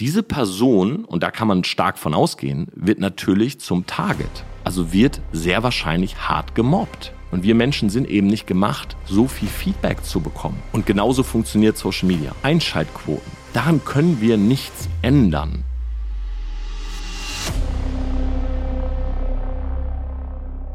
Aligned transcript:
Diese 0.00 0.22
Person, 0.22 1.04
und 1.04 1.24
da 1.24 1.32
kann 1.32 1.48
man 1.48 1.64
stark 1.64 1.98
von 1.98 2.14
ausgehen, 2.14 2.68
wird 2.72 3.00
natürlich 3.00 3.58
zum 3.58 3.84
Target. 3.84 4.30
Also 4.62 4.92
wird 4.92 5.20
sehr 5.32 5.64
wahrscheinlich 5.64 6.28
hart 6.28 6.54
gemobbt. 6.54 7.12
Und 7.32 7.42
wir 7.42 7.56
Menschen 7.56 7.90
sind 7.90 8.08
eben 8.08 8.28
nicht 8.28 8.46
gemacht, 8.46 8.96
so 9.06 9.26
viel 9.26 9.48
Feedback 9.48 10.04
zu 10.04 10.20
bekommen. 10.20 10.62
Und 10.70 10.86
genauso 10.86 11.24
funktioniert 11.24 11.76
Social 11.76 12.06
Media. 12.06 12.30
Einschaltquoten. 12.44 13.32
Daran 13.52 13.84
können 13.84 14.20
wir 14.20 14.36
nichts 14.36 14.88
ändern. 15.02 15.64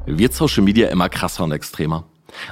Wird 0.05 0.33
Social 0.33 0.63
Media 0.63 0.89
immer 0.89 1.07
krasser 1.07 1.45
und 1.45 1.53
extremer? 1.53 2.03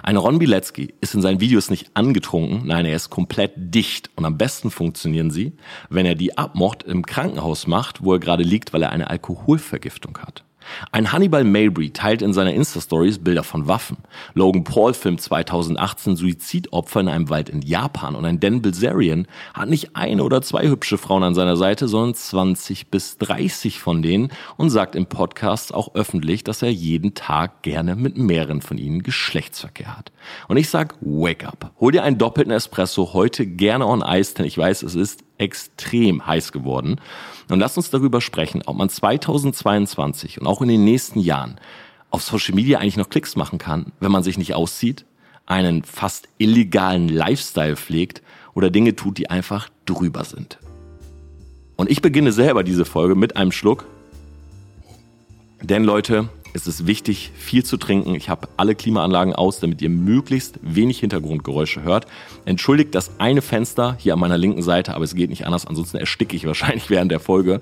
Ein 0.04 0.18
Ron 0.18 0.40
Bilecki 0.40 0.94
ist 1.02 1.16
in 1.16 1.22
seinen 1.22 1.40
Videos 1.40 1.70
nicht 1.70 1.92
angetrunken, 1.94 2.68
nein, 2.68 2.86
er 2.86 2.96
ist 2.96 3.10
komplett 3.10 3.54
dicht 3.56 4.10
und 4.16 4.26
am 4.26 4.38
besten 4.38 4.72
funktionieren 4.72 5.32
sie, 5.32 5.54
wenn 5.90 6.06
er 6.06 6.16
die 6.16 6.38
Abmord 6.38 6.84
im 6.84 7.06
Krankenhaus 7.06 7.68
macht, 7.68 8.04
wo 8.04 8.14
er 8.14 8.20
gerade 8.20 8.44
liegt, 8.44 8.74
weil 8.74 8.84
er 8.84 8.92
eine 8.92 9.10
Alkoholvergiftung 9.10 10.18
hat. 10.20 10.44
Ein 10.92 11.12
Hannibal 11.12 11.44
Mabry 11.44 11.92
teilt 11.92 12.22
in 12.22 12.34
seiner 12.34 12.54
Insta-Stories 12.54 13.20
Bilder 13.20 13.44
von 13.44 13.68
Waffen. 13.68 13.98
Logan 14.34 14.64
Paul 14.64 14.94
filmt 14.94 15.22
2018 15.22 16.16
Suizidopfer 16.16 17.02
in 17.02 17.08
einem 17.08 17.30
Wald 17.30 17.50
in 17.50 17.62
Japan 17.62 18.16
und 18.16 18.26
ein 18.26 18.40
Dan 18.40 18.62
Bilzerian 18.62 19.28
hat 19.54 19.70
nicht 19.70 19.96
eine 19.96 20.24
oder 20.24 20.42
zwei 20.42 20.68
hübsche 20.68 20.98
Frauen 20.98 21.24
an 21.24 21.36
seiner 21.36 21.58
Seite, 21.58 21.88
sondern 21.88 22.16
20 22.16 22.90
bis 22.90 23.18
30 23.18 23.80
von 23.80 24.02
denen 24.02 24.32
und 24.58 24.70
sagt 24.70 24.96
im 24.96 25.06
Podcast 25.06 25.74
auch 25.74 25.96
öffentlich, 25.96 26.44
dass 26.44 26.62
er 26.62 26.72
jeden 26.72 27.14
Tag 27.14 27.62
gerne 27.62 27.96
mit 27.96 28.18
mehreren 28.18 28.62
von 28.62 28.78
ihnen 28.78 29.04
Geschlechtsverkehr 29.04 29.98
hat. 29.98 30.12
Und 30.48 30.58
ich 30.58 30.70
sag, 30.70 30.96
wake 31.02 31.48
up. 31.48 31.72
Hol 31.80 31.92
dir 31.92 32.04
einen 32.04 32.18
doppelten 32.18 32.54
Espresso 32.54 33.14
heute 33.14 33.46
gerne 33.46 33.86
on 33.88 34.04
Ice, 34.06 34.36
denn 34.36 34.46
ich 34.46 34.58
weiß, 34.58 34.84
es 34.84 34.96
ist 34.96 35.24
extrem 35.42 36.26
heiß 36.26 36.52
geworden. 36.52 37.02
Und 37.50 37.60
lass 37.60 37.76
uns 37.76 37.90
darüber 37.90 38.22
sprechen, 38.22 38.62
ob 38.66 38.78
man 38.78 38.88
2022 38.88 40.40
und 40.40 40.48
auch 40.48 40.62
in 40.62 40.70
den 40.70 40.86
nächsten 40.86 41.20
Jahren 41.20 41.60
auf 42.12 42.22
Social 42.22 42.56
Media 42.56 42.80
eigentlich 42.80 42.98
noch 42.98 43.10
Klicks 43.10 43.36
machen 43.36 43.58
kann, 43.58 43.92
wenn 44.00 44.12
man 44.12 44.24
sich 44.24 44.38
nicht 44.38 44.54
auszieht, 44.54 45.06
einen 45.46 45.84
fast 45.84 46.30
illegalen 46.38 47.10
Lifestyle 47.10 47.76
pflegt 47.76 48.22
oder 48.54 48.70
Dinge 48.70 48.96
tut, 48.96 49.18
die 49.18 49.30
einfach 49.30 49.70
drüber 49.86 50.24
sind. 50.24 50.60
Und 51.76 51.90
ich 51.90 52.02
beginne 52.02 52.32
selber 52.32 52.64
diese 52.64 52.86
Folge 52.86 53.16
mit 53.16 53.36
einem 53.36 53.52
Schluck. 53.52 53.86
Denn 55.62 55.84
Leute, 55.84 56.30
es 56.54 56.68
ist 56.68 56.88
wichtig, 56.88 57.32
viel 57.36 57.64
zu 57.64 57.78
trinken. 57.78 58.16
Ich 58.16 58.30
habe 58.30 58.48
alle 58.58 58.76
Klimaanlagen 58.76 59.34
aus, 59.34 59.60
damit 59.60 59.82
ihr 59.82 59.90
möglichst 59.90 60.60
wenig 60.62 61.00
Hintergrundgeräusche 61.00 61.84
hört. 61.84 62.08
Entschuldigt 62.46 62.94
das 62.96 63.20
eine 63.20 63.42
Fenster 63.42 63.96
hier 64.00 64.14
an 64.14 64.20
meiner 64.20 64.38
linken 64.38 64.62
Seite, 64.62 64.94
aber 64.94 65.04
es 65.04 65.16
geht 65.16 65.30
nicht 65.30 65.46
anders, 65.46 65.66
ansonsten 65.66 65.98
ersticke 65.98 66.36
ich 66.36 66.46
wahrscheinlich 66.48 66.90
während 66.90 67.12
der 67.12 67.20
Folge. 67.20 67.62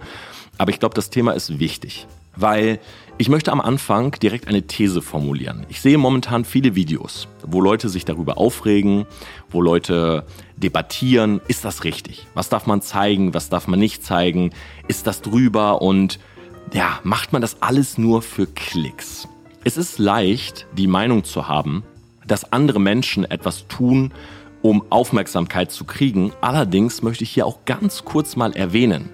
Aber 0.58 0.72
ich 0.72 0.80
glaube, 0.80 0.96
das 0.96 1.10
Thema 1.10 1.32
ist 1.32 1.60
wichtig, 1.60 2.08
weil 2.36 2.80
ich 3.18 3.30
möchte 3.30 3.52
am 3.52 3.62
Anfang 3.62 4.12
direkt 4.12 4.48
eine 4.48 4.64
These 4.64 5.02
formulieren. 5.02 5.66
Ich 5.70 5.82
sehe 5.82 5.98
momentan 5.98 6.46
viele 6.46 6.76
Videos, 6.76 7.28
wo 7.46 7.62
Leute 7.62 7.90
sich 7.90 8.06
darüber 8.06 8.38
aufregen, 8.38 9.06
wo 9.50 9.62
Leute 9.62 10.26
debattieren, 10.58 11.42
ist 11.48 11.66
das 11.66 11.84
richtig? 11.84 12.28
Was 12.34 12.50
darf 12.50 12.66
man 12.66 12.82
zeigen, 12.82 13.34
was 13.34 13.50
darf 13.50 13.68
man 13.68 13.80
nicht 13.80 14.04
zeigen? 14.04 14.52
Ist 14.88 15.08
das 15.08 15.22
drüber 15.22 15.82
und 15.82 16.20
ja, 16.74 17.00
macht 17.04 17.34
man 17.34 17.42
das 17.42 17.62
alles 17.62 17.98
nur 17.98 18.22
für 18.22 18.46
Klicks. 18.48 19.28
Es 19.64 19.78
ist 19.78 20.00
leicht, 20.00 20.68
die 20.78 20.88
Meinung 20.88 21.24
zu 21.24 21.48
haben, 21.48 21.84
dass 22.26 22.52
andere 22.52 22.80
Menschen 22.80 23.26
etwas 23.26 23.68
tun, 23.68 24.14
um 24.62 24.84
Aufmerksamkeit 24.90 25.72
zu 25.72 25.84
kriegen. 25.86 26.32
Allerdings 26.42 27.02
möchte 27.02 27.24
ich 27.24 27.32
hier 27.32 27.46
auch 27.46 27.66
ganz 27.66 28.06
kurz 28.06 28.36
mal 28.36 28.56
erwähnen, 28.56 29.10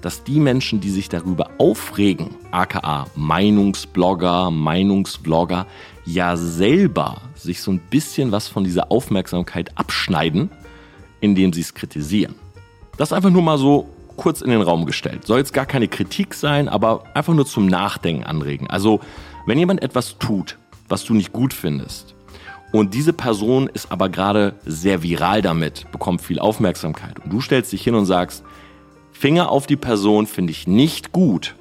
dass 0.00 0.24
die 0.24 0.40
Menschen, 0.40 0.80
die 0.80 0.90
sich 0.90 1.08
darüber 1.08 1.50
aufregen, 1.58 2.30
aka 2.50 3.06
Meinungsblogger, 3.14 4.50
Meinungsvlogger, 4.50 5.66
ja 6.04 6.36
selber 6.36 7.22
sich 7.34 7.60
so 7.60 7.70
ein 7.70 7.80
bisschen 7.90 8.32
was 8.32 8.48
von 8.48 8.64
dieser 8.64 8.90
Aufmerksamkeit 8.90 9.76
abschneiden, 9.76 10.50
indem 11.20 11.52
sie 11.52 11.60
es 11.60 11.74
kritisieren. 11.74 12.34
Das 12.96 13.12
einfach 13.12 13.30
nur 13.30 13.42
mal 13.42 13.58
so 13.58 13.88
kurz 14.22 14.40
in 14.40 14.50
den 14.50 14.62
Raum 14.62 14.86
gestellt. 14.86 15.26
Soll 15.26 15.38
jetzt 15.38 15.52
gar 15.52 15.66
keine 15.66 15.88
Kritik 15.88 16.34
sein, 16.34 16.68
aber 16.68 17.02
einfach 17.14 17.34
nur 17.34 17.44
zum 17.44 17.66
Nachdenken 17.66 18.22
anregen. 18.22 18.70
Also, 18.70 19.00
wenn 19.46 19.58
jemand 19.58 19.82
etwas 19.82 20.16
tut, 20.18 20.58
was 20.88 21.04
du 21.04 21.12
nicht 21.12 21.32
gut 21.32 21.52
findest, 21.52 22.14
und 22.70 22.94
diese 22.94 23.12
Person 23.12 23.68
ist 23.74 23.90
aber 23.90 24.08
gerade 24.08 24.54
sehr 24.64 25.02
viral 25.02 25.42
damit, 25.42 25.90
bekommt 25.90 26.22
viel 26.22 26.38
Aufmerksamkeit, 26.38 27.18
und 27.18 27.32
du 27.32 27.40
stellst 27.40 27.72
dich 27.72 27.82
hin 27.82 27.96
und 27.96 28.06
sagst, 28.06 28.44
Finger 29.10 29.50
auf 29.50 29.66
die 29.66 29.76
Person 29.76 30.28
finde 30.28 30.52
ich 30.52 30.68
nicht 30.68 31.10
gut, 31.10 31.56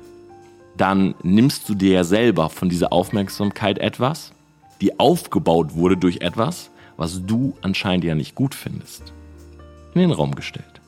dann 0.78 1.16
nimmst 1.24 1.68
du 1.68 1.74
dir 1.74 1.94
ja 1.94 2.04
selber 2.04 2.50
von 2.50 2.70
dieser 2.70 2.94
Aufmerksamkeit 2.94 3.80
etwas, 3.80 4.34
die 4.82 5.00
aufgebaut 5.00 5.74
wurde 5.74 5.98
durch 5.98 6.22
etwas, 6.22 6.70
was 6.96 7.26
du 7.26 7.56
anscheinend 7.62 8.06
ja 8.06 8.14
nicht 8.14 8.36
gut 8.36 8.54
findest, 8.54 9.14
in 9.96 10.02
den 10.02 10.12
Raum 10.12 10.36
gestellt. 10.36 10.81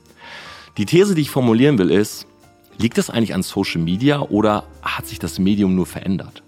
Die 0.78 0.86
These, 0.88 1.14
die 1.14 1.22
ich 1.22 1.30
formulieren 1.30 1.78
will, 1.78 1.92
ist, 1.92 2.26
liegt 2.80 2.98
das 2.98 3.12
eigentlich 3.12 3.36
an 3.36 3.44
Social 3.44 3.80
Media 3.80 4.22
oder 4.22 4.64
hat 4.82 5.06
sich 5.06 5.20
das 5.20 5.38
Medium 5.38 5.76
nur 5.76 5.86
verändert? 5.86 6.42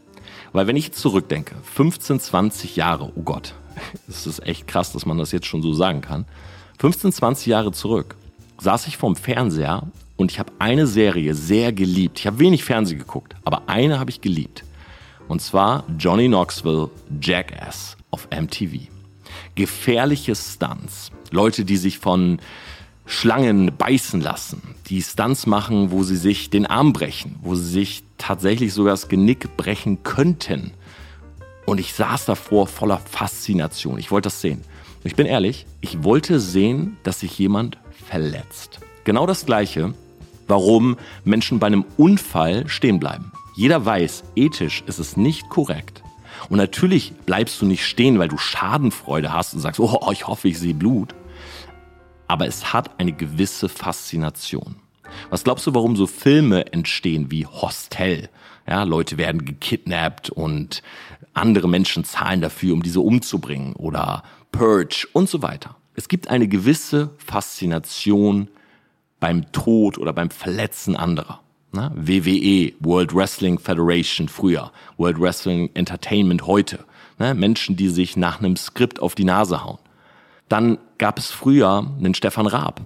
Weil 0.51 0.65
wenn 0.65 0.75
ich 0.75 0.93
zurückdenke, 0.93 1.53
15, 1.61 2.19
20 2.19 2.75
Jahre, 2.75 3.11
oh 3.15 3.21
Gott, 3.21 3.53
es 4.07 4.25
ist 4.25 4.41
echt 4.43 4.67
krass, 4.67 4.91
dass 4.93 5.05
man 5.05 5.19
das 5.19 5.31
jetzt 5.31 5.45
schon 5.45 5.61
so 5.61 5.73
sagen 5.73 6.01
kann. 6.01 6.25
15, 6.79 7.11
20 7.11 7.45
Jahre 7.45 7.71
zurück 7.71 8.15
saß 8.57 8.87
ich 8.87 8.97
vorm 8.97 9.15
Fernseher 9.15 9.83
und 10.17 10.31
ich 10.31 10.39
habe 10.39 10.53
eine 10.57 10.87
Serie 10.87 11.35
sehr 11.35 11.71
geliebt. 11.71 12.19
Ich 12.19 12.25
habe 12.25 12.39
wenig 12.39 12.63
Fernsehen 12.63 12.97
geguckt, 12.97 13.35
aber 13.43 13.63
eine 13.67 13.99
habe 13.99 14.09
ich 14.09 14.21
geliebt. 14.21 14.63
Und 15.27 15.41
zwar 15.41 15.83
Johnny 15.99 16.27
Knoxville 16.27 16.89
Jackass 17.21 17.95
auf 18.09 18.27
MTV. 18.31 18.87
Gefährliche 19.53 20.35
Stunts. 20.35 21.11
Leute, 21.31 21.63
die 21.63 21.77
sich 21.77 21.99
von 21.99 22.39
Schlangen 23.05 23.71
beißen 23.77 24.19
lassen, 24.19 24.61
die 24.87 25.01
Stunts 25.01 25.45
machen, 25.45 25.91
wo 25.91 26.03
sie 26.03 26.15
sich 26.15 26.49
den 26.49 26.65
Arm 26.65 26.91
brechen, 26.91 27.35
wo 27.41 27.55
sie 27.55 27.69
sich 27.69 28.03
tatsächlich 28.17 28.73
sogar 28.73 28.93
das 28.93 29.07
Genick 29.07 29.55
brechen 29.57 30.03
könnten. 30.03 30.71
Und 31.65 31.79
ich 31.79 31.93
saß 31.93 32.25
davor 32.25 32.67
voller 32.67 32.97
Faszination. 32.97 33.99
Ich 33.99 34.11
wollte 34.11 34.27
das 34.27 34.41
sehen. 34.41 34.61
Und 35.03 35.05
ich 35.05 35.15
bin 35.15 35.27
ehrlich, 35.27 35.65
ich 35.81 36.03
wollte 36.03 36.39
sehen, 36.39 36.97
dass 37.03 37.19
sich 37.19 37.37
jemand 37.37 37.77
verletzt. 38.07 38.79
Genau 39.03 39.27
das 39.27 39.45
Gleiche, 39.45 39.93
warum 40.47 40.97
Menschen 41.23 41.59
bei 41.59 41.67
einem 41.67 41.85
Unfall 41.97 42.67
stehen 42.67 42.99
bleiben. 42.99 43.31
Jeder 43.55 43.85
weiß, 43.85 44.23
ethisch 44.35 44.83
ist 44.87 44.99
es 44.99 45.15
nicht 45.15 45.49
korrekt. 45.49 46.03
Und 46.49 46.57
natürlich 46.57 47.13
bleibst 47.25 47.61
du 47.61 47.65
nicht 47.65 47.85
stehen, 47.85 48.19
weil 48.19 48.27
du 48.27 48.37
Schadenfreude 48.37 49.31
hast 49.31 49.53
und 49.53 49.59
sagst, 49.59 49.79
oh, 49.79 50.11
ich 50.11 50.27
hoffe, 50.27 50.47
ich 50.47 50.59
sehe 50.59 50.73
Blut 50.73 51.15
aber 52.27 52.47
es 52.47 52.73
hat 52.73 52.99
eine 52.99 53.11
gewisse 53.11 53.69
Faszination. 53.69 54.75
Was 55.29 55.43
glaubst 55.43 55.65
du, 55.67 55.73
warum 55.73 55.95
so 55.95 56.07
Filme 56.07 56.73
entstehen 56.73 57.31
wie 57.31 57.45
Hostel? 57.45 58.29
Ja, 58.67 58.83
Leute 58.83 59.17
werden 59.17 59.45
gekidnappt 59.45 60.29
und 60.29 60.81
andere 61.33 61.67
Menschen 61.67 62.03
zahlen 62.03 62.41
dafür, 62.41 62.73
um 62.73 62.81
diese 62.81 63.01
umzubringen 63.01 63.73
oder 63.73 64.23
Purge 64.51 65.07
und 65.13 65.29
so 65.29 65.41
weiter. 65.41 65.75
Es 65.95 66.07
gibt 66.07 66.29
eine 66.29 66.47
gewisse 66.47 67.11
Faszination 67.17 68.49
beim 69.19 69.51
Tod 69.51 69.97
oder 69.97 70.13
beim 70.13 70.29
Verletzen 70.29 70.95
anderer. 70.95 71.41
Na, 71.71 71.91
WWE, 71.95 72.73
World 72.79 73.13
Wrestling 73.13 73.59
Federation 73.59 74.29
früher, 74.29 74.71
World 74.97 75.19
Wrestling 75.19 75.69
Entertainment 75.73 76.47
heute. 76.47 76.85
Na, 77.17 77.33
Menschen, 77.33 77.75
die 77.75 77.89
sich 77.89 78.17
nach 78.17 78.39
einem 78.39 78.55
Skript 78.55 79.01
auf 79.01 79.13
die 79.15 79.25
Nase 79.25 79.63
hauen. 79.63 79.79
Dann 80.49 80.77
gab 80.97 81.17
es 81.17 81.31
früher 81.31 81.91
einen 81.97 82.13
Stefan 82.13 82.47
Raab. 82.47 82.81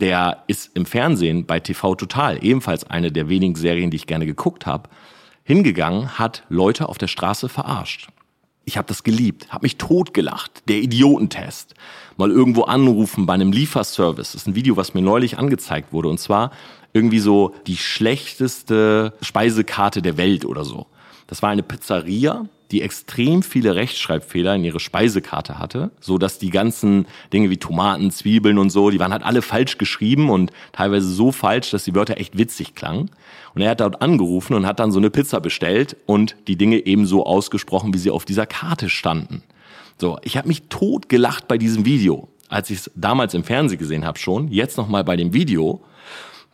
Der 0.00 0.42
ist 0.48 0.70
im 0.74 0.86
Fernsehen 0.86 1.46
bei 1.46 1.60
TV 1.60 1.94
Total, 1.94 2.44
ebenfalls 2.44 2.84
eine 2.84 3.12
der 3.12 3.28
wenigen 3.28 3.54
Serien, 3.54 3.90
die 3.90 3.96
ich 3.96 4.06
gerne 4.06 4.26
geguckt 4.26 4.66
habe, 4.66 4.90
hingegangen, 5.44 6.18
hat 6.18 6.42
Leute 6.48 6.88
auf 6.88 6.98
der 6.98 7.06
Straße 7.06 7.48
verarscht. 7.48 8.08
Ich 8.64 8.78
habe 8.78 8.88
das 8.88 9.02
geliebt, 9.02 9.52
habe 9.52 9.64
mich 9.64 9.76
totgelacht. 9.76 10.62
Der 10.68 10.78
Idiotentest. 10.78 11.74
Mal 12.16 12.30
irgendwo 12.30 12.62
anrufen 12.62 13.26
bei 13.26 13.34
einem 13.34 13.52
Lieferservice. 13.52 14.32
Das 14.32 14.42
ist 14.42 14.48
ein 14.48 14.54
Video, 14.54 14.76
was 14.76 14.94
mir 14.94 15.02
neulich 15.02 15.38
angezeigt 15.38 15.92
wurde. 15.92 16.08
Und 16.08 16.18
zwar 16.18 16.50
irgendwie 16.94 17.18
so 17.18 17.54
die 17.66 17.76
schlechteste 17.76 19.12
Speisekarte 19.20 20.00
der 20.00 20.16
Welt 20.16 20.46
oder 20.46 20.64
so. 20.64 20.86
Das 21.26 21.42
war 21.42 21.50
eine 21.50 21.62
Pizzeria, 21.62 22.46
die 22.74 22.82
extrem 22.82 23.44
viele 23.44 23.76
Rechtschreibfehler 23.76 24.56
in 24.56 24.64
ihre 24.64 24.80
Speisekarte 24.80 25.60
hatte, 25.60 25.92
so 26.00 26.18
dass 26.18 26.40
die 26.40 26.50
ganzen 26.50 27.06
Dinge 27.32 27.48
wie 27.48 27.56
Tomaten, 27.56 28.10
Zwiebeln 28.10 28.58
und 28.58 28.70
so, 28.70 28.90
die 28.90 28.98
waren 28.98 29.12
halt 29.12 29.22
alle 29.22 29.42
falsch 29.42 29.78
geschrieben 29.78 30.28
und 30.28 30.50
teilweise 30.72 31.06
so 31.06 31.30
falsch, 31.30 31.70
dass 31.70 31.84
die 31.84 31.94
Wörter 31.94 32.16
echt 32.16 32.36
witzig 32.36 32.74
klangen. 32.74 33.12
Und 33.54 33.62
er 33.62 33.70
hat 33.70 33.80
dort 33.80 34.02
angerufen 34.02 34.54
und 34.54 34.66
hat 34.66 34.80
dann 34.80 34.90
so 34.90 34.98
eine 34.98 35.10
Pizza 35.10 35.40
bestellt 35.40 35.96
und 36.06 36.34
die 36.48 36.56
Dinge 36.56 36.84
eben 36.84 37.06
so 37.06 37.24
ausgesprochen, 37.24 37.94
wie 37.94 37.98
sie 37.98 38.10
auf 38.10 38.24
dieser 38.24 38.46
Karte 38.46 38.88
standen. 38.88 39.44
So, 39.96 40.18
ich 40.22 40.36
habe 40.36 40.48
mich 40.48 40.64
tot 40.68 41.08
gelacht 41.08 41.46
bei 41.46 41.58
diesem 41.58 41.84
Video, 41.84 42.26
als 42.48 42.70
ich 42.70 42.78
es 42.78 42.90
damals 42.96 43.34
im 43.34 43.44
Fernsehen 43.44 43.78
gesehen 43.78 44.04
habe 44.04 44.18
schon, 44.18 44.48
jetzt 44.48 44.76
noch 44.78 44.88
mal 44.88 45.04
bei 45.04 45.14
dem 45.14 45.32
Video 45.32 45.80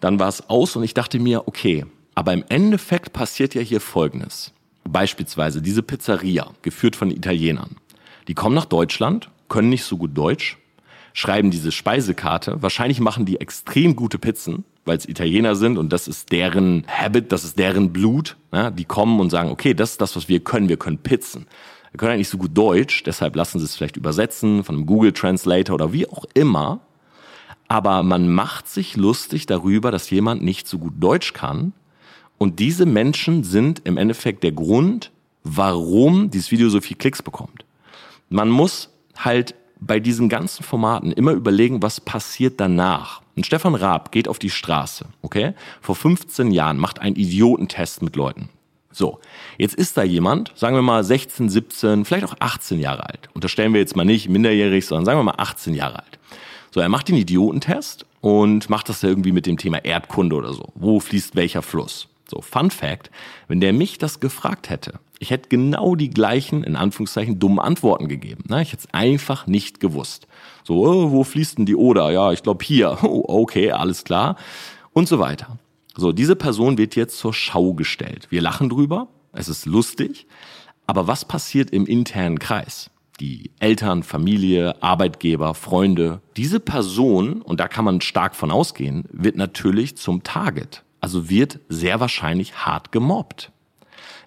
Dann 0.01 0.19
war 0.19 0.29
es 0.29 0.51
aus 0.51 0.77
und 0.77 0.83
ich 0.83 0.93
dachte 0.93 1.19
mir, 1.19 1.49
okay, 1.49 1.87
aber 2.15 2.35
im 2.35 2.45
Endeffekt 2.51 3.15
passiert 3.15 3.55
ja 3.55 3.63
hier 3.63 3.81
Folgendes. 3.81 4.53
Beispielsweise 4.93 5.63
diese 5.63 5.83
Pizzeria, 5.83 6.51
geführt 6.63 6.97
von 6.97 7.11
Italienern. 7.11 7.77
Die 8.29 8.35
kommen 8.35 8.55
nach 8.55 8.67
Deutschland, 8.67 9.31
können 9.49 9.69
nicht 9.69 9.85
so 9.85 9.97
gut 9.97 10.17
Deutsch, 10.17 10.59
schreiben 11.13 11.51
diese 11.51 11.73
Speisekarte. 11.73 12.63
Wahrscheinlich 12.63 13.01
machen 13.01 13.27
die 13.27 13.41
extrem 13.41 13.97
gute 13.97 14.19
Pizzen, 14.19 14.65
weil 14.85 14.97
es 14.97 15.09
Italiener 15.09 15.57
sind 15.57 15.79
und 15.79 15.93
das 15.93 16.09
ist 16.09 16.33
deren 16.33 16.85
Habit, 16.87 17.33
das 17.33 17.45
ist 17.45 17.59
deren 17.59 17.93
Blut. 17.93 18.37
Ja, 18.53 18.71
die 18.71 18.85
kommen 18.85 19.21
und 19.21 19.31
sagen, 19.31 19.51
okay, 19.51 19.75
das 19.75 19.93
ist 19.93 20.01
das, 20.01 20.17
was 20.17 20.29
wir 20.29 20.41
können. 20.41 20.69
Wir 20.69 20.77
können 20.77 20.99
Pizzen. 20.99 21.47
Wir 21.93 21.99
können 21.99 22.13
eigentlich 22.13 22.29
so 22.29 22.39
gut 22.39 22.57
Deutsch, 22.57 23.03
deshalb 23.03 23.35
lassen 23.35 23.59
sie 23.59 23.65
es 23.65 23.75
vielleicht 23.75 23.97
übersetzen 23.97 24.63
von 24.63 24.77
einem 24.77 24.87
Google 24.87 25.13
Translator 25.13 25.75
oder 25.75 25.93
wie 25.93 26.09
auch 26.09 26.25
immer. 26.35 26.81
Aber 27.69 28.03
man 28.03 28.29
macht 28.29 28.69
sich 28.69 28.97
lustig 28.97 29.47
darüber, 29.47 29.91
dass 29.91 30.11
jemand 30.11 30.43
nicht 30.43 30.67
so 30.67 30.79
gut 30.79 30.95
Deutsch 30.99 31.33
kann. 31.33 31.73
Und 32.43 32.59
diese 32.59 32.87
Menschen 32.87 33.45
sind 33.45 33.83
im 33.85 33.99
Endeffekt 33.99 34.43
der 34.45 34.53
Grund, 34.53 35.11
warum 35.45 36.31
dieses 36.31 36.51
Video 36.51 36.71
so 36.71 36.81
viel 36.81 36.97
Klicks 36.97 37.21
bekommt. 37.21 37.67
Man 38.31 38.49
muss 38.49 38.89
halt 39.15 39.55
bei 39.79 40.01
diesen 40.01 40.31
ganzen 40.31 40.63
Formaten 40.63 41.13
immer 41.13 41.33
überlegen, 41.33 41.83
was 41.83 42.01
passiert 42.01 42.59
danach. 42.59 43.21
Und 43.37 43.45
Stefan 43.45 43.75
Raab 43.75 44.11
geht 44.11 44.27
auf 44.27 44.39
die 44.39 44.49
Straße, 44.49 45.05
okay? 45.21 45.53
Vor 45.83 45.95
15 45.95 46.51
Jahren 46.51 46.79
macht 46.79 46.99
einen 46.99 47.17
Idiotentest 47.17 48.01
mit 48.01 48.17
Leuten. 48.17 48.49
So, 48.91 49.21
jetzt 49.59 49.75
ist 49.75 49.99
da 49.99 50.03
jemand, 50.03 50.51
sagen 50.57 50.77
wir 50.77 50.83
mal 50.83 51.05
16, 51.05 51.51
17, 51.51 52.07
vielleicht 52.07 52.25
auch 52.25 52.37
18 52.39 52.81
Jahre 52.81 53.07
alt. 53.07 53.29
Unterstellen 53.35 53.75
wir 53.75 53.81
jetzt 53.81 53.97
mal 53.97 54.05
nicht 54.05 54.31
minderjährig, 54.31 54.87
sondern 54.87 55.05
sagen 55.05 55.19
wir 55.19 55.25
mal 55.25 55.35
18 55.37 55.75
Jahre 55.75 55.99
alt. 55.99 56.19
So, 56.71 56.81
er 56.81 56.89
macht 56.89 57.09
den 57.09 57.17
Idiotentest 57.17 58.07
und 58.23 58.71
macht 58.71 58.89
das 58.89 59.03
irgendwie 59.03 59.33
mit 59.33 59.45
dem 59.45 59.59
Thema 59.59 59.85
Erdkunde 59.85 60.37
oder 60.37 60.55
so. 60.55 60.73
Wo 60.75 61.01
fließt 61.01 61.37
welcher 61.37 61.61
Fluss? 61.61 62.10
So, 62.31 62.41
Fun 62.43 62.71
Fact, 62.71 63.11
wenn 63.49 63.61
der 63.61 63.73
mich 63.73 63.99
das 63.99 64.21
gefragt 64.21 64.71
hätte, 64.71 65.00
ich 65.19 65.31
hätte 65.31 65.49
genau 65.49 65.97
die 65.97 66.11
gleichen, 66.11 66.62
in 66.62 66.77
Anführungszeichen, 66.77 67.41
dummen 67.41 67.59
Antworten 67.59 68.09
gegeben. 68.09 68.44
Ne? 68.49 68.62
Ich 68.62 68.73
hätte 68.73 68.85
es 68.87 68.94
einfach 68.94 69.49
nicht 69.49 69.81
gewusst. 69.81 70.29
So, 70.65 70.87
oh, 70.87 71.11
wo 71.11 71.25
fließt 71.25 71.59
denn 71.59 71.67
die 71.67 71.75
Oder? 71.75 72.11
Ja, 72.11 72.32
ich 72.32 72.43
glaube 72.43 72.65
hier. 72.65 72.99
Oh, 73.03 73.25
okay, 73.43 73.73
alles 73.73 74.05
klar. 74.05 74.37
Und 74.93 75.09
so 75.09 75.19
weiter. 75.19 75.59
So, 75.97 76.12
diese 76.12 76.37
Person 76.37 76.79
wird 76.79 76.94
jetzt 76.94 77.19
zur 77.19 77.35
Schau 77.35 77.75
gestellt. 77.75 78.29
Wir 78.31 78.41
lachen 78.41 78.69
drüber, 78.69 79.09
es 79.33 79.49
ist 79.49 79.67
lustig, 79.67 80.26
aber 80.87 81.09
was 81.09 81.25
passiert 81.25 81.71
im 81.71 81.85
internen 81.85 82.38
Kreis? 82.38 82.91
Die 83.19 83.50
Eltern, 83.59 84.05
Familie, 84.05 84.81
Arbeitgeber, 84.83 85.55
Freunde. 85.55 86.23
Diese 86.37 86.61
Person, 86.61 87.43
und 87.43 87.61
da 87.61 87.69
kann 87.69 87.85
man 87.85 88.00
stark 88.00 88.37
von 88.37 88.50
ausgehen, 88.50 89.05
wird 89.12 89.37
natürlich 89.37 89.97
zum 89.97 90.23
Target 90.23 90.85
also 91.00 91.29
wird 91.29 91.58
sehr 91.69 92.00
wahrscheinlich 92.00 92.67
hart 92.67 92.93
gemobbt. 92.93 93.50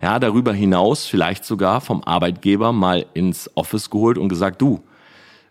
Ja, 0.02 0.20
darüber 0.20 0.54
hinaus 0.54 1.06
vielleicht 1.06 1.46
sogar 1.46 1.80
vom 1.80 2.04
Arbeitgeber 2.04 2.74
mal 2.74 3.06
ins 3.14 3.50
Office 3.56 3.90
geholt 3.90 4.18
und 4.18 4.30
gesagt, 4.30 4.62
du, 4.62 4.84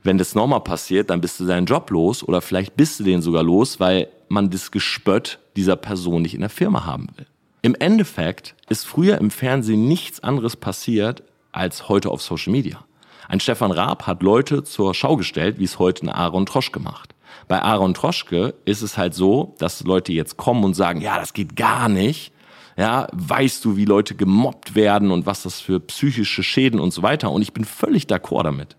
wenn 0.03 0.19
das 0.19 0.35
nochmal 0.35 0.61
passiert, 0.61 1.11
dann 1.11 1.21
bist 1.21 1.39
du 1.41 1.47
deinen 1.47 1.67
Job 1.67 1.91
los 1.91 2.23
oder 2.23 2.41
vielleicht 2.41 2.77
bist 2.77 3.01
du 3.01 3.05
den 3.05 3.23
sogar 3.23 3.43
los, 3.43 3.81
weil 3.81 4.09
man 4.29 4.51
das 4.51 4.71
Gespött 4.71 5.39
dieser 5.57 5.77
Person 5.77 6.23
nicht 6.23 6.35
in 6.35 6.41
der 6.41 6.51
Firma 6.51 6.85
haben 6.85 7.09
will. 7.17 7.27
Im 7.63 7.77
Endeffekt 7.77 8.57
ist 8.69 8.85
früher 8.85 9.19
im 9.19 9.31
Fernsehen 9.31 9.87
nichts 9.87 10.21
anderes 10.21 10.57
passiert 10.57 11.23
als 11.53 11.89
heute 11.89 12.11
auf 12.11 12.21
Social 12.21 12.51
Media. 12.51 12.85
Ein 13.29 13.41
Stefan 13.41 13.71
Raab 13.71 14.07
hat 14.07 14.23
Leute 14.23 14.65
zur 14.65 14.95
Schau 14.95 15.17
gestellt, 15.17 15.59
wie 15.59 15.65
es 15.65 15.79
heute 15.79 16.05
ein 16.05 16.09
Aaron 16.09 16.45
Trosch 16.45 16.73
gemacht. 16.73 17.15
Bei 17.49 17.63
Aaron 17.63 17.95
Troschke 17.95 18.55
ist 18.65 18.83
es 18.83 18.97
halt 18.97 19.15
so, 19.15 19.55
dass 19.59 19.83
Leute 19.85 20.13
jetzt 20.13 20.37
kommen 20.37 20.65
und 20.65 20.75
sagen, 20.75 21.01
ja, 21.01 21.19
das 21.19 21.33
geht 21.33 21.57
gar 21.57 21.89
nicht. 21.89 22.33
Ja, 22.77 23.07
weißt 23.13 23.65
du, 23.65 23.77
wie 23.77 23.85
Leute 23.85 24.15
gemobbt 24.15 24.75
werden 24.75 25.11
und 25.11 25.27
was 25.27 25.43
das 25.43 25.61
für 25.61 25.79
psychische 25.79 26.43
Schäden 26.43 26.81
und 26.81 26.93
so 26.93 27.03
weiter. 27.03 27.31
Und 27.31 27.43
ich 27.43 27.53
bin 27.53 27.65
völlig 27.65 28.05
d'accord 28.05 28.45
damit. 28.45 28.77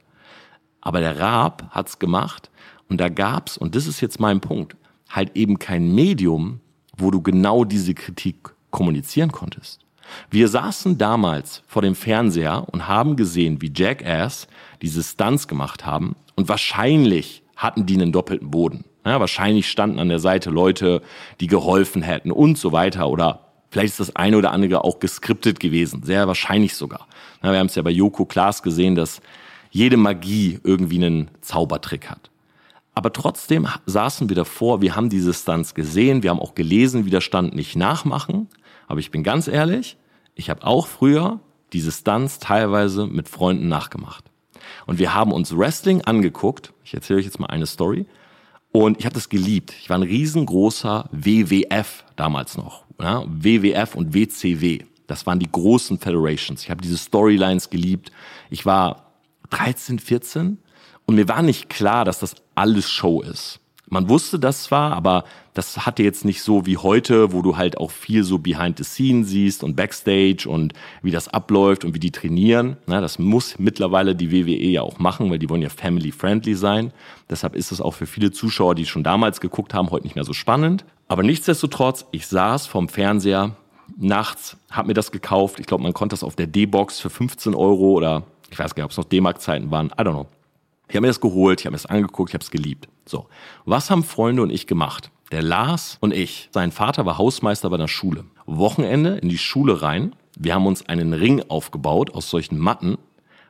Aber 0.82 1.00
der 1.00 1.20
Raab 1.20 1.68
hat's 1.70 2.00
gemacht 2.00 2.50
und 2.90 3.00
da 3.00 3.10
gab's, 3.10 3.58
und 3.58 3.76
das 3.76 3.88
ist 3.88 4.02
jetzt 4.02 4.20
mein 4.20 4.42
Punkt, 4.42 4.76
halt 5.10 5.36
eben 5.36 5.60
kein 5.60 5.94
Medium, 5.94 6.60
wo 6.98 7.12
du 7.12 7.22
genau 7.22 7.66
diese 7.66 7.94
Kritik 7.94 8.54
kommunizieren 8.72 9.32
konntest. 9.32 9.82
Wir 10.30 10.48
saßen 10.48 10.98
damals 10.98 11.64
vor 11.68 11.82
dem 11.82 11.96
Fernseher 11.96 12.68
und 12.72 12.88
haben 12.88 13.16
gesehen, 13.16 13.62
wie 13.62 13.72
Jackass 13.74 14.48
diese 14.82 15.04
Stunts 15.04 15.48
gemacht 15.48 15.86
haben 15.86 16.16
und 16.36 16.50
wahrscheinlich 16.50 17.43
hatten 17.56 17.86
die 17.86 17.96
einen 17.96 18.12
doppelten 18.12 18.52
Boden. 18.52 18.86
Ja, 19.06 19.20
wahrscheinlich 19.20 19.70
standen 19.70 20.00
an 20.00 20.10
der 20.10 20.20
Seite 20.20 20.50
Leute, 20.50 21.02
die 21.40 21.48
geholfen 21.48 22.02
hätten 22.02 22.32
und 22.32 22.58
so 22.58 22.72
weiter. 22.72 23.10
Oder 23.10 23.52
vielleicht 23.70 23.92
ist 23.92 24.00
das 24.00 24.16
eine 24.16 24.38
oder 24.38 24.52
andere 24.52 24.84
auch 24.84 25.00
geskriptet 25.00 25.60
gewesen. 25.60 26.04
Sehr 26.04 26.28
wahrscheinlich 26.28 26.76
sogar. 26.76 27.08
Ja, 27.44 27.52
wir 27.52 27.60
haben 27.60 27.68
es 27.68 27.76
ja 27.76 27.82
bei 27.82 27.90
Joko 27.90 28.26
Klaas 28.26 28.64
gesehen, 28.64 28.96
dass 28.96 29.22
jede 29.72 29.98
Magie 29.98 30.60
irgendwie 30.64 31.04
einen 31.04 31.32
Zaubertrick 31.42 32.10
hat. 32.10 32.30
Aber 32.96 33.12
trotzdem 33.12 33.68
saßen 33.86 34.30
wir 34.30 34.36
davor, 34.36 34.82
wir 34.82 34.96
haben 34.96 35.10
diese 35.10 35.34
Stunts 35.34 35.74
gesehen, 35.74 36.22
wir 36.22 36.30
haben 36.30 36.40
auch 36.40 36.54
gelesen, 36.54 37.06
Widerstand 37.06 37.56
nicht 37.56 37.76
nachmachen. 37.76 38.48
Aber 38.88 39.00
ich 39.00 39.12
bin 39.12 39.24
ganz 39.24 39.48
ehrlich, 39.48 39.98
ich 40.36 40.50
habe 40.50 40.66
auch 40.66 40.88
früher 40.88 41.40
diese 41.74 41.92
Stunts 41.92 42.38
teilweise 42.38 43.08
mit 43.08 43.28
Freunden 43.28 43.68
nachgemacht. 43.68 44.26
Und 44.86 45.00
wir 45.00 45.14
haben 45.14 45.32
uns 45.32 45.56
Wrestling 45.56 46.02
angeguckt. 46.02 46.74
Ich 46.84 46.94
erzähle 46.94 47.20
euch 47.20 47.26
jetzt 47.26 47.40
mal 47.40 47.48
eine 47.48 47.66
Story. 47.66 48.06
Und 48.72 49.00
ich 49.00 49.06
habe 49.06 49.16
das 49.16 49.30
geliebt. 49.30 49.74
Ich 49.80 49.90
war 49.90 49.98
ein 49.98 50.04
riesengroßer 50.04 51.10
WWF 51.12 52.04
damals 52.16 52.58
noch. 52.58 52.84
Ja? 53.00 53.24
WWF 53.28 53.96
und 53.96 54.14
WCW. 54.14 54.80
Das 55.08 55.26
waren 55.26 55.40
die 55.40 55.52
großen 55.52 56.00
Federations. 56.00 56.64
Ich 56.64 56.72
habe 56.72 56.82
diese 56.82 56.98
Storylines 56.98 57.70
geliebt. 57.70 58.12
Ich 58.50 58.66
war 58.66 59.12
13, 59.52 60.00
14 60.00 60.58
und 61.06 61.16
mir 61.16 61.28
war 61.28 61.42
nicht 61.42 61.70
klar, 61.70 62.06
dass 62.06 62.20
das 62.20 62.36
alles 62.56 62.90
Show 62.90 63.22
ist. 63.22 63.60
Man 63.88 64.10
wusste 64.10 64.40
das 64.40 64.64
zwar, 64.64 64.94
aber 64.94 65.24
das 65.54 65.86
hatte 65.86 66.04
jetzt 66.04 66.26
nicht 66.26 66.42
so 66.42 66.66
wie 66.66 66.78
heute, 66.78 67.32
wo 67.32 67.42
du 67.42 67.58
halt 67.58 67.78
auch 67.78 67.92
viel 67.92 68.24
so 68.24 68.40
behind 68.40 68.78
the 68.78 68.84
scenes 68.84 69.30
siehst 69.30 69.64
und 69.64 69.76
backstage 69.76 70.48
und 70.48 70.74
wie 71.02 71.12
das 71.12 71.28
abläuft 71.28 71.86
und 71.86 71.94
wie 71.94 72.00
die 72.00 72.12
trainieren. 72.12 72.78
Na, 72.88 73.02
das 73.02 73.20
muss 73.20 73.60
mittlerweile 73.60 74.16
die 74.16 74.32
WWE 74.32 74.68
ja 74.68 74.82
auch 74.82 75.00
machen, 75.00 75.30
weil 75.30 75.38
die 75.38 75.50
wollen 75.50 75.62
ja 75.62 75.70
family 75.70 76.12
friendly 76.12 76.56
sein. 76.56 76.92
Deshalb 77.30 77.56
ist 77.56 77.72
es 77.72 77.82
auch 77.82 77.94
für 77.94 78.08
viele 78.08 78.32
Zuschauer, 78.32 78.74
die 78.74 78.86
schon 78.86 79.04
damals 79.04 79.42
geguckt 79.42 79.74
haben, 79.74 79.92
heute 79.92 80.06
nicht 80.06 80.16
mehr 80.16 80.26
so 80.26 80.34
spannend. 80.34 80.86
Aber 81.08 81.22
nichtsdestotrotz, 81.22 82.06
ich 82.12 82.26
saß 82.26 82.66
vorm 82.66 82.90
Fernseher 82.90 83.56
nachts, 83.98 84.58
hab 84.72 84.88
mir 84.88 84.94
das 84.94 85.12
gekauft. 85.12 85.60
Ich 85.60 85.68
glaube, 85.68 85.84
man 85.84 85.94
konnte 85.94 86.14
das 86.14 86.24
auf 86.24 86.36
der 86.36 86.48
D-Box 86.48 87.00
für 87.00 87.10
15 87.10 87.54
Euro 87.54 87.92
oder 87.92 88.24
ich 88.50 88.58
weiß 88.58 88.74
gar 88.74 88.84
nicht, 88.84 88.86
ob 88.86 88.92
es 88.92 88.98
noch 88.98 89.06
D-Mark-Zeiten 89.06 89.72
waren. 89.72 89.88
I 89.88 90.02
don't 90.02 90.12
know. 90.12 90.28
Ich 90.94 90.96
habe 90.96 91.08
mir 91.08 91.10
das 91.10 91.22
geholt, 91.22 91.60
ich 91.60 91.66
habe 91.66 91.72
mir 91.72 91.78
das 91.78 91.88
angeguckt, 91.88 92.30
ich 92.30 92.34
habe 92.36 92.44
es 92.44 92.52
geliebt. 92.52 92.88
So, 93.08 93.26
was 93.66 93.90
haben 93.90 94.04
Freunde 94.04 94.44
und 94.44 94.52
ich 94.52 94.68
gemacht? 94.68 95.10
Der 95.32 95.42
Lars 95.42 95.98
und 96.02 96.14
ich. 96.14 96.50
Sein 96.52 96.72
Vater 96.72 97.04
war 97.08 97.18
Hausmeister 97.18 97.68
bei 97.72 97.78
der 97.78 97.88
Schule. 97.88 98.26
Wochenende 98.46 99.16
in 99.16 99.28
die 99.28 99.40
Schule 99.40 99.82
rein. 99.82 100.16
Wir 100.38 100.54
haben 100.54 100.68
uns 100.68 100.88
einen 100.88 101.14
Ring 101.14 101.42
aufgebaut 101.48 102.14
aus 102.14 102.30
solchen 102.30 102.60
Matten. 102.60 103.00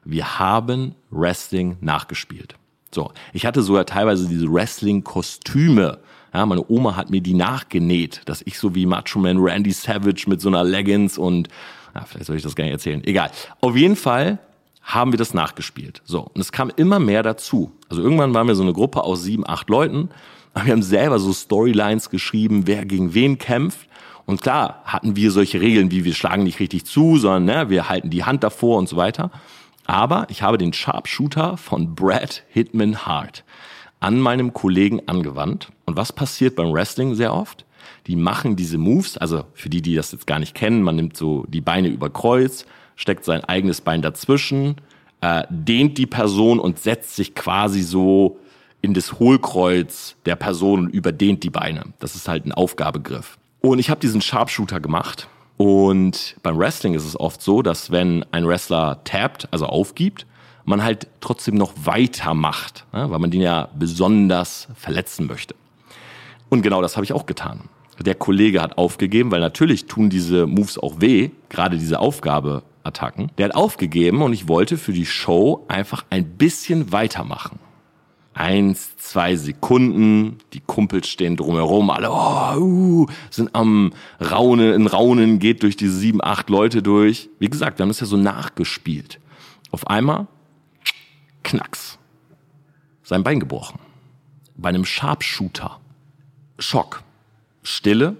Wir 0.05 0.39
haben 0.39 0.95
Wrestling 1.09 1.75
nachgespielt. 1.81 2.55
So, 2.95 3.11
ich 3.33 3.45
hatte 3.45 3.61
sogar 3.61 3.85
teilweise 3.85 4.29
diese 4.29 4.47
Wrestling-Kostüme. 4.47 5.99
Ja, 6.33 6.45
meine 6.45 6.63
Oma 6.69 6.95
hat 6.95 7.09
mir 7.09 7.19
die 7.19 7.33
nachgenäht, 7.33 8.21
dass 8.23 8.41
ich 8.43 8.57
so 8.57 8.73
wie 8.73 8.85
Macho 8.85 9.19
Man 9.19 9.39
Randy 9.39 9.73
Savage 9.73 10.29
mit 10.29 10.39
so 10.39 10.47
einer 10.47 10.63
Leggings 10.63 11.17
und 11.17 11.49
ja, 11.93 12.05
vielleicht 12.05 12.27
soll 12.27 12.37
ich 12.37 12.43
das 12.43 12.55
gar 12.55 12.63
nicht 12.63 12.71
erzählen. 12.71 13.03
Egal. 13.03 13.31
Auf 13.59 13.75
jeden 13.75 13.97
Fall 13.97 14.39
haben 14.83 15.11
wir 15.13 15.17
das 15.17 15.33
nachgespielt. 15.33 16.01
So, 16.05 16.21
und 16.21 16.41
es 16.41 16.51
kam 16.51 16.71
immer 16.75 16.99
mehr 16.99 17.23
dazu. 17.23 17.71
Also 17.89 18.03
irgendwann 18.03 18.33
waren 18.33 18.47
wir 18.47 18.55
so 18.55 18.63
eine 18.63 18.73
Gruppe 18.73 19.03
aus 19.03 19.23
sieben, 19.23 19.47
acht 19.47 19.69
Leuten. 19.69 20.09
Wir 20.53 20.73
haben 20.73 20.83
selber 20.83 21.17
so 21.17 21.33
Storylines 21.33 22.09
geschrieben, 22.09 22.67
wer 22.67 22.85
gegen 22.85 23.13
wen 23.13 23.37
kämpft. 23.37 23.87
Und 24.25 24.41
klar 24.41 24.81
hatten 24.85 25.15
wir 25.15 25.31
solche 25.31 25.59
Regeln, 25.59 25.89
wie 25.89 26.05
wir 26.05 26.13
schlagen 26.13 26.43
nicht 26.43 26.59
richtig 26.59 26.85
zu, 26.85 27.17
sondern 27.17 27.45
ne, 27.45 27.69
wir 27.69 27.89
halten 27.89 28.09
die 28.09 28.23
Hand 28.23 28.43
davor 28.43 28.77
und 28.77 28.87
so 28.87 28.95
weiter. 28.95 29.31
Aber 29.85 30.27
ich 30.29 30.41
habe 30.41 30.57
den 30.57 30.73
Sharpshooter 30.73 31.57
von 31.57 31.95
Brad 31.95 32.43
Hitman 32.49 33.05
Hart 33.05 33.43
an 33.99 34.19
meinem 34.19 34.53
Kollegen 34.53 35.01
angewandt. 35.07 35.69
Und 35.85 35.97
was 35.97 36.13
passiert 36.13 36.55
beim 36.55 36.73
Wrestling 36.73 37.15
sehr 37.15 37.33
oft? 37.33 37.65
Die 38.07 38.15
machen 38.15 38.55
diese 38.55 38.77
Moves, 38.77 39.17
also 39.17 39.45
für 39.53 39.69
die, 39.69 39.81
die 39.81 39.95
das 39.95 40.11
jetzt 40.11 40.27
gar 40.27 40.39
nicht 40.39 40.55
kennen, 40.55 40.83
man 40.83 40.97
nimmt 40.97 41.15
so 41.15 41.45
die 41.47 41.61
Beine 41.61 41.87
über 41.87 42.09
Kreuz, 42.09 42.65
steckt 42.95 43.25
sein 43.25 43.43
eigenes 43.43 43.81
Bein 43.81 44.01
dazwischen, 44.01 44.75
äh, 45.21 45.43
dehnt 45.49 45.97
die 45.97 46.05
Person 46.05 46.59
und 46.59 46.79
setzt 46.79 47.15
sich 47.15 47.35
quasi 47.35 47.81
so 47.81 48.39
in 48.81 48.93
das 48.93 49.19
Hohlkreuz 49.19 50.15
der 50.25 50.35
Person 50.35 50.81
und 50.81 50.89
überdehnt 50.89 51.43
die 51.43 51.49
Beine. 51.49 51.85
Das 51.99 52.15
ist 52.15 52.27
halt 52.27 52.45
ein 52.45 52.51
Aufgabegriff. 52.51 53.37
Und 53.61 53.79
ich 53.79 53.89
habe 53.89 54.01
diesen 54.01 54.21
Sharpshooter 54.21 54.81
gemacht. 54.81 55.29
Und 55.55 56.35
beim 56.43 56.57
Wrestling 56.57 56.93
ist 56.93 57.05
es 57.05 57.17
oft 57.17 57.41
so, 57.41 57.61
dass 57.61 57.91
wenn 57.91 58.25
ein 58.31 58.45
Wrestler 58.45 58.99
tappt, 59.05 59.47
also 59.51 59.67
aufgibt, 59.67 60.25
man 60.65 60.83
halt 60.83 61.07
trotzdem 61.21 61.55
noch 61.55 61.73
weitermacht, 61.83 62.85
ne, 62.91 63.09
weil 63.09 63.19
man 63.19 63.31
den 63.31 63.41
ja 63.41 63.69
besonders 63.77 64.67
verletzen 64.75 65.27
möchte. 65.27 65.55
Und 66.49 66.61
genau 66.61 66.81
das 66.81 66.95
habe 66.95 67.05
ich 67.05 67.13
auch 67.13 67.25
getan. 67.25 67.69
Der 67.99 68.15
Kollege 68.15 68.61
hat 68.61 68.77
aufgegeben, 68.77 69.31
weil 69.31 69.39
natürlich 69.39 69.85
tun 69.85 70.09
diese 70.09 70.47
Moves 70.47 70.77
auch 70.77 70.99
weh, 70.99 71.29
gerade 71.49 71.77
diese 71.77 71.99
Aufgabeattacken. 72.83 73.31
Der 73.37 73.45
hat 73.45 73.55
aufgegeben 73.55 74.21
und 74.21 74.33
ich 74.33 74.47
wollte 74.47 74.77
für 74.77 74.93
die 74.93 75.05
Show 75.05 75.65
einfach 75.67 76.05
ein 76.09 76.37
bisschen 76.37 76.91
weitermachen. 76.91 77.59
Eins, 78.35 78.97
zwei 78.97 79.35
Sekunden, 79.35 80.39
die 80.53 80.59
Kumpels 80.59 81.07
stehen 81.07 81.37
drumherum, 81.37 81.91
alle 81.91 82.09
oh, 82.11 82.57
uh, 82.57 83.05
sind 83.29 83.53
am 83.53 83.93
Raunen, 84.19 84.73
in 84.73 84.87
Raunen 84.87 85.37
geht 85.37 85.61
durch 85.61 85.77
diese 85.77 85.95
sieben, 85.95 86.19
acht 86.23 86.49
Leute 86.49 86.81
durch. 86.81 87.29
Wie 87.37 87.47
gesagt, 87.47 87.77
wir 87.77 87.83
haben 87.83 87.89
das 87.91 87.99
ja 87.99 88.07
so 88.07 88.17
nachgespielt. 88.17 89.19
Auf 89.69 89.85
einmal, 89.85 90.27
Knacks, 91.43 91.99
sein 93.03 93.23
Bein 93.23 93.39
gebrochen. 93.39 93.79
Bei 94.55 94.69
einem 94.69 94.85
Sharpshooter. 94.85 95.79
Schock. 96.57 97.03
Stille, 97.61 98.17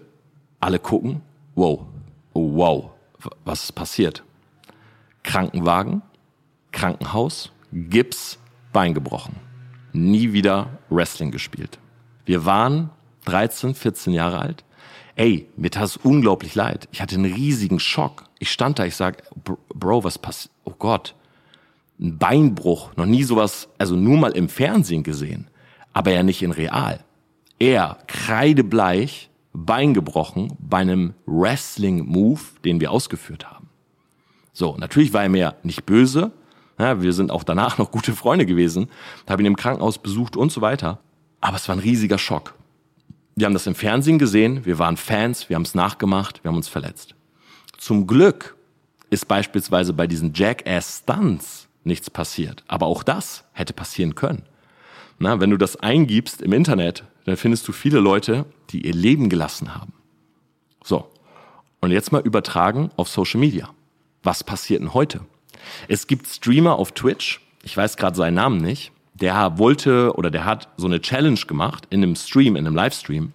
alle 0.60 0.79
gucken, 0.79 1.22
wow, 1.55 1.82
oh, 2.34 2.55
wow, 2.55 2.91
was 3.46 3.63
ist 3.63 3.72
passiert? 3.74 4.24
Krankenwagen, 5.24 6.01
Krankenhaus, 6.72 7.51
Gips, 7.72 8.39
Bein 8.72 8.94
gebrochen. 8.94 9.36
Nie 9.94 10.34
wieder 10.34 10.80
Wrestling 10.89 11.32
gespielt. 11.32 11.80
Wir 12.25 12.46
waren 12.46 12.89
13, 13.25 13.75
14 13.75 14.13
Jahre 14.13 14.39
alt. 14.39 14.63
Ey, 15.15 15.48
mir 15.56 15.70
tat 15.70 15.86
es 15.86 15.98
unglaublich 15.98 16.56
leid. 16.56 16.88
Ich 16.92 17.01
hatte 17.01 17.15
einen 17.15 17.32
riesigen 17.32 17.80
Schock. 17.80 18.24
Ich 18.39 18.51
stand 18.51 18.80
da, 18.80 18.86
ich 18.86 18.96
sag, 18.96 19.24
Bro, 19.44 20.03
was 20.03 20.18
passiert? 20.18 20.53
Oh 20.63 20.74
Gott, 20.77 21.15
ein 22.00 22.18
Beinbruch. 22.18 22.96
Noch 22.96 23.06
nie 23.06 23.24
sowas, 23.24 23.70
also 23.77 23.96
nur 23.96 24.18
mal 24.18 24.32
im 24.32 24.50
Fernsehen 24.50 25.03
gesehen, 25.03 25.50
aber 25.94 26.12
ja 26.12 26.24
nicht 26.24 26.42
in 26.42 26.51
real. 26.51 27.03
Er, 27.60 28.00
kreidebleich, 28.08 29.30
Bein 29.56 29.94
gebrochen 29.94 30.58
bei 30.58 30.80
einem 30.80 31.13
Wrestling-Move, 31.27 32.42
den 32.65 32.82
wir 32.82 32.89
ausgeführt 32.92 33.51
haben. 33.51 33.62
So, 34.54 34.78
natürlich 34.78 35.14
war 35.14 35.24
er 35.24 35.30
mir 35.30 35.56
nicht 35.64 35.86
böse. 35.86 36.32
Ja, 36.80 37.02
wir 37.02 37.14
sind 37.14 37.32
auch 37.32 37.44
danach 37.44 37.78
noch 37.80 37.92
gute 37.92 38.14
Freunde 38.14 38.46
gewesen, 38.46 38.90
habe 39.28 39.42
ihn 39.42 39.48
im 39.48 39.56
Krankenhaus 39.56 39.98
besucht 39.98 40.38
und 40.38 40.52
so 40.52 40.62
weiter. 40.62 41.00
Aber 41.42 41.58
es 41.58 41.68
war 41.68 41.76
ein 41.76 41.80
riesiger 41.80 42.18
Schock. 42.18 42.56
Wir 43.36 43.48
haben 43.48 43.54
das 43.54 43.68
im 43.68 43.76
Fernsehen 43.76 44.20
gesehen, 44.20 44.64
wir 44.66 44.78
waren 44.78 44.96
Fans, 44.96 45.50
wir 45.50 45.56
haben 45.56 45.64
es 45.64 45.74
nachgemacht, 45.74 46.44
wir 46.44 46.50
haben 46.50 46.56
uns 46.56 46.68
verletzt. 46.68 47.16
Zum 47.78 48.06
Glück 48.06 48.56
ist 49.10 49.28
beispielsweise 49.28 49.92
bei 49.92 50.08
diesen 50.08 50.34
Jackass-Stunts 50.34 51.68
nichts 51.84 52.10
passiert. 52.10 52.64
Aber 52.68 52.86
auch 52.86 53.04
das 53.04 53.44
hätte 53.54 53.74
passieren 53.74 54.16
können. 54.16 54.44
Na, 55.20 55.40
wenn 55.40 55.50
du 55.50 55.58
das 55.58 55.78
eingibst 55.78 56.42
im 56.42 56.54
Internet, 56.54 57.04
dann 57.26 57.38
findest 57.38 57.68
du 57.68 57.72
viele 57.72 58.00
Leute, 58.00 58.46
die 58.70 58.86
ihr 58.86 58.94
Leben 58.94 59.30
gelassen 59.30 59.76
haben. 59.76 59.94
So. 60.84 61.10
Und 61.82 61.92
jetzt 61.92 62.12
mal 62.12 62.22
übertragen 62.22 62.92
auf 62.96 63.10
Social 63.10 63.40
Media. 63.40 63.70
Was 64.24 64.44
passiert 64.44 64.82
denn 64.82 64.94
heute? 64.94 65.22
Es 65.88 66.08
gibt 66.08 66.27
Streamer 66.27 66.77
auf 66.77 66.94
Twitch, 66.94 67.42
ich 67.63 67.75
weiß 67.75 67.98
gerade 67.98 68.15
seinen 68.15 68.36
Namen 68.36 68.58
nicht, 68.58 68.92
der 69.13 69.58
wollte 69.58 70.13
oder 70.15 70.32
der 70.32 70.46
hat 70.46 70.70
so 70.77 70.88
eine 70.88 71.01
Challenge 71.01 71.39
gemacht 71.48 71.86
in 71.89 72.01
einem 72.01 72.15
Stream, 72.15 72.56
in 72.56 72.65
einem 72.65 72.75
Livestream. 72.75 73.32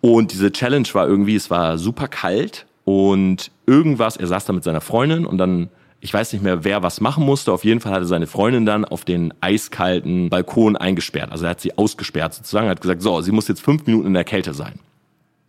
Und 0.00 0.32
diese 0.32 0.50
Challenge 0.50 0.88
war 0.92 1.06
irgendwie, 1.06 1.36
es 1.36 1.50
war 1.50 1.78
super 1.78 2.08
kalt 2.08 2.66
und 2.84 3.50
irgendwas, 3.66 4.16
er 4.16 4.26
saß 4.26 4.46
da 4.46 4.52
mit 4.52 4.64
seiner 4.64 4.80
Freundin 4.80 5.26
und 5.26 5.38
dann 5.38 5.70
ich 6.00 6.14
weiß 6.14 6.32
nicht 6.32 6.42
mehr, 6.42 6.64
wer 6.64 6.82
was 6.82 7.00
machen 7.00 7.24
musste. 7.24 7.52
Auf 7.52 7.64
jeden 7.64 7.80
Fall 7.80 7.92
hatte 7.92 8.06
seine 8.06 8.26
Freundin 8.26 8.64
dann 8.64 8.84
auf 8.84 9.04
den 9.04 9.34
eiskalten 9.40 10.30
Balkon 10.30 10.76
eingesperrt. 10.76 11.30
Also 11.30 11.44
er 11.44 11.50
hat 11.50 11.60
sie 11.60 11.76
ausgesperrt 11.76 12.34
sozusagen, 12.34 12.68
hat 12.68 12.80
gesagt, 12.80 13.02
so, 13.02 13.20
sie 13.20 13.32
muss 13.32 13.48
jetzt 13.48 13.60
fünf 13.60 13.86
Minuten 13.86 14.06
in 14.06 14.14
der 14.14 14.24
Kälte 14.24 14.54
sein. 14.54 14.80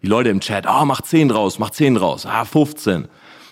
Die 0.02 0.08
Leute 0.08 0.30
im 0.30 0.42
Chat, 0.42 0.66
oh, 0.68 0.84
mach 0.84 1.02
zehn 1.02 1.30
draus, 1.30 1.60
mach 1.60 1.70
zehn 1.70 1.96
draus, 1.96 2.26
ah, 2.26 2.44
15. 2.44 3.08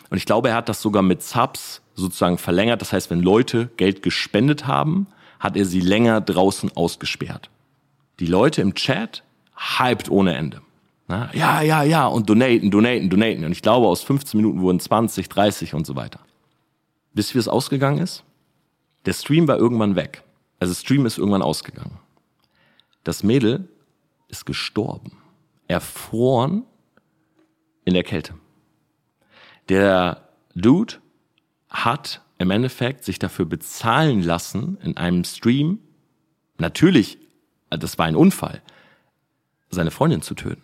Und 0.09 0.17
ich 0.17 0.25
glaube, 0.25 0.49
er 0.49 0.55
hat 0.55 0.69
das 0.69 0.81
sogar 0.81 1.03
mit 1.03 1.21
Subs 1.21 1.81
sozusagen 1.95 2.37
verlängert. 2.37 2.81
Das 2.81 2.93
heißt, 2.93 3.09
wenn 3.09 3.21
Leute 3.21 3.69
Geld 3.77 4.01
gespendet 4.01 4.67
haben, 4.67 5.07
hat 5.39 5.55
er 5.55 5.65
sie 5.65 5.81
länger 5.81 6.21
draußen 6.21 6.75
ausgesperrt. 6.75 7.49
Die 8.19 8.25
Leute 8.25 8.61
im 8.61 8.73
Chat 8.73 9.23
hyped 9.55 10.09
ohne 10.09 10.35
Ende. 10.35 10.61
Na, 11.07 11.33
ja, 11.33 11.61
ja, 11.61 11.83
ja, 11.83 12.05
und 12.05 12.29
donaten, 12.29 12.69
donaten, 12.69 13.09
donaten. 13.09 13.43
Und 13.43 13.51
ich 13.51 13.61
glaube, 13.61 13.87
aus 13.87 14.03
15 14.03 14.39
Minuten 14.39 14.61
wurden 14.61 14.79
20, 14.79 15.27
30 15.27 15.73
und 15.73 15.87
so 15.87 15.95
weiter. 15.95 16.19
Wisst 17.13 17.31
ihr, 17.31 17.35
wie 17.35 17.39
es 17.39 17.47
ausgegangen 17.47 17.99
ist? 17.99 18.23
Der 19.05 19.13
Stream 19.13 19.47
war 19.47 19.57
irgendwann 19.57 19.95
weg. 19.95 20.23
Also 20.59 20.73
Stream 20.73 21.05
ist 21.05 21.17
irgendwann 21.17 21.41
ausgegangen. 21.41 21.97
Das 23.03 23.23
Mädel 23.23 23.67
ist 24.27 24.45
gestorben. 24.45 25.17
Erfroren 25.67 26.63
in 27.85 27.93
der 27.93 28.03
Kälte. 28.03 28.33
Der 29.69 30.29
Dude 30.55 30.95
hat 31.69 32.21
im 32.39 32.51
Endeffekt 32.51 33.03
sich 33.03 33.19
dafür 33.19 33.45
bezahlen 33.45 34.23
lassen, 34.23 34.77
in 34.81 34.97
einem 34.97 35.23
Stream, 35.23 35.79
natürlich, 36.57 37.19
das 37.69 37.97
war 37.97 38.05
ein 38.05 38.15
Unfall, 38.15 38.61
seine 39.69 39.91
Freundin 39.91 40.21
zu 40.21 40.33
töten. 40.33 40.63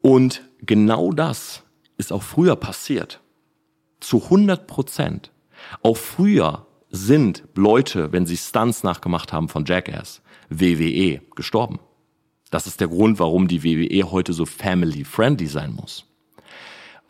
Und 0.00 0.42
genau 0.62 1.12
das 1.12 1.62
ist 1.98 2.12
auch 2.12 2.22
früher 2.22 2.56
passiert 2.56 3.20
zu 4.00 4.24
100 4.24 4.66
Prozent. 4.66 5.30
Auch 5.82 5.98
früher 5.98 6.66
sind 6.88 7.44
Leute, 7.54 8.12
wenn 8.12 8.24
sie 8.24 8.38
Stunts 8.38 8.82
nachgemacht 8.82 9.32
haben 9.32 9.48
von 9.50 9.66
Jackass, 9.66 10.22
WWE, 10.48 11.20
gestorben. 11.36 11.78
Das 12.50 12.66
ist 12.66 12.80
der 12.80 12.88
Grund, 12.88 13.18
warum 13.18 13.46
die 13.46 13.62
WWE 13.62 14.10
heute 14.10 14.32
so 14.32 14.46
family-friendly 14.46 15.46
sein 15.46 15.74
muss. 15.74 16.09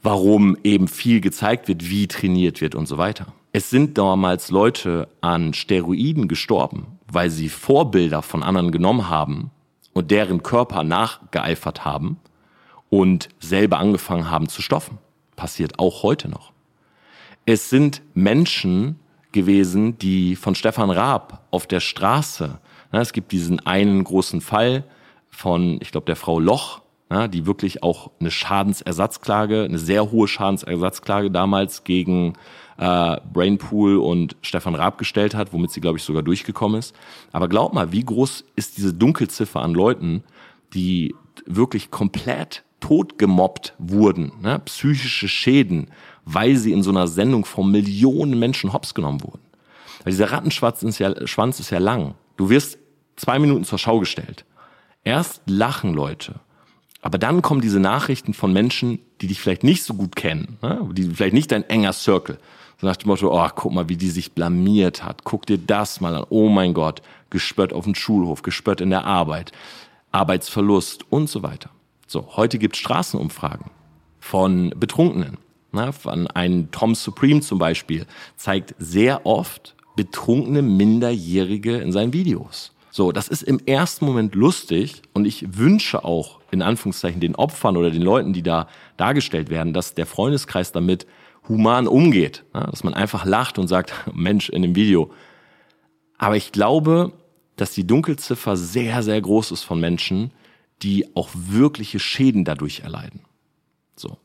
Warum 0.02 0.56
eben 0.64 0.88
viel 0.88 1.20
gezeigt 1.20 1.68
wird, 1.68 1.90
wie 1.90 2.08
trainiert 2.08 2.60
wird 2.60 2.74
und 2.74 2.86
so 2.86 2.96
weiter. 2.96 3.26
Es 3.52 3.68
sind 3.68 3.98
damals 3.98 4.50
Leute 4.50 5.08
an 5.20 5.52
Steroiden 5.52 6.28
gestorben, 6.28 6.98
weil 7.08 7.30
sie 7.30 7.48
Vorbilder 7.48 8.22
von 8.22 8.42
anderen 8.42 8.70
genommen 8.70 9.08
haben 9.08 9.50
und 9.92 10.10
deren 10.10 10.42
Körper 10.42 10.84
nachgeeifert 10.84 11.84
haben 11.84 12.18
und 12.88 13.28
selber 13.40 13.78
angefangen 13.78 14.30
haben 14.30 14.48
zu 14.48 14.62
stoffen. 14.62 14.98
Passiert 15.36 15.78
auch 15.78 16.02
heute 16.02 16.28
noch. 16.28 16.52
Es 17.44 17.70
sind 17.70 18.02
Menschen 18.14 19.00
gewesen, 19.32 19.98
die 19.98 20.36
von 20.36 20.54
Stefan 20.54 20.90
Raab 20.90 21.44
auf 21.50 21.66
der 21.66 21.80
Straße, 21.80 22.58
na, 22.92 23.00
es 23.00 23.12
gibt 23.12 23.32
diesen 23.32 23.60
einen 23.66 24.04
großen 24.04 24.40
Fall 24.40 24.84
von, 25.28 25.78
ich 25.80 25.90
glaube, 25.92 26.06
der 26.06 26.16
Frau 26.16 26.38
Loch, 26.38 26.79
na, 27.10 27.26
die 27.26 27.44
wirklich 27.44 27.82
auch 27.82 28.12
eine 28.20 28.30
Schadensersatzklage, 28.30 29.64
eine 29.64 29.78
sehr 29.78 30.12
hohe 30.12 30.28
Schadensersatzklage 30.28 31.30
damals 31.30 31.82
gegen 31.82 32.34
äh, 32.78 33.16
Brainpool 33.32 33.96
und 33.96 34.36
Stefan 34.42 34.76
Raab 34.76 34.96
gestellt 34.96 35.34
hat, 35.34 35.52
womit 35.52 35.72
sie, 35.72 35.80
glaube 35.80 35.98
ich, 35.98 36.04
sogar 36.04 36.22
durchgekommen 36.22 36.78
ist. 36.78 36.94
Aber 37.32 37.48
glaub 37.48 37.74
mal, 37.74 37.90
wie 37.90 38.04
groß 38.04 38.44
ist 38.54 38.78
diese 38.78 38.94
Dunkelziffer 38.94 39.60
an 39.60 39.74
Leuten, 39.74 40.22
die 40.72 41.14
wirklich 41.46 41.90
komplett 41.90 42.62
totgemobbt 42.78 43.74
wurden, 43.78 44.32
ne? 44.40 44.60
psychische 44.64 45.28
Schäden, 45.28 45.88
weil 46.24 46.56
sie 46.56 46.72
in 46.72 46.82
so 46.82 46.90
einer 46.90 47.08
Sendung 47.08 47.44
von 47.44 47.70
Millionen 47.70 48.38
Menschen 48.38 48.72
hops 48.72 48.94
genommen 48.94 49.22
wurden. 49.22 49.42
Weil 50.04 50.12
dieser 50.12 50.30
Rattenschwanz 50.30 50.84
ist, 50.84 51.00
ja, 51.00 51.26
Schwanz 51.26 51.58
ist 51.58 51.70
ja 51.70 51.78
lang. 51.78 52.14
Du 52.36 52.48
wirst 52.48 52.78
zwei 53.16 53.38
Minuten 53.40 53.64
zur 53.64 53.78
Schau 53.78 53.98
gestellt. 53.98 54.44
Erst 55.02 55.42
lachen 55.46 55.92
Leute. 55.92 56.36
Aber 57.02 57.18
dann 57.18 57.42
kommen 57.42 57.60
diese 57.60 57.80
Nachrichten 57.80 58.34
von 58.34 58.52
Menschen, 58.52 58.98
die 59.20 59.26
dich 59.26 59.40
vielleicht 59.40 59.64
nicht 59.64 59.84
so 59.84 59.94
gut 59.94 60.16
kennen, 60.16 60.58
ne? 60.62 60.86
die 60.92 61.04
vielleicht 61.04 61.34
nicht 61.34 61.50
dein 61.50 61.68
enger 61.68 61.92
Circle. 61.92 62.38
So 62.80 62.86
nach 62.86 62.96
dem 62.96 63.08
Motto, 63.08 63.32
oh, 63.32 63.48
guck 63.54 63.72
mal, 63.72 63.88
wie 63.88 63.96
die 63.96 64.10
sich 64.10 64.32
blamiert 64.32 65.02
hat. 65.02 65.24
Guck 65.24 65.46
dir 65.46 65.58
das 65.58 66.00
mal 66.00 66.14
an. 66.14 66.24
Oh 66.30 66.48
mein 66.48 66.74
Gott, 66.74 67.02
gespött 67.30 67.72
auf 67.72 67.84
dem 67.84 67.94
Schulhof, 67.94 68.42
gespött 68.42 68.80
in 68.80 68.90
der 68.90 69.04
Arbeit, 69.04 69.52
Arbeitsverlust 70.12 71.04
und 71.10 71.28
so 71.28 71.42
weiter. 71.42 71.70
So, 72.06 72.36
heute 72.36 72.58
gibt 72.58 72.76
es 72.76 72.80
Straßenumfragen 72.80 73.70
von 74.18 74.70
Betrunkenen. 74.76 75.38
Na, 75.72 75.92
von 75.92 76.26
einem 76.26 76.70
Tom 76.72 76.94
Supreme 76.94 77.40
zum 77.42 77.58
Beispiel 77.58 78.06
zeigt 78.36 78.74
sehr 78.78 79.24
oft 79.24 79.76
betrunkene 79.94 80.62
Minderjährige 80.62 81.76
in 81.76 81.92
seinen 81.92 82.12
Videos. 82.12 82.72
So, 82.90 83.12
das 83.12 83.28
ist 83.28 83.42
im 83.42 83.60
ersten 83.66 84.04
Moment 84.04 84.34
lustig 84.34 85.02
und 85.12 85.24
ich 85.24 85.56
wünsche 85.56 86.04
auch 86.04 86.40
in 86.50 86.60
Anführungszeichen 86.60 87.20
den 87.20 87.36
Opfern 87.36 87.76
oder 87.76 87.90
den 87.90 88.02
Leuten, 88.02 88.32
die 88.32 88.42
da 88.42 88.66
dargestellt 88.96 89.48
werden, 89.48 89.72
dass 89.72 89.94
der 89.94 90.06
Freundeskreis 90.06 90.72
damit 90.72 91.06
human 91.48 91.86
umgeht, 91.86 92.44
ja, 92.52 92.66
dass 92.66 92.84
man 92.84 92.94
einfach 92.94 93.24
lacht 93.24 93.58
und 93.58 93.68
sagt, 93.68 93.92
Mensch, 94.12 94.48
in 94.48 94.62
dem 94.62 94.74
Video. 94.74 95.12
Aber 96.18 96.36
ich 96.36 96.52
glaube, 96.52 97.12
dass 97.56 97.72
die 97.72 97.86
Dunkelziffer 97.86 98.56
sehr, 98.56 99.02
sehr 99.02 99.20
groß 99.20 99.52
ist 99.52 99.62
von 99.62 99.80
Menschen, 99.80 100.32
die 100.82 101.14
auch 101.14 101.28
wirkliche 101.32 101.98
Schäden 101.98 102.44
dadurch 102.44 102.80
erleiden. 102.80 103.20
So. 103.96 104.18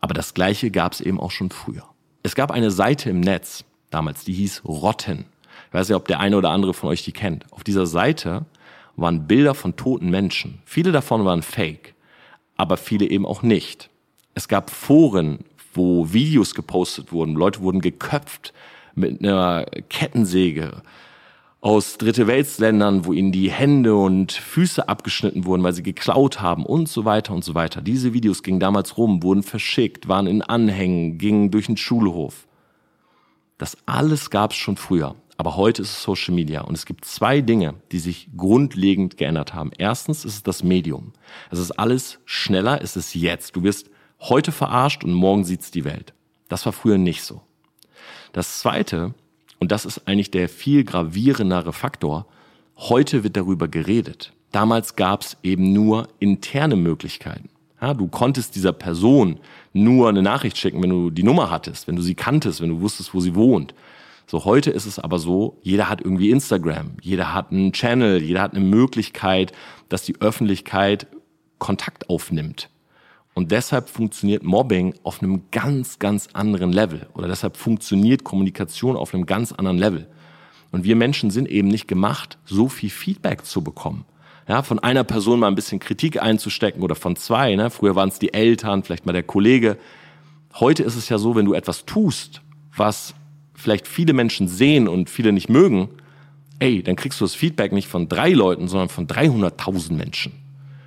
Aber 0.00 0.12
das 0.12 0.34
Gleiche 0.34 0.70
gab 0.70 0.92
es 0.92 1.00
eben 1.00 1.20
auch 1.20 1.30
schon 1.30 1.50
früher. 1.50 1.84
Es 2.22 2.34
gab 2.34 2.50
eine 2.50 2.70
Seite 2.70 3.10
im 3.10 3.20
Netz 3.20 3.64
damals, 3.90 4.24
die 4.24 4.32
hieß 4.32 4.62
Rotten. 4.64 5.26
Weiß 5.74 5.88
nicht, 5.88 5.96
ob 5.96 6.06
der 6.06 6.20
eine 6.20 6.36
oder 6.36 6.50
andere 6.50 6.72
von 6.72 6.88
euch 6.88 7.02
die 7.02 7.10
kennt. 7.10 7.52
Auf 7.52 7.64
dieser 7.64 7.86
Seite 7.86 8.46
waren 8.94 9.26
Bilder 9.26 9.54
von 9.54 9.74
toten 9.74 10.08
Menschen. 10.08 10.60
Viele 10.64 10.92
davon 10.92 11.24
waren 11.24 11.42
fake. 11.42 11.94
aber 12.56 12.76
viele 12.76 13.10
eben 13.10 13.26
auch 13.26 13.42
nicht. 13.42 13.90
Es 14.34 14.46
gab 14.46 14.70
Foren, 14.70 15.40
wo 15.72 16.12
Videos 16.12 16.54
gepostet 16.54 17.10
wurden, 17.10 17.34
Leute 17.34 17.60
wurden 17.62 17.80
geköpft 17.80 18.52
mit 18.94 19.18
einer 19.18 19.66
Kettensäge 19.88 20.82
aus 21.60 21.98
Dritte 21.98 22.28
Weltländern, 22.28 23.06
wo 23.06 23.12
ihnen 23.12 23.32
die 23.32 23.50
Hände 23.50 23.96
und 23.96 24.30
Füße 24.30 24.88
abgeschnitten 24.88 25.46
wurden, 25.46 25.64
weil 25.64 25.72
sie 25.72 25.82
geklaut 25.82 26.40
haben 26.40 26.64
und 26.64 26.88
so 26.88 27.04
weiter 27.04 27.34
und 27.34 27.42
so 27.42 27.56
weiter. 27.56 27.80
Diese 27.80 28.12
Videos 28.12 28.44
gingen 28.44 28.60
damals 28.60 28.96
rum, 28.96 29.24
wurden 29.24 29.42
verschickt, 29.42 30.06
waren 30.06 30.28
in 30.28 30.42
Anhängen, 30.42 31.18
gingen 31.18 31.50
durch 31.50 31.66
den 31.66 31.76
Schulhof. 31.76 32.46
Das 33.58 33.76
alles 33.86 34.30
gab 34.30 34.52
es 34.52 34.58
schon 34.58 34.76
früher. 34.76 35.16
Aber 35.36 35.56
heute 35.56 35.82
ist 35.82 35.90
es 35.90 36.02
Social 36.02 36.34
Media 36.34 36.62
und 36.62 36.74
es 36.74 36.86
gibt 36.86 37.04
zwei 37.04 37.40
Dinge, 37.40 37.74
die 37.92 37.98
sich 37.98 38.28
grundlegend 38.36 39.16
geändert 39.16 39.52
haben. 39.52 39.72
Erstens 39.76 40.24
ist 40.24 40.34
es 40.34 40.42
das 40.42 40.62
Medium. 40.62 41.12
Es 41.50 41.58
ist 41.58 41.72
alles 41.72 42.20
schneller, 42.24 42.80
es 42.82 42.96
ist 42.96 43.14
jetzt. 43.14 43.56
Du 43.56 43.62
wirst 43.62 43.90
heute 44.20 44.52
verarscht 44.52 45.02
und 45.04 45.12
morgen 45.12 45.44
sieht's 45.44 45.70
die 45.70 45.84
Welt. 45.84 46.14
Das 46.48 46.64
war 46.66 46.72
früher 46.72 46.98
nicht 46.98 47.22
so. 47.22 47.42
Das 48.32 48.60
zweite, 48.60 49.14
und 49.58 49.72
das 49.72 49.84
ist 49.84 50.06
eigentlich 50.06 50.30
der 50.30 50.48
viel 50.48 50.84
gravierendere 50.84 51.72
Faktor, 51.72 52.26
heute 52.76 53.24
wird 53.24 53.36
darüber 53.36 53.68
geredet. 53.68 54.32
Damals 54.52 54.94
gab's 54.94 55.36
eben 55.42 55.72
nur 55.72 56.08
interne 56.20 56.76
Möglichkeiten. 56.76 57.48
Ja, 57.80 57.92
du 57.92 58.06
konntest 58.06 58.54
dieser 58.54 58.72
Person 58.72 59.40
nur 59.72 60.08
eine 60.08 60.22
Nachricht 60.22 60.56
schicken, 60.56 60.82
wenn 60.82 60.90
du 60.90 61.10
die 61.10 61.22
Nummer 61.22 61.50
hattest, 61.50 61.88
wenn 61.88 61.96
du 61.96 62.02
sie 62.02 62.14
kanntest, 62.14 62.60
wenn 62.60 62.70
du 62.70 62.80
wusstest, 62.80 63.14
wo 63.14 63.20
sie 63.20 63.34
wohnt. 63.34 63.74
So, 64.26 64.44
heute 64.44 64.70
ist 64.70 64.86
es 64.86 64.98
aber 64.98 65.18
so, 65.18 65.58
jeder 65.62 65.88
hat 65.88 66.00
irgendwie 66.00 66.30
Instagram, 66.30 66.92
jeder 67.02 67.34
hat 67.34 67.52
einen 67.52 67.72
Channel, 67.72 68.22
jeder 68.22 68.40
hat 68.40 68.54
eine 68.54 68.64
Möglichkeit, 68.64 69.52
dass 69.88 70.02
die 70.02 70.20
Öffentlichkeit 70.20 71.06
Kontakt 71.58 72.08
aufnimmt. 72.08 72.70
Und 73.34 73.50
deshalb 73.50 73.88
funktioniert 73.88 74.44
Mobbing 74.44 74.94
auf 75.02 75.22
einem 75.22 75.42
ganz, 75.50 75.98
ganz 75.98 76.28
anderen 76.32 76.72
Level. 76.72 77.06
Oder 77.14 77.26
deshalb 77.28 77.56
funktioniert 77.56 78.22
Kommunikation 78.22 78.96
auf 78.96 79.12
einem 79.12 79.26
ganz 79.26 79.52
anderen 79.52 79.76
Level. 79.76 80.06
Und 80.70 80.84
wir 80.84 80.96
Menschen 80.96 81.30
sind 81.30 81.48
eben 81.48 81.68
nicht 81.68 81.88
gemacht, 81.88 82.38
so 82.44 82.68
viel 82.68 82.90
Feedback 82.90 83.44
zu 83.44 83.62
bekommen. 83.62 84.04
Ja, 84.48 84.62
von 84.62 84.78
einer 84.78 85.04
Person 85.04 85.40
mal 85.40 85.48
ein 85.48 85.54
bisschen 85.54 85.80
Kritik 85.80 86.22
einzustecken 86.22 86.82
oder 86.82 86.94
von 86.94 87.16
zwei. 87.16 87.54
Ne? 87.56 87.70
Früher 87.70 87.96
waren 87.96 88.08
es 88.08 88.18
die 88.18 88.34
Eltern, 88.34 88.82
vielleicht 88.82 89.06
mal 89.06 89.12
der 89.12 89.22
Kollege. 89.22 89.78
Heute 90.54 90.82
ist 90.82 90.96
es 90.96 91.08
ja 91.08 91.18
so, 91.18 91.34
wenn 91.34 91.46
du 91.46 91.54
etwas 91.54 91.86
tust, 91.86 92.42
was 92.76 93.14
vielleicht 93.54 93.88
viele 93.88 94.12
Menschen 94.12 94.48
sehen 94.48 94.88
und 94.88 95.08
viele 95.08 95.32
nicht 95.32 95.48
mögen, 95.48 95.88
ey, 96.58 96.82
dann 96.82 96.96
kriegst 96.96 97.20
du 97.20 97.24
das 97.24 97.34
Feedback 97.34 97.72
nicht 97.72 97.88
von 97.88 98.08
drei 98.08 98.30
Leuten, 98.30 98.68
sondern 98.68 98.88
von 98.88 99.06
300.000 99.06 99.94
Menschen. 99.94 100.32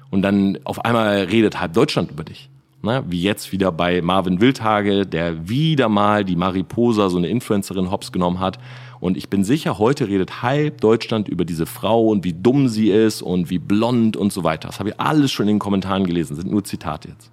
Und 0.09 0.21
dann 0.21 0.59
auf 0.63 0.85
einmal 0.85 1.23
redet 1.23 1.59
halb 1.59 1.73
Deutschland 1.73 2.11
über 2.11 2.23
dich. 2.23 2.49
Ne? 2.81 3.03
Wie 3.07 3.21
jetzt 3.21 3.51
wieder 3.51 3.71
bei 3.71 4.01
Marvin 4.01 4.39
Wildhage, 4.39 5.05
der 5.05 5.49
wieder 5.49 5.89
mal 5.89 6.23
die 6.23 6.35
Mariposa, 6.35 7.09
so 7.09 7.17
eine 7.17 7.27
Influencerin, 7.27 7.91
hops 7.91 8.11
genommen 8.11 8.39
hat. 8.39 8.59
Und 8.99 9.17
ich 9.17 9.29
bin 9.29 9.43
sicher, 9.43 9.77
heute 9.77 10.07
redet 10.07 10.41
halb 10.41 10.81
Deutschland 10.81 11.27
über 11.27 11.45
diese 11.45 11.65
Frau 11.65 12.07
und 12.07 12.23
wie 12.23 12.33
dumm 12.33 12.67
sie 12.67 12.89
ist 12.89 13.21
und 13.21 13.49
wie 13.49 13.59
blond 13.59 14.15
und 14.15 14.31
so 14.31 14.43
weiter. 14.43 14.69
Das 14.69 14.79
habe 14.79 14.89
ich 14.89 14.99
alles 14.99 15.31
schon 15.31 15.47
in 15.47 15.55
den 15.55 15.59
Kommentaren 15.59 16.05
gelesen, 16.05 16.35
das 16.35 16.43
sind 16.43 16.51
nur 16.51 16.63
Zitate 16.63 17.09
jetzt. 17.09 17.31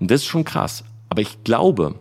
Und 0.00 0.10
das 0.10 0.22
ist 0.22 0.26
schon 0.26 0.44
krass. 0.44 0.84
Aber 1.08 1.22
ich 1.22 1.44
glaube, 1.44 1.94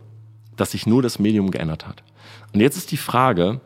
dass 0.56 0.72
sich 0.72 0.88
nur 0.88 1.02
das 1.02 1.20
Medium 1.20 1.52
geändert 1.52 1.88
hat. 1.88 2.04
Und 2.54 2.60
jetzt 2.60 2.78
ist 2.78 2.92
die 2.92 2.98
Frage, 2.98 3.62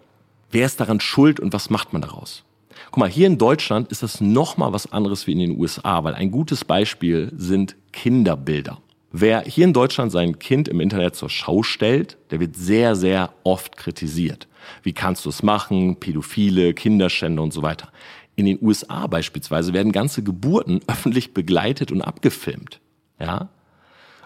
wer 0.51 0.65
ist 0.65 0.79
daran 0.79 0.99
schuld 0.99 1.39
und 1.39 1.53
was 1.53 1.69
macht 1.69 1.93
man 1.93 2.01
daraus? 2.01 2.43
Guck 2.91 2.97
mal, 2.97 3.09
hier 3.09 3.27
in 3.27 3.37
Deutschland 3.37 3.89
ist 3.89 4.03
das 4.03 4.21
noch 4.21 4.57
mal 4.57 4.73
was 4.73 4.91
anderes 4.91 5.27
wie 5.27 5.31
in 5.31 5.39
den 5.39 5.59
USA, 5.59 6.03
weil 6.03 6.13
ein 6.13 6.31
gutes 6.31 6.65
Beispiel 6.65 7.31
sind 7.35 7.75
Kinderbilder. 7.91 8.79
Wer 9.11 9.43
hier 9.43 9.63
in 9.63 9.73
Deutschland 9.73 10.11
sein 10.11 10.39
Kind 10.39 10.67
im 10.67 10.81
Internet 10.81 11.15
zur 11.15 11.29
Schau 11.29 11.63
stellt, 11.63 12.17
der 12.31 12.41
wird 12.41 12.57
sehr, 12.57 12.95
sehr 12.95 13.31
oft 13.43 13.77
kritisiert. 13.77 14.47
Wie 14.83 14.91
kannst 14.91 15.25
du 15.25 15.29
es 15.29 15.41
machen? 15.41 15.95
Pädophile, 15.95 16.73
Kinderschände 16.73 17.41
und 17.41 17.53
so 17.53 17.61
weiter. 17.61 17.91
In 18.35 18.45
den 18.45 18.59
USA 18.61 19.07
beispielsweise 19.07 19.71
werden 19.71 19.93
ganze 19.93 20.21
Geburten 20.21 20.81
öffentlich 20.87 21.33
begleitet 21.33 21.93
und 21.93 22.01
abgefilmt. 22.01 22.81
Ja? 23.19 23.47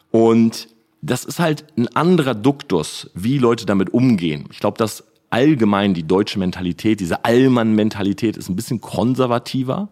Und 0.10 0.70
das 1.02 1.26
ist 1.26 1.40
halt 1.40 1.66
ein 1.78 1.88
anderer 1.96 2.36
Duktus, 2.36 3.10
wie 3.14 3.38
Leute 3.38 3.66
damit 3.66 3.94
umgehen. 3.94 4.48
Ich 4.52 4.60
glaube, 4.60 4.78
dass 4.78 5.06
allgemein 5.30 5.94
die 5.94 6.08
deutsche 6.08 6.40
Mentalität, 6.40 7.00
diese 7.00 7.24
Allmann-Mentalität 7.26 8.38
ist 8.38 8.50
ein 8.50 8.56
bisschen 8.56 8.82
konservativer. 8.82 9.90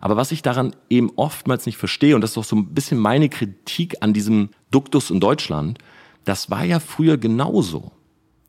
Aber 0.00 0.16
was 0.16 0.32
ich 0.32 0.42
daran 0.42 0.74
eben 0.90 1.10
oftmals 1.16 1.64
nicht 1.66 1.76
verstehe, 1.76 2.14
und 2.14 2.20
das 2.22 2.32
ist 2.32 2.38
auch 2.38 2.44
so 2.44 2.56
ein 2.56 2.74
bisschen 2.74 2.98
meine 2.98 3.28
Kritik 3.28 3.96
an 4.00 4.12
diesem 4.12 4.50
Duktus 4.70 5.10
in 5.10 5.20
Deutschland, 5.20 5.78
das 6.24 6.50
war 6.50 6.64
ja 6.64 6.80
früher 6.80 7.18
genauso. 7.18 7.92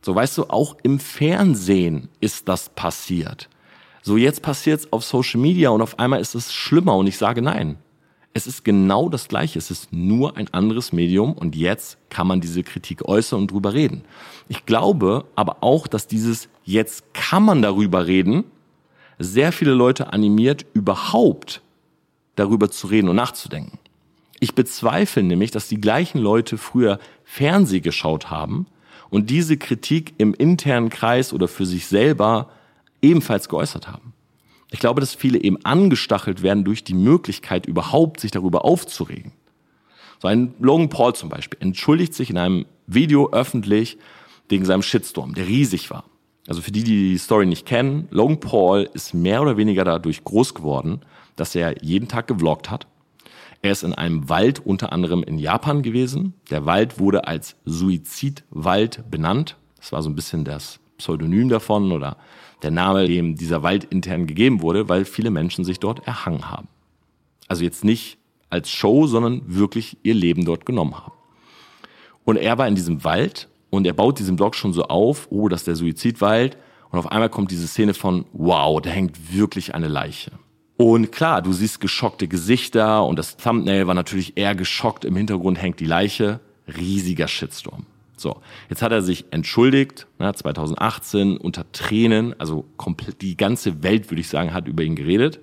So 0.01 0.15
weißt 0.15 0.37
du, 0.39 0.45
auch 0.45 0.75
im 0.83 0.99
Fernsehen 0.99 2.09
ist 2.19 2.49
das 2.49 2.69
passiert. 2.69 3.49
So 4.01 4.17
jetzt 4.17 4.41
passiert 4.41 4.81
es 4.81 4.91
auf 4.91 5.05
Social 5.05 5.39
Media 5.39 5.69
und 5.69 5.81
auf 5.81 5.97
einmal 5.99 6.19
ist 6.19 6.35
es 6.35 6.51
schlimmer 6.51 6.95
und 6.97 7.07
ich 7.07 7.17
sage 7.17 7.41
nein. 7.41 7.77
Es 8.33 8.47
ist 8.47 8.65
genau 8.65 9.09
das 9.09 9.27
Gleiche. 9.27 9.59
Es 9.59 9.69
ist 9.69 9.93
nur 9.93 10.37
ein 10.37 10.51
anderes 10.53 10.91
Medium 10.91 11.33
und 11.33 11.55
jetzt 11.55 11.97
kann 12.09 12.27
man 12.27 12.41
diese 12.41 12.63
Kritik 12.63 13.07
äußern 13.07 13.41
und 13.41 13.51
drüber 13.51 13.73
reden. 13.73 14.03
Ich 14.49 14.65
glaube 14.65 15.25
aber 15.35 15.57
auch, 15.61 15.87
dass 15.87 16.07
dieses 16.07 16.49
jetzt 16.63 17.13
kann 17.13 17.43
man 17.43 17.61
darüber 17.61 18.07
reden 18.07 18.45
sehr 19.19 19.51
viele 19.51 19.73
Leute 19.73 20.11
animiert, 20.11 20.65
überhaupt 20.73 21.61
darüber 22.35 22.71
zu 22.71 22.87
reden 22.87 23.09
und 23.09 23.15
nachzudenken. 23.15 23.77
Ich 24.39 24.55
bezweifle 24.55 25.23
nämlich, 25.23 25.51
dass 25.51 25.67
die 25.67 25.79
gleichen 25.79 26.19
Leute 26.19 26.57
früher 26.57 26.99
Fernseh 27.23 27.79
geschaut 27.79 28.29
haben 28.29 28.65
und 29.09 29.29
diese 29.29 29.57
Kritik 29.57 30.15
im 30.17 30.33
internen 30.33 30.89
Kreis 30.89 31.31
oder 31.31 31.47
für 31.47 31.65
sich 31.65 31.85
selber 31.87 32.49
ebenfalls 33.01 33.47
geäußert 33.47 33.87
haben. 33.87 34.13
Ich 34.73 34.79
glaube, 34.79 35.01
dass 35.01 35.13
viele 35.13 35.39
eben 35.39 35.63
angestachelt 35.63 36.41
werden 36.41 36.63
durch 36.63 36.83
die 36.83 36.95
Möglichkeit, 36.95 37.67
überhaupt 37.67 38.19
sich 38.19 38.31
darüber 38.31 38.65
aufzuregen. 38.65 39.31
So 40.19 40.27
ein 40.27 40.55
Logan 40.59 40.89
Paul 40.89 41.13
zum 41.13 41.29
Beispiel 41.29 41.59
entschuldigt 41.61 42.15
sich 42.15 42.31
in 42.31 42.39
einem 42.39 42.65
Video 42.87 43.31
öffentlich 43.31 43.99
wegen 44.49 44.65
seinem 44.65 44.81
Shitstorm, 44.81 45.35
der 45.35 45.47
riesig 45.47 45.91
war. 45.91 46.05
Also 46.47 46.61
für 46.61 46.71
die, 46.71 46.83
die 46.83 47.11
die 47.11 47.17
Story 47.19 47.45
nicht 47.45 47.67
kennen, 47.67 48.07
Logan 48.09 48.39
Paul 48.39 48.89
ist 48.93 49.13
mehr 49.13 49.43
oder 49.43 49.57
weniger 49.57 49.85
dadurch 49.85 50.23
groß 50.23 50.55
geworden, 50.55 51.01
dass 51.35 51.53
er 51.53 51.83
jeden 51.83 52.07
Tag 52.07 52.25
gevloggt 52.25 52.71
hat. 52.71 52.87
Er 53.61 53.73
ist 53.73 53.83
in 53.83 53.93
einem 53.93 54.27
Wald 54.27 54.59
unter 54.65 54.91
anderem 54.91 55.21
in 55.21 55.37
Japan 55.37 55.83
gewesen. 55.83 56.33
Der 56.49 56.65
Wald 56.65 56.99
wurde 56.99 57.27
als 57.27 57.57
Suizidwald 57.65 59.03
benannt. 59.11 59.55
Das 59.77 59.91
war 59.91 60.01
so 60.01 60.09
ein 60.09 60.15
bisschen 60.15 60.43
das 60.45 60.79
Pseudonym 60.97 61.49
davon 61.49 61.91
oder 61.91 62.17
der 62.63 62.71
Name, 62.71 63.07
dem 63.07 63.35
dieser 63.35 63.63
Wald 63.63 63.85
intern 63.85 64.27
gegeben 64.27 64.61
wurde, 64.61 64.89
weil 64.89 65.05
viele 65.05 65.29
Menschen 65.29 65.65
sich 65.65 65.79
dort 65.79 66.07
erhangen 66.07 66.49
haben. 66.49 66.67
Also 67.47 67.63
jetzt 67.63 67.83
nicht 67.83 68.17
als 68.49 68.69
Show, 68.69 69.07
sondern 69.07 69.41
wirklich 69.47 69.97
ihr 70.03 70.13
Leben 70.13 70.45
dort 70.45 70.65
genommen 70.65 70.95
haben. 70.95 71.13
Und 72.25 72.37
er 72.37 72.57
war 72.57 72.67
in 72.67 72.75
diesem 72.75 73.03
Wald 73.03 73.49
und 73.69 73.85
er 73.85 73.93
baut 73.93 74.19
diesen 74.19 74.35
Blog 74.35 74.55
schon 74.55 74.73
so 74.73 74.83
auf, 74.83 75.27
oh, 75.29 75.49
das 75.49 75.61
ist 75.61 75.67
der 75.67 75.75
Suizidwald. 75.75 76.57
Und 76.91 76.99
auf 76.99 77.11
einmal 77.11 77.29
kommt 77.29 77.51
diese 77.51 77.67
Szene 77.67 77.93
von, 77.93 78.25
wow, 78.33 78.79
da 78.79 78.91
hängt 78.91 79.33
wirklich 79.33 79.73
eine 79.73 79.87
Leiche. 79.87 80.31
Und 80.77 81.11
klar, 81.11 81.41
du 81.41 81.51
siehst 81.51 81.81
geschockte 81.81 82.27
Gesichter 82.27 83.05
und 83.05 83.17
das 83.17 83.37
Thumbnail 83.37 83.87
war 83.87 83.93
natürlich 83.93 84.37
eher 84.37 84.55
geschockt. 84.55 85.05
Im 85.05 85.15
Hintergrund 85.15 85.61
hängt 85.61 85.79
die 85.79 85.85
Leiche. 85.85 86.39
Riesiger 86.67 87.27
Shitstorm. 87.27 87.85
So, 88.15 88.41
jetzt 88.69 88.81
hat 88.81 88.91
er 88.91 89.01
sich 89.01 89.25
entschuldigt, 89.31 90.07
ne, 90.19 90.33
2018 90.33 91.37
unter 91.37 91.69
Tränen, 91.71 92.39
also 92.39 92.65
komplett 92.77 93.21
die 93.21 93.35
ganze 93.35 93.83
Welt, 93.83 94.11
würde 94.11 94.21
ich 94.21 94.29
sagen, 94.29 94.53
hat 94.53 94.67
über 94.67 94.83
ihn 94.83 94.95
geredet. 94.95 95.39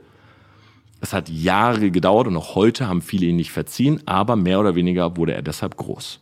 Es 1.00 1.12
hat 1.12 1.28
Jahre 1.28 1.90
gedauert 1.90 2.26
und 2.26 2.36
auch 2.36 2.54
heute 2.54 2.86
haben 2.86 3.02
viele 3.02 3.26
ihn 3.26 3.36
nicht 3.36 3.52
verziehen, 3.52 4.02
aber 4.06 4.36
mehr 4.36 4.60
oder 4.60 4.74
weniger 4.74 5.16
wurde 5.16 5.34
er 5.34 5.42
deshalb 5.42 5.76
groß. 5.76 6.20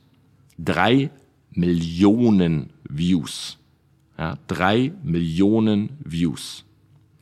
Drei 0.59 1.11
Millionen 1.51 2.73
Views. 2.89 3.59
Ja, 4.17 4.39
drei 4.47 4.93
Millionen 5.03 5.91
Views 6.05 6.65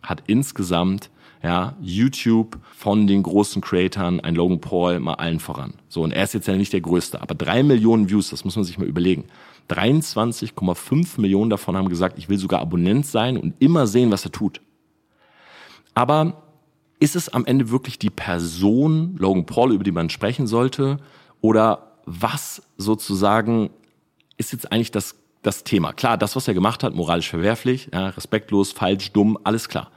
hat 0.02 0.22
insgesamt 0.26 1.10
ja, 1.46 1.76
YouTube 1.80 2.58
von 2.74 3.06
den 3.06 3.22
großen 3.22 3.62
Creatoren, 3.62 4.18
ein 4.18 4.34
Logan 4.34 4.60
Paul, 4.60 4.98
mal 4.98 5.14
allen 5.14 5.38
voran. 5.38 5.74
So, 5.88 6.02
und 6.02 6.10
er 6.10 6.24
ist 6.24 6.34
jetzt 6.34 6.48
ja 6.48 6.56
nicht 6.56 6.72
der 6.72 6.80
Größte, 6.80 7.22
aber 7.22 7.36
drei 7.36 7.62
Millionen 7.62 8.10
Views, 8.10 8.30
das 8.30 8.44
muss 8.44 8.56
man 8.56 8.64
sich 8.64 8.78
mal 8.78 8.88
überlegen. 8.88 9.26
23,5 9.70 11.20
Millionen 11.20 11.48
davon 11.48 11.76
haben 11.76 11.88
gesagt, 11.88 12.18
ich 12.18 12.28
will 12.28 12.36
sogar 12.36 12.60
Abonnent 12.60 13.06
sein 13.06 13.36
und 13.36 13.54
immer 13.60 13.86
sehen, 13.86 14.10
was 14.10 14.24
er 14.24 14.32
tut. 14.32 14.60
Aber 15.94 16.42
ist 16.98 17.14
es 17.14 17.28
am 17.28 17.46
Ende 17.46 17.70
wirklich 17.70 18.00
die 18.00 18.10
Person 18.10 19.14
Logan 19.16 19.46
Paul, 19.46 19.72
über 19.72 19.84
die 19.84 19.92
man 19.92 20.10
sprechen 20.10 20.48
sollte? 20.48 20.98
Oder 21.42 21.92
was 22.06 22.60
sozusagen 22.76 23.70
ist 24.36 24.52
jetzt 24.52 24.72
eigentlich 24.72 24.90
das, 24.90 25.14
das 25.42 25.62
Thema? 25.62 25.92
Klar, 25.92 26.18
das, 26.18 26.34
was 26.34 26.48
er 26.48 26.54
gemacht 26.54 26.82
hat, 26.82 26.92
moralisch 26.92 27.30
verwerflich, 27.30 27.90
ja, 27.92 28.08
respektlos, 28.08 28.72
falsch, 28.72 29.12
dumm, 29.12 29.38
alles 29.44 29.68
klar. 29.68 29.92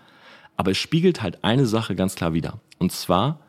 Aber 0.59 0.71
es 0.71 0.77
spiegelt 0.77 1.21
halt 1.21 1.41
eine 1.45 1.65
Sache 1.65 1.95
ganz 1.95 2.15
klar 2.15 2.33
wider. 2.33 2.59
Und 2.79 2.91
zwar, 2.91 3.39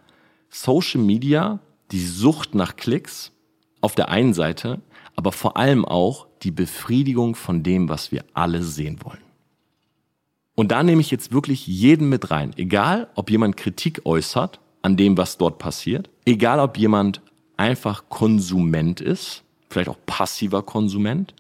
Social 0.49 1.01
Media 1.01 1.59
die 1.91 2.07
Sucht 2.07 2.55
nach 2.55 2.77
Klicks 2.77 3.33
auf 3.81 3.97
der 3.97 4.11
einen 4.11 4.33
Seite, 4.33 4.81
aber 5.17 5.33
vor 5.33 5.57
allem 5.57 5.85
auch 5.85 6.29
die 6.45 6.53
Befriedigung 6.53 7.35
von 7.35 7.65
dem, 7.65 7.89
was 7.89 8.13
wir 8.13 8.25
alle 8.33 8.63
sehen 8.63 9.01
wollen. 9.03 9.25
Und 10.55 10.71
da 10.71 10.85
nehme 10.85 11.01
ich 11.01 11.11
jetzt 11.11 11.33
wirklich 11.33 11.67
jeden 11.67 12.09
mit 12.09 12.31
rein, 12.31 12.53
egal 12.57 13.09
ob 13.17 13.29
jemand 13.29 13.57
Kritik 13.57 14.03
äußert 14.05 14.61
an 14.83 14.97
dem, 14.97 15.19
was 15.19 15.37
dort 15.37 15.59
passiert, 15.59 16.11
egal 16.27 16.61
ob 16.61 16.79
jemand 16.79 17.23
einfach 17.57 18.05
Konsument 18.09 19.01
ist, 19.01 19.43
vielleicht 19.69 19.89
auch 19.89 19.99
passiver 20.07 20.63
Konsument, 20.63 21.35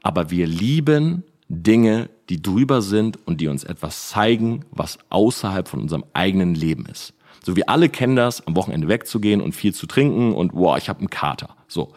aber 0.00 0.30
wir 0.30 0.46
lieben 0.46 1.24
Dinge, 1.52 2.08
die 2.30 2.40
drüber 2.40 2.80
sind 2.80 3.18
und 3.26 3.40
die 3.40 3.48
uns 3.48 3.62
etwas 3.62 4.08
zeigen, 4.08 4.64
was 4.70 4.98
außerhalb 5.10 5.68
von 5.68 5.80
unserem 5.80 6.04
eigenen 6.14 6.54
Leben 6.54 6.86
ist. 6.86 7.12
So 7.44 7.56
wie 7.56 7.68
alle 7.68 7.88
kennen 7.88 8.16
das, 8.16 8.46
am 8.46 8.56
Wochenende 8.56 8.88
wegzugehen 8.88 9.40
und 9.40 9.52
viel 9.52 9.74
zu 9.74 9.86
trinken 9.86 10.32
und 10.32 10.52
wow, 10.54 10.78
ich 10.78 10.88
habe 10.88 11.00
einen 11.00 11.10
Kater. 11.10 11.56
So. 11.68 11.92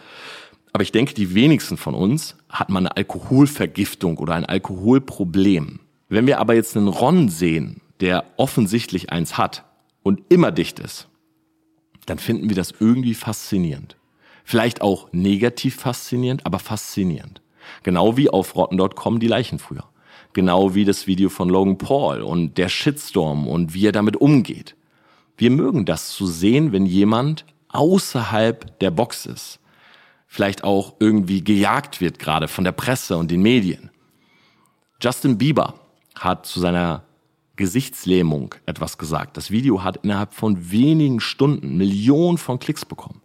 Aber 0.74 0.84
ich 0.84 0.92
denke, 0.92 1.14
die 1.14 1.34
wenigsten 1.34 1.78
von 1.78 1.94
uns 1.94 2.36
hat 2.50 2.70
mal 2.70 2.80
eine 2.80 2.98
Alkoholvergiftung 2.98 4.18
oder 4.18 4.34
ein 4.34 4.46
Alkoholproblem. 4.46 5.80
Wenn 6.10 6.28
wir 6.28 6.40
aber 6.40 6.54
jetzt 6.54 6.76
einen 6.76 6.90
Ron 6.90 7.30
sehen, 7.30 7.82
der 8.02 8.26
offensichtlich 8.36 9.12
eins 9.12 9.38
hat 9.38 9.64
und 10.04 10.22
immer 10.28 10.52
dicht 10.52 10.80
ist, 10.80 11.08
dann 12.08 12.20
finden 12.20 12.50
wir 12.50 12.56
das 12.56 12.74
irgendwie 12.78 13.14
faszinierend. 13.14 13.96
Vielleicht 14.44 14.82
auch 14.82 15.08
negativ 15.14 15.76
faszinierend, 15.76 16.46
aber 16.46 16.60
faszinierend. 16.60 17.42
Genau 17.84 18.18
wie 18.18 18.30
auf 18.30 18.56
rotten.com 18.56 19.20
die 19.20 19.28
Leichen 19.28 19.60
früher. 19.60 19.86
Genau 20.34 20.76
wie 20.76 20.86
das 20.86 21.08
Video 21.08 21.30
von 21.30 21.50
Logan 21.50 21.78
Paul 21.78 22.22
und 22.22 22.58
der 22.58 22.70
Shitstorm 22.70 23.48
und 23.48 23.74
wie 23.74 23.88
er 23.88 23.92
damit 23.92 24.18
umgeht. 24.18 24.76
Wir 25.38 25.52
mögen 25.52 25.86
das 25.86 26.10
zu 26.10 26.28
sehen, 26.28 26.72
wenn 26.72 26.86
jemand 26.86 27.46
außerhalb 27.70 28.80
der 28.80 28.92
Box 28.92 29.26
ist. 29.26 29.60
Vielleicht 30.28 30.64
auch 30.64 30.96
irgendwie 31.00 31.44
gejagt 31.44 32.02
wird 32.02 32.20
gerade 32.20 32.48
von 32.48 32.64
der 32.64 32.72
Presse 32.72 33.18
und 33.18 33.32
den 33.32 33.42
Medien. 33.42 33.90
Justin 35.02 35.38
Bieber 35.38 35.76
hat 36.16 36.46
zu 36.46 36.60
seiner 36.60 37.04
Gesichtslähmung 37.56 38.56
etwas 38.66 38.98
gesagt. 38.98 39.38
Das 39.38 39.52
Video 39.52 39.84
hat 39.84 39.98
innerhalb 40.04 40.34
von 40.34 40.72
wenigen 40.72 41.20
Stunden 41.20 41.78
Millionen 41.78 42.38
von 42.38 42.60
Klicks 42.60 42.86
bekommen. 42.86 43.22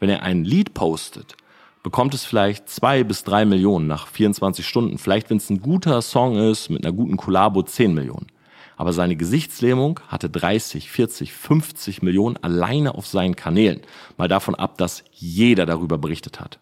Wenn 0.00 0.10
er 0.10 0.22
ein 0.22 0.44
Lied 0.44 0.74
postet, 0.74 1.36
bekommt 1.82 2.14
es 2.14 2.24
vielleicht 2.24 2.68
zwei 2.68 3.04
bis 3.04 3.24
drei 3.24 3.44
Millionen 3.44 3.86
nach 3.86 4.06
24 4.08 4.66
Stunden. 4.66 4.98
Vielleicht, 4.98 5.30
wenn 5.30 5.36
es 5.38 5.50
ein 5.50 5.60
guter 5.60 6.02
Song 6.02 6.36
ist, 6.36 6.70
mit 6.70 6.84
einer 6.84 6.94
guten 6.94 7.16
Kollabo, 7.16 7.62
10 7.62 7.94
Millionen. 7.94 8.26
Aber 8.76 8.92
seine 8.92 9.16
Gesichtslähmung 9.16 9.98
hatte 10.06 10.30
30, 10.30 10.90
40, 10.90 11.32
50 11.32 12.02
Millionen 12.02 12.36
alleine 12.36 12.94
auf 12.94 13.06
seinen 13.06 13.34
Kanälen. 13.34 13.80
Mal 14.16 14.28
davon 14.28 14.54
ab, 14.54 14.78
dass 14.78 15.02
jeder 15.12 15.66
darüber 15.66 15.98
berichtet 15.98 16.40
hat. 16.40 16.60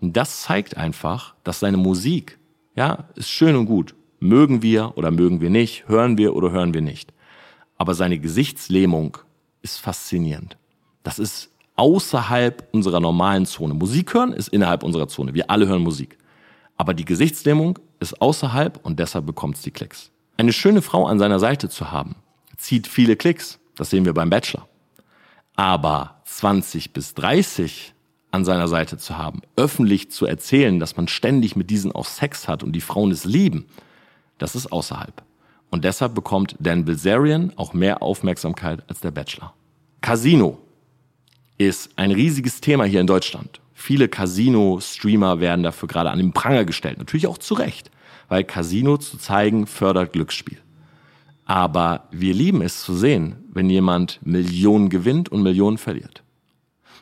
Und 0.00 0.16
das 0.16 0.42
zeigt 0.42 0.76
einfach, 0.76 1.34
dass 1.42 1.58
seine 1.60 1.76
Musik, 1.76 2.38
ja, 2.76 3.08
ist 3.16 3.30
schön 3.30 3.56
und 3.56 3.66
gut. 3.66 3.96
Mögen 4.20 4.62
wir 4.62 4.96
oder 4.96 5.10
mögen 5.10 5.40
wir 5.40 5.50
nicht, 5.50 5.88
hören 5.88 6.16
wir 6.16 6.36
oder 6.36 6.52
hören 6.52 6.74
wir 6.74 6.80
nicht. 6.80 7.12
Aber 7.76 7.94
seine 7.94 8.18
Gesichtslähmung 8.18 9.18
ist 9.62 9.78
faszinierend. 9.78 10.56
Das 11.02 11.18
ist 11.18 11.50
außerhalb 11.78 12.68
unserer 12.72 13.00
normalen 13.00 13.46
Zone. 13.46 13.72
Musik 13.72 14.12
hören 14.12 14.32
ist 14.32 14.48
innerhalb 14.48 14.82
unserer 14.82 15.08
Zone. 15.08 15.32
Wir 15.34 15.50
alle 15.50 15.66
hören 15.68 15.82
Musik. 15.82 16.18
Aber 16.76 16.92
die 16.92 17.04
Gesichtslähmung 17.04 17.78
ist 18.00 18.20
außerhalb 18.20 18.84
und 18.84 18.98
deshalb 18.98 19.26
bekommt 19.26 19.56
es 19.56 19.62
die 19.62 19.70
Klicks. 19.70 20.10
Eine 20.36 20.52
schöne 20.52 20.82
Frau 20.82 21.06
an 21.06 21.18
seiner 21.18 21.38
Seite 21.38 21.68
zu 21.68 21.90
haben, 21.90 22.16
zieht 22.56 22.86
viele 22.86 23.16
Klicks. 23.16 23.58
Das 23.76 23.90
sehen 23.90 24.04
wir 24.04 24.12
beim 24.12 24.30
Bachelor. 24.30 24.68
Aber 25.56 26.20
20 26.24 26.92
bis 26.92 27.14
30 27.14 27.94
an 28.30 28.44
seiner 28.44 28.68
Seite 28.68 28.98
zu 28.98 29.16
haben, 29.16 29.40
öffentlich 29.56 30.10
zu 30.10 30.26
erzählen, 30.26 30.78
dass 30.78 30.96
man 30.96 31.08
ständig 31.08 31.56
mit 31.56 31.70
diesen 31.70 31.92
auch 31.92 32.04
Sex 32.04 32.46
hat 32.46 32.62
und 32.62 32.72
die 32.72 32.80
Frauen 32.80 33.10
es 33.10 33.24
lieben, 33.24 33.66
das 34.38 34.54
ist 34.54 34.70
außerhalb. 34.70 35.22
Und 35.70 35.84
deshalb 35.84 36.14
bekommt 36.14 36.56
Dan 36.58 36.84
Bilzerian 36.84 37.52
auch 37.56 37.72
mehr 37.72 38.02
Aufmerksamkeit 38.02 38.82
als 38.88 39.00
der 39.00 39.10
Bachelor. 39.10 39.54
Casino 40.00 40.58
ist 41.58 41.90
ein 41.96 42.10
riesiges 42.10 42.60
Thema 42.60 42.84
hier 42.84 43.00
in 43.00 43.06
Deutschland. 43.06 43.60
Viele 43.74 44.08
Casino-Streamer 44.08 45.40
werden 45.40 45.62
dafür 45.62 45.88
gerade 45.88 46.10
an 46.10 46.18
den 46.18 46.32
Pranger 46.32 46.64
gestellt. 46.64 46.98
Natürlich 46.98 47.26
auch 47.26 47.38
zu 47.38 47.54
Recht 47.54 47.90
weil 48.28 48.44
Casino 48.44 48.98
zu 48.98 49.18
zeigen 49.18 49.66
fördert 49.66 50.12
Glücksspiel. 50.12 50.58
Aber 51.46 52.08
wir 52.10 52.34
lieben 52.34 52.60
es 52.60 52.82
zu 52.82 52.94
sehen, 52.94 53.44
wenn 53.50 53.70
jemand 53.70 54.20
Millionen 54.22 54.90
gewinnt 54.90 55.30
und 55.30 55.42
Millionen 55.42 55.78
verliert. 55.78 56.22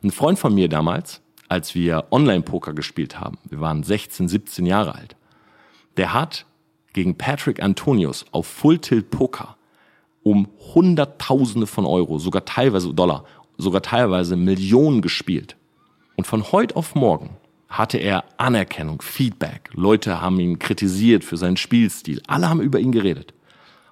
Ein 0.02 0.12
Freund 0.12 0.38
von 0.38 0.54
mir 0.54 0.68
damals, 0.68 1.20
als 1.48 1.74
wir 1.74 2.06
Online-Poker 2.10 2.72
gespielt 2.72 3.18
haben, 3.18 3.38
wir 3.44 3.60
waren 3.60 3.82
16, 3.82 4.28
17 4.28 4.66
Jahre 4.66 4.94
alt, 4.94 5.16
der 5.96 6.12
hat 6.12 6.46
gegen 6.92 7.18
Patrick 7.18 7.62
Antonius 7.62 8.24
auf 8.30 8.46
Full 8.46 8.78
Tilt 8.78 9.10
Poker 9.10 9.56
um 10.22 10.48
Hunderttausende 10.74 11.68
von 11.68 11.86
Euro, 11.86 12.18
sogar 12.18 12.44
teilweise 12.44 12.92
Dollar, 12.92 13.24
sogar 13.58 13.82
teilweise 13.82 14.36
Millionen 14.36 15.02
gespielt. 15.02 15.56
Und 16.16 16.26
von 16.26 16.52
heute 16.52 16.76
auf 16.76 16.94
morgen 16.94 17.30
hatte 17.68 17.98
er 17.98 18.24
Anerkennung, 18.36 19.02
Feedback. 19.02 19.70
Leute 19.72 20.20
haben 20.20 20.38
ihn 20.40 20.58
kritisiert 20.58 21.24
für 21.24 21.36
seinen 21.36 21.56
Spielstil. 21.56 22.22
Alle 22.26 22.48
haben 22.48 22.60
über 22.60 22.78
ihn 22.78 22.92
geredet, 22.92 23.34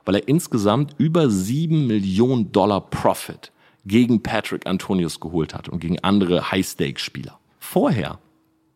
weil 0.04 0.16
er 0.16 0.28
insgesamt 0.28 0.94
über 0.98 1.30
sieben 1.30 1.86
Millionen 1.86 2.52
Dollar 2.52 2.80
Profit 2.80 3.52
gegen 3.84 4.22
Patrick 4.22 4.66
Antonius 4.66 5.20
geholt 5.20 5.54
hat 5.54 5.68
und 5.68 5.80
gegen 5.80 5.98
andere 6.00 6.50
High-Stake-Spieler. 6.50 7.38
Vorher, 7.58 8.18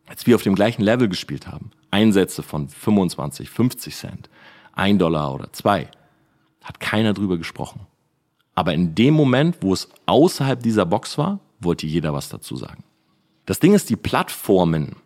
als 0.07 0.27
wir 0.27 0.35
auf 0.35 0.43
dem 0.43 0.55
gleichen 0.55 0.83
Level 0.83 1.07
gespielt 1.07 1.47
haben, 1.47 1.71
Einsätze 1.91 2.43
von 2.43 2.67
25, 2.67 3.49
50 3.49 3.95
Cent, 3.95 4.29
ein 4.73 4.99
Dollar 4.99 5.33
oder 5.33 5.51
zwei, 5.53 5.87
hat 6.63 6.79
keiner 6.79 7.13
drüber 7.13 7.37
gesprochen. 7.37 7.87
Aber 8.59 8.73
in 8.73 8.93
dem 8.93 9.13
Moment, 9.13 9.59
wo 9.61 9.71
es 9.71 9.87
außerhalb 10.05 10.61
dieser 10.61 10.85
Box 10.85 11.17
war, 11.17 11.39
wollte 11.61 11.87
jeder 11.87 12.11
was 12.13 12.27
dazu 12.27 12.57
sagen. 12.57 12.83
Das 13.45 13.61
Ding 13.61 13.73
ist, 13.73 13.89
die 13.89 13.95
Plattformen, 13.95 14.97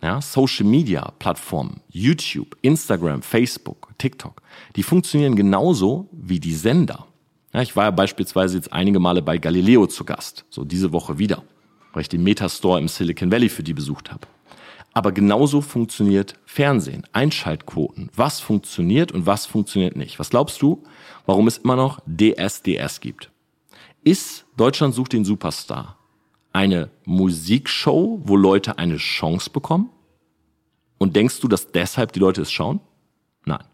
ja, 0.00 0.22
Social 0.22 0.64
Media 0.64 1.12
Plattformen, 1.18 1.82
YouTube, 1.90 2.56
Instagram, 2.62 3.20
Facebook, 3.20 3.90
TikTok, 3.98 4.40
die 4.76 4.82
funktionieren 4.82 5.36
genauso 5.36 6.08
wie 6.10 6.40
die 6.40 6.54
Sender. 6.54 7.06
Ja, 7.52 7.60
ich 7.60 7.76
war 7.76 7.84
ja 7.84 7.90
beispielsweise 7.90 8.56
jetzt 8.56 8.72
einige 8.72 8.98
Male 8.98 9.20
bei 9.20 9.36
Galileo 9.36 9.86
zu 9.86 10.06
Gast, 10.06 10.46
so 10.48 10.64
diese 10.64 10.90
Woche 10.94 11.18
wieder, 11.18 11.42
weil 11.92 12.00
ich 12.00 12.08
den 12.08 12.22
Metastore 12.22 12.80
im 12.80 12.88
Silicon 12.88 13.30
Valley 13.30 13.50
für 13.50 13.62
die 13.62 13.74
besucht 13.74 14.10
habe. 14.10 14.26
Aber 14.92 15.12
genauso 15.12 15.60
funktioniert 15.62 16.38
Fernsehen, 16.44 17.06
Einschaltquoten. 17.12 18.10
Was 18.14 18.40
funktioniert 18.40 19.12
und 19.12 19.26
was 19.26 19.46
funktioniert 19.46 19.96
nicht? 19.96 20.18
Was 20.18 20.30
glaubst 20.30 20.60
du, 20.60 20.82
warum 21.24 21.46
es 21.46 21.58
immer 21.58 21.76
noch 21.76 22.00
DSDS 22.06 23.00
gibt? 23.00 23.30
Ist 24.04 24.44
Deutschland 24.56 24.94
sucht 24.94 25.12
den 25.12 25.24
Superstar 25.24 25.96
eine 26.52 26.90
Musikshow, 27.06 28.20
wo 28.24 28.36
Leute 28.36 28.76
eine 28.76 28.98
Chance 28.98 29.48
bekommen? 29.48 29.88
Und 30.98 31.16
denkst 31.16 31.40
du, 31.40 31.48
dass 31.48 31.72
deshalb 31.72 32.12
die 32.12 32.20
Leute 32.20 32.42
es 32.42 32.52
schauen? 32.52 32.80
Nein. 33.44 33.64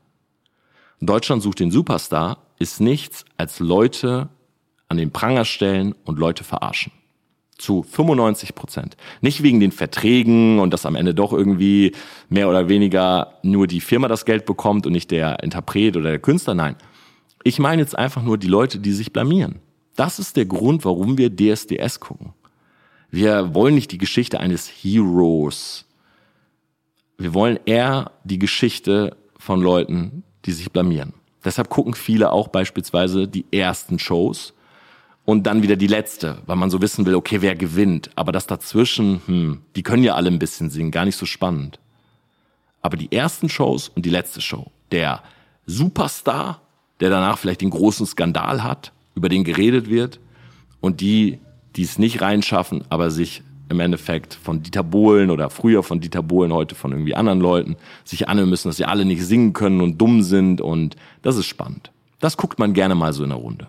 Deutschland 1.00 1.42
sucht 1.42 1.60
den 1.60 1.70
Superstar 1.70 2.38
ist 2.58 2.80
nichts 2.80 3.24
als 3.36 3.60
Leute 3.60 4.28
an 4.88 4.96
den 4.96 5.12
Pranger 5.12 5.44
stellen 5.44 5.94
und 6.04 6.18
Leute 6.18 6.44
verarschen. 6.44 6.92
Zu 7.58 7.82
95 7.82 8.54
Prozent. 8.54 8.96
Nicht 9.20 9.42
wegen 9.42 9.60
den 9.60 9.72
Verträgen 9.72 10.60
und 10.60 10.72
dass 10.72 10.86
am 10.86 10.94
Ende 10.94 11.12
doch 11.12 11.32
irgendwie 11.32 11.92
mehr 12.28 12.48
oder 12.48 12.68
weniger 12.68 13.34
nur 13.42 13.66
die 13.66 13.80
Firma 13.80 14.08
das 14.08 14.24
Geld 14.24 14.46
bekommt 14.46 14.86
und 14.86 14.92
nicht 14.92 15.10
der 15.10 15.42
Interpret 15.42 15.96
oder 15.96 16.10
der 16.10 16.20
Künstler. 16.20 16.54
Nein. 16.54 16.76
Ich 17.42 17.58
meine 17.58 17.82
jetzt 17.82 17.98
einfach 17.98 18.22
nur 18.22 18.38
die 18.38 18.46
Leute, 18.46 18.78
die 18.78 18.92
sich 18.92 19.12
blamieren. 19.12 19.60
Das 19.96 20.20
ist 20.20 20.36
der 20.36 20.46
Grund, 20.46 20.84
warum 20.84 21.18
wir 21.18 21.34
DSDS 21.34 21.98
gucken. 21.98 22.32
Wir 23.10 23.54
wollen 23.54 23.74
nicht 23.74 23.90
die 23.90 23.98
Geschichte 23.98 24.38
eines 24.38 24.68
Heroes. 24.68 25.86
Wir 27.16 27.34
wollen 27.34 27.58
eher 27.66 28.12
die 28.22 28.38
Geschichte 28.38 29.16
von 29.36 29.60
Leuten, 29.60 30.22
die 30.44 30.52
sich 30.52 30.70
blamieren. 30.70 31.14
Deshalb 31.44 31.68
gucken 31.68 31.94
viele 31.94 32.30
auch 32.32 32.48
beispielsweise 32.48 33.26
die 33.26 33.46
ersten 33.50 33.98
Shows 33.98 34.52
und 35.28 35.42
dann 35.42 35.62
wieder 35.62 35.76
die 35.76 35.88
letzte, 35.88 36.38
weil 36.46 36.56
man 36.56 36.70
so 36.70 36.80
wissen 36.80 37.04
will, 37.04 37.14
okay, 37.14 37.42
wer 37.42 37.54
gewinnt. 37.54 38.08
Aber 38.14 38.32
das 38.32 38.46
dazwischen, 38.46 39.20
hm, 39.26 39.60
die 39.76 39.82
können 39.82 40.02
ja 40.02 40.14
alle 40.14 40.30
ein 40.30 40.38
bisschen 40.38 40.70
singen, 40.70 40.90
gar 40.90 41.04
nicht 41.04 41.16
so 41.16 41.26
spannend. 41.26 41.78
Aber 42.80 42.96
die 42.96 43.12
ersten 43.12 43.50
Shows 43.50 43.90
und 43.90 44.06
die 44.06 44.10
letzte 44.10 44.40
Show, 44.40 44.72
der 44.90 45.22
Superstar, 45.66 46.62
der 47.00 47.10
danach 47.10 47.36
vielleicht 47.36 47.60
den 47.60 47.68
großen 47.68 48.06
Skandal 48.06 48.64
hat, 48.64 48.92
über 49.14 49.28
den 49.28 49.44
geredet 49.44 49.90
wird, 49.90 50.18
und 50.80 51.02
die, 51.02 51.40
die 51.76 51.82
es 51.82 51.98
nicht 51.98 52.22
reinschaffen, 52.22 52.84
aber 52.88 53.10
sich 53.10 53.42
im 53.68 53.80
Endeffekt 53.80 54.32
von 54.32 54.62
Dieter 54.62 54.82
Bohlen 54.82 55.30
oder 55.30 55.50
früher 55.50 55.82
von 55.82 56.00
Dieter 56.00 56.22
Bohlen, 56.22 56.54
heute 56.54 56.74
von 56.74 56.92
irgendwie 56.92 57.14
anderen 57.14 57.40
Leuten, 57.40 57.76
sich 58.02 58.30
anhören 58.30 58.48
müssen, 58.48 58.70
dass 58.70 58.78
sie 58.78 58.86
alle 58.86 59.04
nicht 59.04 59.22
singen 59.22 59.52
können 59.52 59.82
und 59.82 59.98
dumm 59.98 60.22
sind 60.22 60.62
und 60.62 60.96
das 61.20 61.36
ist 61.36 61.44
spannend. 61.44 61.92
Das 62.18 62.38
guckt 62.38 62.58
man 62.58 62.72
gerne 62.72 62.94
mal 62.94 63.12
so 63.12 63.24
in 63.24 63.28
der 63.28 63.38
Runde. 63.38 63.68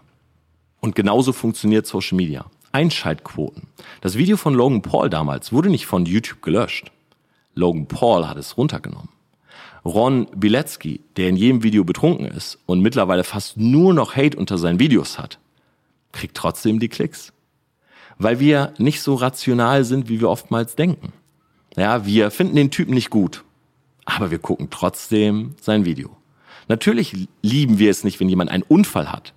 Und 0.79 0.95
genauso 0.95 1.33
funktioniert 1.33 1.87
Social 1.87 2.15
Media. 2.15 2.45
Einschaltquoten. 2.71 3.67
Das 4.01 4.17
Video 4.17 4.37
von 4.37 4.53
Logan 4.53 4.81
Paul 4.81 5.09
damals 5.09 5.51
wurde 5.51 5.69
nicht 5.69 5.85
von 5.85 6.05
YouTube 6.05 6.41
gelöscht. 6.41 6.91
Logan 7.55 7.87
Paul 7.87 8.27
hat 8.27 8.37
es 8.37 8.57
runtergenommen. 8.57 9.09
Ron 9.83 10.27
Bilecki, 10.35 11.01
der 11.17 11.29
in 11.29 11.35
jedem 11.35 11.63
Video 11.63 11.83
betrunken 11.83 12.25
ist 12.25 12.59
und 12.65 12.81
mittlerweile 12.81 13.23
fast 13.23 13.57
nur 13.57 13.93
noch 13.93 14.15
Hate 14.15 14.37
unter 14.37 14.57
seinen 14.57 14.79
Videos 14.79 15.17
hat, 15.17 15.39
kriegt 16.11 16.35
trotzdem 16.35 16.79
die 16.79 16.89
Klicks. 16.89 17.33
Weil 18.17 18.39
wir 18.39 18.73
nicht 18.77 19.01
so 19.01 19.15
rational 19.15 19.83
sind, 19.85 20.09
wie 20.09 20.19
wir 20.19 20.29
oftmals 20.29 20.75
denken. 20.75 21.13
Ja, 21.77 22.05
wir 22.05 22.29
finden 22.31 22.55
den 22.55 22.71
Typen 22.71 22.93
nicht 22.93 23.09
gut, 23.09 23.43
aber 24.05 24.31
wir 24.31 24.39
gucken 24.39 24.69
trotzdem 24.69 25.55
sein 25.61 25.85
Video. 25.85 26.09
Natürlich 26.67 27.27
lieben 27.41 27.79
wir 27.79 27.89
es 27.89 28.03
nicht, 28.03 28.19
wenn 28.19 28.29
jemand 28.29 28.51
einen 28.51 28.63
Unfall 28.63 29.11
hat, 29.11 29.33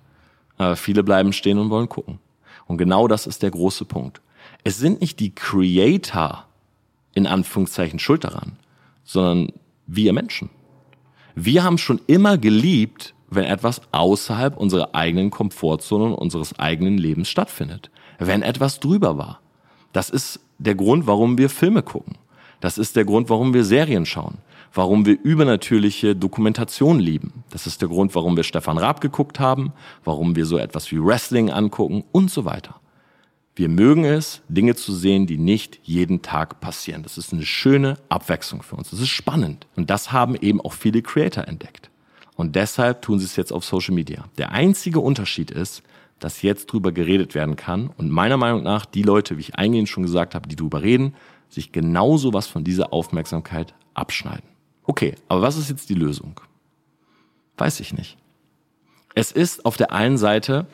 aber 0.57 0.75
viele 0.75 1.03
bleiben 1.03 1.33
stehen 1.33 1.57
und 1.57 1.69
wollen 1.69 1.89
gucken. 1.89 2.19
Und 2.65 2.77
genau 2.77 3.07
das 3.07 3.27
ist 3.27 3.43
der 3.43 3.51
große 3.51 3.85
Punkt. 3.85 4.21
Es 4.63 4.77
sind 4.77 5.01
nicht 5.01 5.19
die 5.19 5.33
Creator 5.33 6.45
in 7.13 7.27
Anführungszeichen 7.27 7.99
schuld 7.99 8.23
daran, 8.23 8.53
sondern 9.03 9.53
wir 9.87 10.13
Menschen. 10.13 10.49
Wir 11.35 11.63
haben 11.63 11.77
schon 11.77 11.99
immer 12.07 12.37
geliebt, 12.37 13.13
wenn 13.29 13.45
etwas 13.45 13.81
außerhalb 13.91 14.57
unserer 14.57 14.93
eigenen 14.93 15.31
Komfortzone 15.31 16.05
und 16.05 16.13
unseres 16.13 16.57
eigenen 16.59 16.97
Lebens 16.97 17.29
stattfindet. 17.29 17.89
Wenn 18.19 18.41
etwas 18.41 18.79
drüber 18.79 19.17
war. 19.17 19.39
Das 19.91 20.09
ist 20.09 20.39
der 20.59 20.75
Grund, 20.75 21.07
warum 21.07 21.37
wir 21.37 21.49
Filme 21.49 21.83
gucken. 21.83 22.17
Das 22.61 22.77
ist 22.77 22.95
der 22.95 23.05
Grund, 23.05 23.29
warum 23.29 23.53
wir 23.53 23.63
Serien 23.63 24.05
schauen. 24.05 24.37
Warum 24.75 25.05
wir 25.05 25.19
übernatürliche 25.21 26.15
Dokumentation 26.15 26.99
lieben. 26.99 27.43
Das 27.51 27.67
ist 27.67 27.81
der 27.81 27.89
Grund, 27.89 28.15
warum 28.15 28.35
wir 28.35 28.43
Stefan 28.43 28.79
Raab 28.79 29.01
geguckt 29.01 29.39
haben, 29.39 29.71
warum 30.03 30.35
wir 30.35 30.47
so 30.47 30.57
etwas 30.57 30.91
wie 30.91 30.99
Wrestling 30.99 31.51
angucken 31.51 32.03
und 32.11 32.31
so 32.31 32.43
weiter. 32.43 32.79
Wir 33.55 33.69
mögen 33.69 34.03
es, 34.03 34.41
Dinge 34.47 34.73
zu 34.73 34.91
sehen, 34.91 35.27
die 35.27 35.37
nicht 35.37 35.79
jeden 35.83 36.23
Tag 36.23 36.59
passieren. 36.59 37.03
Das 37.03 37.19
ist 37.19 37.33
eine 37.33 37.45
schöne 37.45 37.99
Abwechslung 38.09 38.63
für 38.63 38.75
uns. 38.75 38.89
Das 38.89 38.99
ist 38.99 39.09
spannend. 39.09 39.67
Und 39.75 39.91
das 39.91 40.11
haben 40.11 40.35
eben 40.35 40.59
auch 40.59 40.73
viele 40.73 41.03
Creator 41.03 41.47
entdeckt. 41.47 41.91
Und 42.35 42.55
deshalb 42.55 43.03
tun 43.03 43.19
sie 43.19 43.25
es 43.25 43.35
jetzt 43.35 43.53
auf 43.53 43.63
Social 43.63 43.93
Media. 43.93 44.25
Der 44.39 44.53
einzige 44.53 45.01
Unterschied 45.01 45.51
ist, 45.51 45.83
dass 46.17 46.41
jetzt 46.41 46.65
drüber 46.65 46.91
geredet 46.91 47.35
werden 47.35 47.57
kann. 47.57 47.91
Und 47.95 48.09
meiner 48.09 48.37
Meinung 48.37 48.63
nach, 48.63 48.87
die 48.87 49.03
Leute, 49.03 49.37
wie 49.37 49.41
ich 49.41 49.55
eingehend 49.55 49.87
schon 49.87 50.01
gesagt 50.01 50.33
habe, 50.33 50.49
die 50.49 50.55
drüber 50.55 50.81
reden, 50.81 51.13
sich 51.47 51.71
genauso 51.71 52.33
was 52.33 52.47
von 52.47 52.63
dieser 52.63 52.91
Aufmerksamkeit 52.91 53.75
abschneiden. 53.93 54.52
Okay, 54.85 55.15
aber 55.27 55.41
was 55.41 55.57
ist 55.57 55.69
jetzt 55.69 55.89
die 55.89 55.95
Lösung? 55.95 56.39
Weiß 57.57 57.79
ich 57.79 57.93
nicht. 57.93 58.17
Es 59.15 59.31
ist 59.31 59.65
auf 59.65 59.77
der 59.77 59.91
einen 59.91 60.17
Seite 60.17 60.65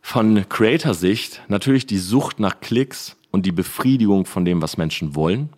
von 0.00 0.48
Creator-Sicht 0.48 1.42
natürlich 1.48 1.86
die 1.86 1.98
Sucht 1.98 2.40
nach 2.40 2.60
Klicks 2.60 3.16
und 3.30 3.46
die 3.46 3.52
Befriedigung 3.52 4.26
von 4.26 4.44
dem, 4.44 4.62
was 4.62 4.76
Menschen 4.76 5.14
wollen. 5.14 5.50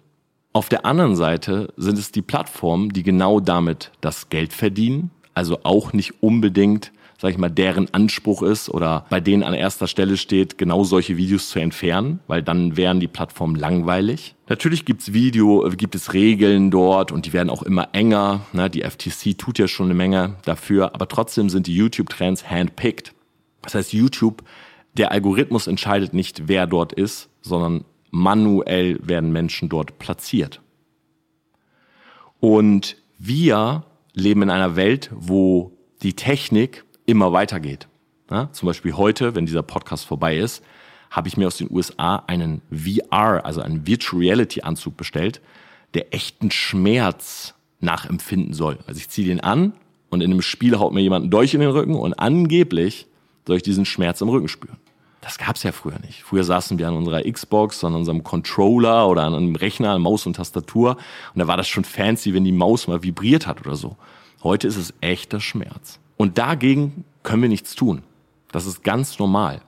Auf 0.53 0.69
der 0.69 0.87
anderen 0.87 1.16
Seite 1.16 1.73
sind 1.77 1.99
es 1.99 2.12
die 2.12 2.23
Plattformen, 2.23 2.90
die 2.90 3.03
genau 3.03 3.40
damit 3.40 3.92
das 4.01 4.29
Geld 4.29 4.53
verdienen, 4.53 5.11
also 5.35 5.61
auch 5.64 5.92
nicht 5.92 6.23
unbedingt, 6.23 6.92
sag 7.18 7.31
ich 7.31 7.38
mal, 7.38 7.50
deren 7.50 7.92
Anspruch 7.94 8.42
ist 8.42 8.68
oder 8.68 9.07
bei 9.09 9.20
denen 9.20 9.42
an 9.42 9.55
erster 9.55 9.87
Stelle 9.87 10.16
steht, 10.16 10.59
genau 10.59 10.85
solche 10.85 11.16
Videos 11.16 11.48
zu 11.48 11.59
entfernen, 11.59 12.20
weil 12.26 12.42
dann 12.42 12.76
wären 12.76 13.00
die 13.00 13.09
Plattformen 13.09 13.57
langweilig. 13.57 14.35
Natürlich 14.48 14.85
gibt's 14.85 15.12
Video, 15.12 15.68
gibt 15.76 15.94
es 15.94 16.12
Regeln 16.12 16.70
dort 16.70 17.12
und 17.12 17.26
die 17.26 17.33
werden 17.33 17.50
auch 17.50 17.62
immer 17.62 17.88
enger. 17.92 18.42
Ne? 18.52 18.68
Die 18.68 18.83
FTC 18.83 19.37
tut 19.37 19.59
ja 19.59 19.66
schon 19.66 19.87
eine 19.87 19.94
Menge 19.94 20.37
dafür, 20.44 20.94
aber 20.94 21.09
trotzdem 21.09 21.48
sind 21.48 21.66
die 21.66 21.74
YouTube-Trends 21.74 22.50
handpicked. 22.50 23.14
Das 23.62 23.74
heißt, 23.74 23.92
YouTube, 23.92 24.42
der 24.94 25.11
Algorithmus 25.11 25.66
entscheidet 25.66 26.14
nicht, 26.14 26.48
wer 26.48 26.66
dort 26.66 26.92
ist, 26.92 27.29
sondern 27.40 27.85
manuell 28.11 28.98
werden 29.02 29.33
Menschen 29.33 29.68
dort 29.68 29.98
platziert. 29.98 30.61
Und 32.40 32.96
wir 33.18 33.85
leben 34.12 34.42
in 34.42 34.50
einer 34.50 34.76
Welt, 34.76 35.11
wo 35.14 35.72
die 36.02 36.14
Technik 36.14 36.85
immer 37.07 37.33
weitergeht. 37.33 37.88
Ja, 38.31 38.51
zum 38.53 38.66
Beispiel 38.66 38.97
heute, 38.97 39.35
wenn 39.35 39.47
dieser 39.47 39.62
Podcast 39.62 40.05
vorbei 40.05 40.37
ist, 40.37 40.62
habe 41.11 41.29
ich 41.29 41.37
mir 41.37 41.47
aus 41.47 41.57
den 41.57 41.71
USA 41.71 42.25
einen 42.27 42.61
VR, 42.71 43.45
also 43.45 43.61
einen 43.61 43.87
Virtual 43.87 44.21
Reality 44.21 44.62
Anzug 44.62 44.97
bestellt, 44.97 45.40
der 45.95 46.12
echten 46.12 46.51
Schmerz 46.51 47.55
nachempfinden 47.81 48.53
soll. 48.53 48.79
Also 48.87 48.99
ich 48.99 49.09
ziehe 49.09 49.29
den 49.29 49.40
an 49.40 49.73
und 50.11 50.23
in 50.23 50.31
einem 50.31 50.42
Spiel 50.42 50.79
haut 50.79 50.92
mir 50.92 51.01
jemand 51.01 51.33
durch 51.33 51.55
in 51.55 51.61
den 51.61 51.71
Rücken 51.71 51.95
und 51.95 52.14
angeblich 52.14 53.07
soll 53.47 53.57
ich 53.57 53.62
diesen 53.62 53.85
Schmerz 53.85 54.21
im 54.21 54.29
Rücken 54.29 54.49
spüren. 54.49 54.77
Das 55.21 55.38
gab's 55.38 55.62
ja 55.62 55.73
früher 55.73 55.99
nicht. 56.01 56.23
Früher 56.23 56.45
saßen 56.45 56.79
wir 56.79 56.87
an 56.87 56.95
unserer 56.95 57.23
Xbox, 57.23 57.83
an 57.83 57.95
unserem 57.95 58.23
Controller 58.23 59.09
oder 59.09 59.25
an 59.25 59.35
einem 59.35 59.57
Rechner, 59.57 59.90
an 59.90 60.03
Maus 60.03 60.27
und 60.27 60.37
Tastatur. 60.37 60.97
Und 61.35 61.38
da 61.40 61.49
war 61.49 61.57
das 61.57 61.66
schon 61.66 61.85
fancy, 61.85 62.33
wenn 62.33 62.45
die 62.45 62.53
Maus 62.53 62.87
mal 62.87 63.03
vibriert 63.03 63.47
hat 63.47 63.61
oder 63.66 63.75
so. 63.75 63.97
Heute 64.42 64.69
ist 64.69 64.77
es 64.77 64.95
echter 65.01 65.40
Schmerz. 65.40 65.99
Und 66.16 66.38
dagegen 66.38 67.05
können 67.22 67.42
wir 67.42 67.48
nichts 67.48 67.74
tun. 67.74 68.02
Das 68.52 68.66
ist 68.66 68.83
ganz 68.83 69.18
normal. 69.18 69.61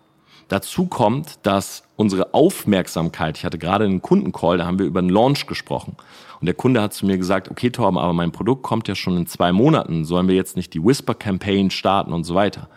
Dazu 0.49 0.87
kommt, 0.87 1.41
dass 1.43 1.83
unsere 1.97 2.33
Aufmerksamkeit, 2.33 3.37
ich 3.37 3.45
hatte 3.45 3.59
gerade 3.59 3.85
einen 3.85 4.01
Kundencall, 4.01 4.57
da 4.57 4.67
haben 4.67 4.79
wir 4.79 4.87
über 4.87 5.01
einen 5.01 5.11
Launch 5.11 5.47
gesprochen. 5.47 5.97
Und 6.41 6.47
der 6.47 6.55
Kunde 6.55 6.81
hat 6.81 6.95
zu 6.95 7.05
mir 7.05 7.19
gesagt, 7.19 7.51
okay 7.51 7.69
Torben, 7.69 7.99
aber 7.99 8.15
mein 8.15 8.33
Produkt 8.33 8.63
kommt 8.63 8.89
ja 8.89 8.95
schon 8.95 9.17
in 9.17 9.27
zwei 9.27 9.53
Monaten, 9.53 10.05
sollen 10.05 10.29
wir 10.29 10.37
jetzt 10.37 10.57
nicht 10.57 10.73
die 10.73 10.83
Whisper-Campaign 10.83 11.71
starten 11.71 12.13
und 12.13 12.25
so 12.25 12.35
weiter. 12.35 12.69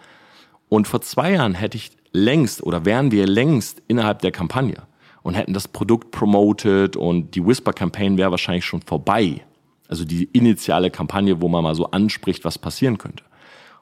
Und 0.67 0.87
vor 0.87 1.01
zwei 1.01 1.33
Jahren 1.33 1.53
hätte 1.53 1.77
ich 1.77 1.91
längst 2.11 2.61
oder 2.63 2.83
wären 2.83 3.11
wir 3.11 3.25
längst 3.25 3.81
innerhalb 3.87 4.19
der 4.19 4.31
Kampagne 4.31 4.83
und 5.23 5.35
hätten 5.35 5.53
das 5.53 5.67
Produkt 5.67 6.11
promoted 6.11 6.97
und 6.97 7.35
die 7.35 7.45
Whisper-Campaign 7.45 8.17
wäre 8.17 8.31
wahrscheinlich 8.31 8.65
schon 8.65 8.81
vorbei. 8.81 9.45
Also 9.87 10.03
die 10.03 10.25
initiale 10.33 10.89
Kampagne, 10.89 11.41
wo 11.41 11.47
man 11.47 11.63
mal 11.63 11.75
so 11.75 11.91
anspricht, 11.91 12.43
was 12.43 12.57
passieren 12.57 12.97
könnte. 12.97 13.23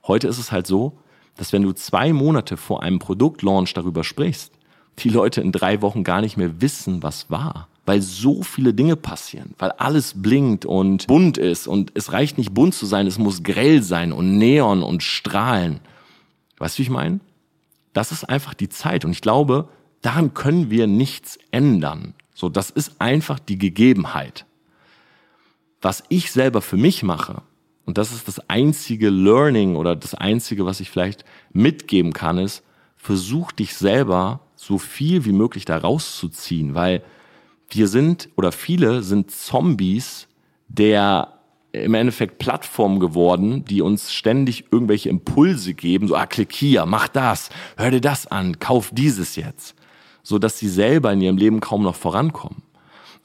Heute 0.09 0.27
ist 0.27 0.39
es 0.39 0.51
halt 0.51 0.65
so, 0.65 0.97
dass 1.35 1.53
wenn 1.53 1.61
du 1.61 1.71
zwei 1.71 2.13
Monate 2.13 2.57
vor 2.57 2.81
einem 2.81 2.97
Produktlaunch 2.97 3.75
darüber 3.75 4.03
sprichst, 4.03 4.51
die 4.97 5.09
Leute 5.09 5.39
in 5.39 5.51
drei 5.51 5.83
Wochen 5.83 6.03
gar 6.03 6.19
nicht 6.19 6.35
mehr 6.35 6.61
wissen, 6.61 7.03
was 7.03 7.29
war. 7.29 7.67
Weil 7.85 8.01
so 8.01 8.41
viele 8.41 8.73
Dinge 8.73 8.95
passieren, 8.95 9.53
weil 9.59 9.69
alles 9.73 10.19
blinkt 10.19 10.65
und 10.65 11.05
bunt 11.05 11.37
ist 11.37 11.67
und 11.67 11.91
es 11.93 12.11
reicht 12.11 12.39
nicht 12.39 12.55
bunt 12.55 12.73
zu 12.73 12.87
sein, 12.87 13.05
es 13.05 13.19
muss 13.19 13.43
grell 13.43 13.83
sein 13.83 14.11
und 14.11 14.39
Neon 14.39 14.81
und 14.81 15.03
strahlen. 15.03 15.79
Weißt 16.57 16.75
du, 16.75 16.79
wie 16.79 16.83
ich 16.83 16.89
meine? 16.89 17.19
Das 17.93 18.11
ist 18.11 18.23
einfach 18.23 18.55
die 18.55 18.69
Zeit. 18.69 19.05
Und 19.05 19.11
ich 19.11 19.21
glaube, 19.21 19.69
daran 20.01 20.33
können 20.33 20.71
wir 20.71 20.87
nichts 20.87 21.37
ändern. 21.51 22.15
So, 22.33 22.49
das 22.49 22.71
ist 22.71 22.99
einfach 22.99 23.37
die 23.37 23.59
Gegebenheit. 23.59 24.47
Was 25.81 26.03
ich 26.09 26.31
selber 26.31 26.61
für 26.63 26.77
mich 26.77 27.03
mache, 27.03 27.43
und 27.89 27.97
das 27.97 28.11
ist 28.11 28.27
das 28.27 28.47
einzige 28.47 29.09
Learning 29.09 29.75
oder 29.75 29.95
das 29.95 30.13
einzige, 30.13 30.63
was 30.63 30.79
ich 30.79 30.91
vielleicht 30.91 31.25
mitgeben 31.53 32.13
kann, 32.13 32.37
ist, 32.37 32.61
versuch 32.95 33.51
dich 33.51 33.73
selber 33.73 34.41
so 34.55 34.77
viel 34.77 35.25
wie 35.25 35.31
möglich 35.31 35.65
da 35.65 35.75
rauszuziehen, 35.75 36.75
weil 36.75 37.01
wir 37.71 37.87
sind 37.87 38.29
oder 38.35 38.51
viele 38.51 39.01
sind 39.01 39.31
Zombies 39.31 40.27
der 40.67 41.39
im 41.71 41.95
Endeffekt 41.95 42.37
Plattformen 42.37 42.99
geworden, 42.99 43.65
die 43.65 43.81
uns 43.81 44.13
ständig 44.13 44.65
irgendwelche 44.71 45.09
Impulse 45.09 45.73
geben, 45.73 46.09
so, 46.09 46.15
ah, 46.15 46.27
klick 46.27 46.53
hier, 46.53 46.85
mach 46.85 47.07
das, 47.07 47.49
hör 47.75 47.89
dir 47.89 48.01
das 48.01 48.27
an, 48.27 48.59
kauf 48.59 48.91
dieses 48.93 49.35
jetzt, 49.35 49.73
so 50.21 50.37
dass 50.37 50.59
sie 50.59 50.69
selber 50.69 51.11
in 51.11 51.21
ihrem 51.21 51.37
Leben 51.37 51.59
kaum 51.59 51.81
noch 51.81 51.95
vorankommen. 51.95 52.61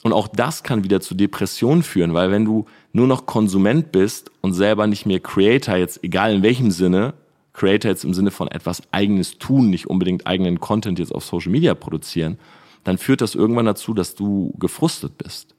Und 0.01 0.13
auch 0.13 0.27
das 0.27 0.63
kann 0.63 0.83
wieder 0.83 1.01
zu 1.01 1.13
Depressionen 1.13 1.83
führen, 1.83 2.15
weil 2.15 2.31
wenn 2.31 2.45
du 2.45 2.65
nur 2.95 3.07
noch 3.07 3.25
Konsument 3.25 3.91
bist 3.91 4.31
und 4.41 4.53
selber 4.53 4.87
nicht 4.87 5.05
mehr 5.05 5.19
Creator, 5.19 5.75
jetzt 5.75 6.03
egal 6.03 6.33
in 6.33 6.43
welchem 6.43 6.71
Sinne, 6.71 7.13
Creator 7.53 7.91
jetzt 7.91 8.05
im 8.05 8.13
Sinne 8.13 8.31
von 8.31 8.47
etwas 8.47 8.81
eigenes 8.91 9.37
tun, 9.37 9.69
nicht 9.69 9.87
unbedingt 9.87 10.25
eigenen 10.25 10.59
Content 10.59 10.99
jetzt 10.99 11.13
auf 11.13 11.25
Social 11.25 11.51
Media 11.51 11.73
produzieren, 11.73 12.37
dann 12.83 12.97
führt 12.97 13.21
das 13.21 13.35
irgendwann 13.35 13.65
dazu, 13.65 13.93
dass 13.93 14.15
du 14.15 14.53
gefrustet 14.59 15.17
bist. 15.17 15.55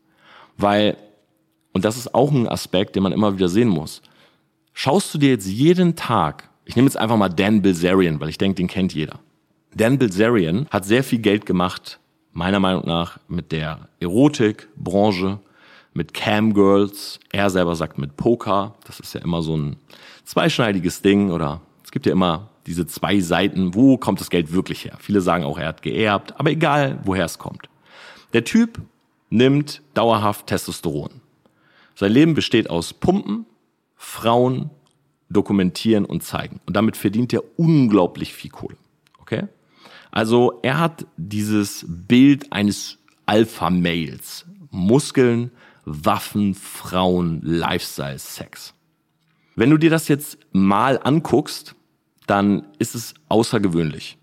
Weil 0.57 0.97
und 1.77 1.85
das 1.85 1.99
ist 1.99 2.15
auch 2.15 2.33
ein 2.33 2.49
Aspekt, 2.49 2.97
den 2.97 3.03
man 3.03 3.13
immer 3.13 3.35
wieder 3.35 3.51
sehen 3.51 3.69
muss. 3.69 4.01
Schaust 4.73 5.13
du 5.13 5.19
dir 5.19 5.29
jetzt 5.29 5.47
jeden 5.47 5.95
Tag, 5.95 6.49
ich 6.65 6.75
nehme 6.75 6.89
jetzt 6.89 6.97
einfach 6.97 7.19
mal 7.19 7.29
Dan 7.29 7.61
Bilzerian, 7.61 8.19
weil 8.19 8.31
ich 8.31 8.39
denke, 8.39 8.55
den 8.55 8.67
kennt 8.67 8.95
jeder. 8.95 9.21
Dan 9.75 9.99
Bilzerian 9.99 10.67
hat 10.71 10.87
sehr 10.87 11.05
viel 11.05 11.19
Geld 11.19 11.45
gemacht, 11.45 12.01
meiner 12.33 12.61
Meinung 12.61 12.87
nach, 12.87 13.19
mit 13.29 13.53
der 13.53 13.91
Erotikbranche, 14.01 15.39
mit 15.97 16.15
Camgirls. 16.15 17.19
Er 17.33 17.51
selber 17.51 17.75
sagt 17.75 17.99
mit 17.99 18.17
Poker. 18.17 18.75
Das 18.87 19.01
ist 19.01 19.15
ja 19.15 19.23
immer 19.23 19.43
so 19.43 19.57
ein 19.57 19.77
zweischneidiges 20.25 21.03
Ding 21.03 21.31
oder 21.31 21.63
es 21.83 21.91
gibt 21.91 22.07
ja 22.07 22.13
immer 22.13 22.51
diese 22.67 22.87
zwei 22.87 23.21
Seiten. 23.21 23.75
Wo 23.75 23.97
kommt 23.97 24.21
das 24.21 24.31
Geld 24.31 24.53
wirklich 24.53 24.85
her? 24.85 24.97
Viele 25.01 25.21
sagen 25.21 25.45
auch, 25.45 25.59
er 25.59 25.69
hat 25.69 25.83
geerbt, 25.83 26.39
aber 26.39 26.51
egal, 26.51 27.01
woher 27.05 27.25
es 27.25 27.39
kommt. 27.39 27.69
Der 28.33 28.45
Typ 28.45 28.81
nimmt 29.31 29.83
dauerhaft 29.95 30.47
Testosteron. 30.47 31.21
Sein 31.95 32.13
Leben 32.13 32.35
besteht 32.35 32.69
aus 32.69 32.93
Pumpen, 32.93 33.47
Frauen, 33.95 34.71
dokumentieren 35.29 36.05
und 36.05 36.23
zeigen. 36.23 36.61
Und 36.67 36.77
damit 36.77 36.97
verdient 36.97 37.33
er 37.33 37.43
unglaublich 37.57 38.35
viel 38.35 38.51
Kohle. 38.51 38.77
Okay? 39.21 39.49
Also 40.11 40.61
er 40.63 40.79
hat 40.79 41.07
dieses 41.17 41.85
Bild 41.89 42.53
eines 42.53 42.99
Alpha-Males. 43.25 44.47
Muskeln, 44.71 45.51
Waffen, 45.87 46.55
Frauen, 46.55 47.41
Lifestyle, 47.43 48.19
Sex. 48.19 48.75
Wenn 49.55 49.71
du 49.71 49.79
dir 49.79 49.89
das 49.89 50.09
jetzt 50.09 50.39
mal 50.53 51.01
anguckst, 51.03 51.75
dann 52.27 52.67
ist 52.79 52.95
es 52.95 53.15
außergewöhnlich. 53.29 54.19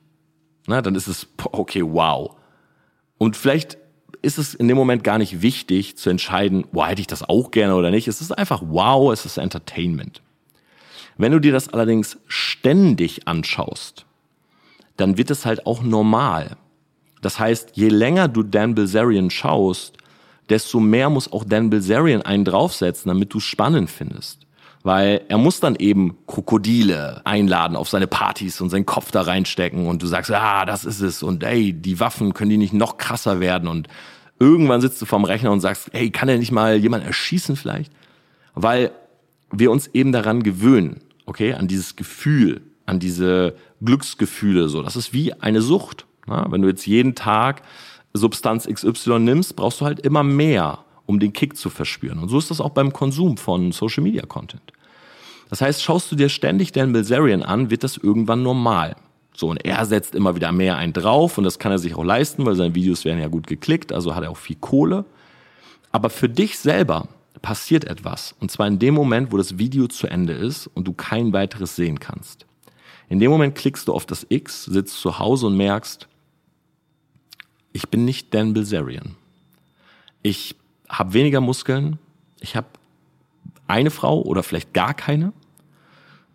Na, 0.67 0.81
dann 0.81 0.93
ist 0.95 1.07
es, 1.07 1.27
okay, 1.43 1.81
wow. 1.83 2.35
Und 3.17 3.35
vielleicht 3.35 3.77
ist 4.21 4.37
es 4.37 4.53
in 4.53 4.67
dem 4.67 4.77
Moment 4.77 5.03
gar 5.03 5.17
nicht 5.17 5.41
wichtig 5.41 5.97
zu 5.97 6.09
entscheiden, 6.09 6.65
wow, 6.71 6.87
hätte 6.87 7.01
ich 7.01 7.07
das 7.07 7.23
auch 7.23 7.51
gerne 7.51 7.75
oder 7.75 7.91
nicht. 7.91 8.07
Es 8.07 8.21
ist 8.21 8.31
einfach 8.31 8.61
wow, 8.65 9.11
es 9.11 9.25
ist 9.25 9.37
Entertainment. 9.37 10.21
Wenn 11.17 11.31
du 11.31 11.39
dir 11.39 11.51
das 11.51 11.69
allerdings 11.69 12.17
ständig 12.27 13.27
anschaust, 13.27 14.05
dann 14.97 15.17
wird 15.17 15.31
es 15.31 15.45
halt 15.45 15.65
auch 15.65 15.81
normal. 15.81 16.57
Das 17.21 17.39
heißt, 17.39 17.71
je 17.73 17.89
länger 17.89 18.27
du 18.27 18.43
Dan 18.43 18.75
Bilzerian 18.75 19.29
schaust, 19.29 19.97
desto 20.49 20.79
mehr 20.79 21.09
muss 21.09 21.31
auch 21.31 21.43
Dan 21.43 21.69
Bilzerian 21.69 22.21
einen 22.21 22.45
draufsetzen, 22.45 23.09
damit 23.09 23.33
du 23.33 23.39
spannend 23.39 23.89
findest. 23.89 24.39
Weil 24.83 25.21
er 25.29 25.37
muss 25.37 25.61
dann 25.61 25.75
eben 25.75 26.17
Krokodile 26.27 27.21
einladen 27.23 27.77
auf 27.77 27.87
seine 27.87 28.07
Partys 28.07 28.59
und 28.59 28.69
seinen 28.69 28.85
Kopf 28.85 29.11
da 29.11 29.21
reinstecken 29.21 29.87
und 29.87 30.03
du 30.03 30.07
sagst, 30.07 30.29
ah, 30.31 30.65
das 30.65 30.83
ist 30.83 30.99
es 30.99 31.23
und 31.23 31.43
ey, 31.43 31.71
die 31.71 32.01
Waffen 32.01 32.33
können 32.33 32.49
die 32.49 32.57
nicht 32.57 32.73
noch 32.73 32.97
krasser 32.97 33.39
werden 33.39 33.69
und 33.69 33.87
irgendwann 34.39 34.81
sitzt 34.81 35.01
du 35.01 35.05
vorm 35.05 35.23
Rechner 35.23 35.51
und 35.51 35.61
sagst, 35.61 35.89
hey, 35.93 36.09
kann 36.09 36.27
er 36.27 36.37
nicht 36.37 36.51
mal 36.51 36.75
jemand 36.75 37.05
erschießen 37.05 37.55
vielleicht? 37.55 37.93
Weil 38.55 38.91
wir 39.51 39.71
uns 39.71 39.87
eben 39.93 40.11
daran 40.11 40.43
gewöhnen, 40.43 41.01
okay, 41.25 41.53
an 41.53 41.67
dieses 41.67 41.95
Gefühl, 41.95 42.61
an 42.85 42.99
diese 42.99 43.55
Glücksgefühle, 43.81 44.67
so. 44.67 44.81
Das 44.81 44.95
ist 44.95 45.13
wie 45.13 45.33
eine 45.33 45.61
Sucht. 45.61 46.05
Na? 46.27 46.45
Wenn 46.49 46.61
du 46.61 46.67
jetzt 46.67 46.85
jeden 46.85 47.15
Tag 47.15 47.61
Substanz 48.13 48.67
XY 48.67 49.19
nimmst, 49.19 49.55
brauchst 49.55 49.81
du 49.81 49.85
halt 49.85 49.99
immer 49.99 50.23
mehr, 50.23 50.79
um 51.05 51.19
den 51.19 51.33
Kick 51.33 51.57
zu 51.57 51.69
verspüren. 51.69 52.19
Und 52.19 52.29
so 52.29 52.37
ist 52.37 52.51
das 52.51 52.61
auch 52.61 52.69
beim 52.69 52.93
Konsum 52.93 53.37
von 53.37 53.71
Social 53.71 54.03
Media 54.03 54.25
Content. 54.25 54.61
Das 55.49 55.61
heißt, 55.61 55.83
schaust 55.83 56.11
du 56.11 56.15
dir 56.15 56.29
ständig 56.29 56.71
Dan 56.71 56.93
Bilzerian 56.93 57.43
an, 57.43 57.69
wird 57.69 57.83
das 57.83 57.97
irgendwann 57.97 58.43
normal. 58.43 58.95
So, 59.35 59.49
und 59.49 59.57
er 59.65 59.85
setzt 59.85 60.15
immer 60.15 60.35
wieder 60.35 60.51
mehr 60.51 60.77
einen 60.77 60.93
drauf 60.93 61.37
und 61.37 61.43
das 61.43 61.57
kann 61.57 61.71
er 61.71 61.79
sich 61.79 61.95
auch 61.95 62.03
leisten, 62.03 62.45
weil 62.45 62.55
seine 62.55 62.75
Videos 62.75 63.03
werden 63.03 63.19
ja 63.19 63.27
gut 63.27 63.47
geklickt, 63.47 63.91
also 63.91 64.15
hat 64.15 64.23
er 64.23 64.29
auch 64.31 64.37
viel 64.37 64.57
Kohle. 64.59 65.05
Aber 65.91 66.09
für 66.09 66.29
dich 66.29 66.57
selber 66.59 67.07
passiert 67.41 67.85
etwas. 67.85 68.35
Und 68.39 68.51
zwar 68.51 68.67
in 68.67 68.79
dem 68.79 68.93
Moment, 68.93 69.31
wo 69.31 69.37
das 69.37 69.57
Video 69.57 69.87
zu 69.87 70.07
Ende 70.07 70.33
ist 70.33 70.67
und 70.67 70.87
du 70.87 70.93
kein 70.93 71.33
weiteres 71.33 71.75
sehen 71.75 71.99
kannst. 71.99 72.45
In 73.09 73.19
dem 73.19 73.31
Moment 73.31 73.55
klickst 73.55 73.87
du 73.87 73.93
auf 73.93 74.05
das 74.05 74.25
X, 74.29 74.65
sitzt 74.65 74.99
zu 74.99 75.19
Hause 75.19 75.47
und 75.47 75.57
merkst, 75.57 76.07
ich 77.73 77.89
bin 77.89 78.05
nicht 78.05 78.33
Dan 78.33 78.53
Bilzerian. 78.53 79.15
Ich 80.21 80.55
habe 80.87 81.13
weniger 81.13 81.41
Muskeln, 81.41 81.99
ich 82.39 82.55
habe 82.55 82.67
eine 83.67 83.91
Frau 83.91 84.21
oder 84.21 84.43
vielleicht 84.43 84.73
gar 84.73 84.93
keine. 84.93 85.33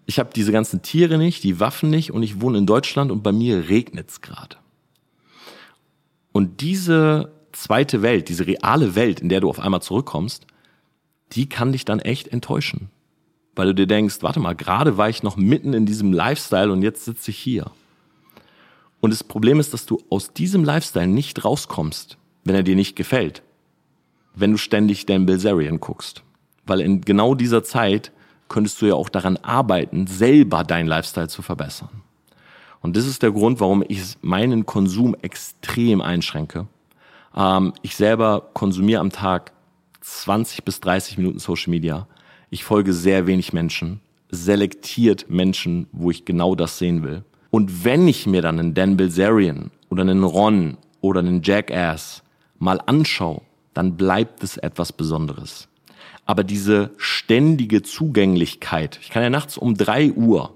Ich 0.06 0.18
habe 0.18 0.30
diese 0.34 0.52
ganzen 0.52 0.82
Tiere 0.82 1.18
nicht, 1.18 1.44
die 1.44 1.60
Waffen 1.60 1.90
nicht 1.90 2.12
und 2.12 2.22
ich 2.22 2.40
wohne 2.40 2.58
in 2.58 2.66
Deutschland 2.66 3.10
und 3.12 3.22
bei 3.22 3.32
mir 3.32 3.68
regnet's 3.68 4.20
gerade. 4.20 4.56
Und 6.32 6.60
diese 6.60 7.32
zweite 7.52 8.02
Welt, 8.02 8.28
diese 8.28 8.46
reale 8.46 8.94
Welt, 8.94 9.20
in 9.20 9.28
der 9.28 9.40
du 9.40 9.48
auf 9.48 9.60
einmal 9.60 9.82
zurückkommst, 9.82 10.46
die 11.32 11.48
kann 11.48 11.72
dich 11.72 11.84
dann 11.84 12.00
echt 12.00 12.28
enttäuschen. 12.28 12.90
Weil 13.54 13.68
du 13.68 13.74
dir 13.74 13.86
denkst, 13.86 14.18
warte 14.20 14.40
mal, 14.40 14.54
gerade 14.54 14.96
war 14.96 15.08
ich 15.08 15.22
noch 15.22 15.36
mitten 15.36 15.74
in 15.74 15.84
diesem 15.84 16.12
Lifestyle 16.12 16.72
und 16.72 16.82
jetzt 16.82 17.04
sitze 17.04 17.30
ich 17.30 17.38
hier. 17.38 17.70
Und 19.00 19.10
das 19.12 19.24
Problem 19.24 19.60
ist, 19.60 19.72
dass 19.72 19.86
du 19.86 20.00
aus 20.10 20.32
diesem 20.32 20.64
Lifestyle 20.64 21.06
nicht 21.06 21.44
rauskommst, 21.44 22.18
wenn 22.44 22.54
er 22.54 22.62
dir 22.62 22.76
nicht 22.76 22.96
gefällt. 22.96 23.42
Wenn 24.34 24.52
du 24.52 24.58
ständig 24.58 25.06
Dan 25.06 25.26
Bilzerian 25.26 25.80
guckst. 25.80 26.22
Weil 26.66 26.80
in 26.80 27.00
genau 27.00 27.34
dieser 27.34 27.64
Zeit 27.64 28.12
könntest 28.48 28.80
du 28.80 28.86
ja 28.86 28.94
auch 28.94 29.08
daran 29.08 29.36
arbeiten, 29.38 30.06
selber 30.06 30.64
deinen 30.64 30.88
Lifestyle 30.88 31.28
zu 31.28 31.42
verbessern. 31.42 32.02
Und 32.80 32.96
das 32.96 33.06
ist 33.06 33.22
der 33.22 33.32
Grund, 33.32 33.60
warum 33.60 33.84
ich 33.86 34.16
meinen 34.22 34.66
Konsum 34.66 35.16
extrem 35.22 36.00
einschränke. 36.00 36.66
Ähm, 37.36 37.72
ich 37.82 37.96
selber 37.96 38.50
konsumiere 38.54 39.00
am 39.00 39.10
Tag 39.10 39.52
20 40.00 40.64
bis 40.64 40.80
30 40.80 41.18
Minuten 41.18 41.38
Social 41.38 41.70
Media. 41.70 42.06
Ich 42.50 42.64
folge 42.64 42.92
sehr 42.92 43.26
wenig 43.26 43.52
Menschen, 43.52 44.00
selektiert 44.30 45.28
Menschen, 45.28 45.88
wo 45.92 46.10
ich 46.10 46.24
genau 46.24 46.54
das 46.54 46.78
sehen 46.78 47.02
will. 47.02 47.24
Und 47.50 47.84
wenn 47.84 48.06
ich 48.06 48.26
mir 48.26 48.42
dann 48.42 48.58
einen 48.58 48.74
Dan 48.74 48.96
Bilzerian 48.96 49.70
oder 49.88 50.02
einen 50.02 50.24
Ron 50.24 50.76
oder 51.00 51.20
einen 51.20 51.42
Jackass 51.42 52.22
mal 52.58 52.80
anschaue, 52.84 53.42
dann 53.74 53.96
bleibt 53.96 54.42
es 54.42 54.56
etwas 54.56 54.92
Besonderes. 54.92 55.68
Aber 56.26 56.44
diese 56.44 56.90
ständige 56.98 57.82
Zugänglichkeit, 57.82 58.98
ich 59.00 59.10
kann 59.10 59.22
ja 59.22 59.30
nachts 59.30 59.56
um 59.56 59.76
drei 59.76 60.12
Uhr, 60.12 60.54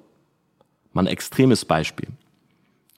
mal 0.93 1.03
ein 1.03 1.07
extremes 1.07 1.65
Beispiel, 1.65 2.09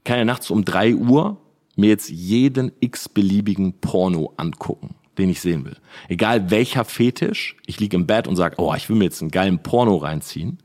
kann 0.02 0.18
ja 0.18 0.24
nachts 0.24 0.50
um 0.50 0.64
drei 0.64 0.94
Uhr 0.94 1.36
mir 1.76 1.90
jetzt 1.90 2.08
jeden 2.10 2.72
x-beliebigen 2.80 3.74
Porno 3.74 4.32
angucken, 4.36 4.94
den 5.18 5.28
ich 5.28 5.40
sehen 5.40 5.64
will. 5.64 5.76
Egal 6.08 6.50
welcher 6.50 6.84
Fetisch, 6.84 7.56
ich 7.66 7.78
liege 7.80 7.96
im 7.96 8.06
Bett 8.06 8.26
und 8.26 8.36
sage, 8.36 8.56
oh, 8.58 8.74
ich 8.74 8.88
will 8.88 8.96
mir 8.96 9.04
jetzt 9.04 9.22
einen 9.22 9.30
geilen 9.30 9.60
Porno 9.60 9.96
reinziehen, 9.96 10.58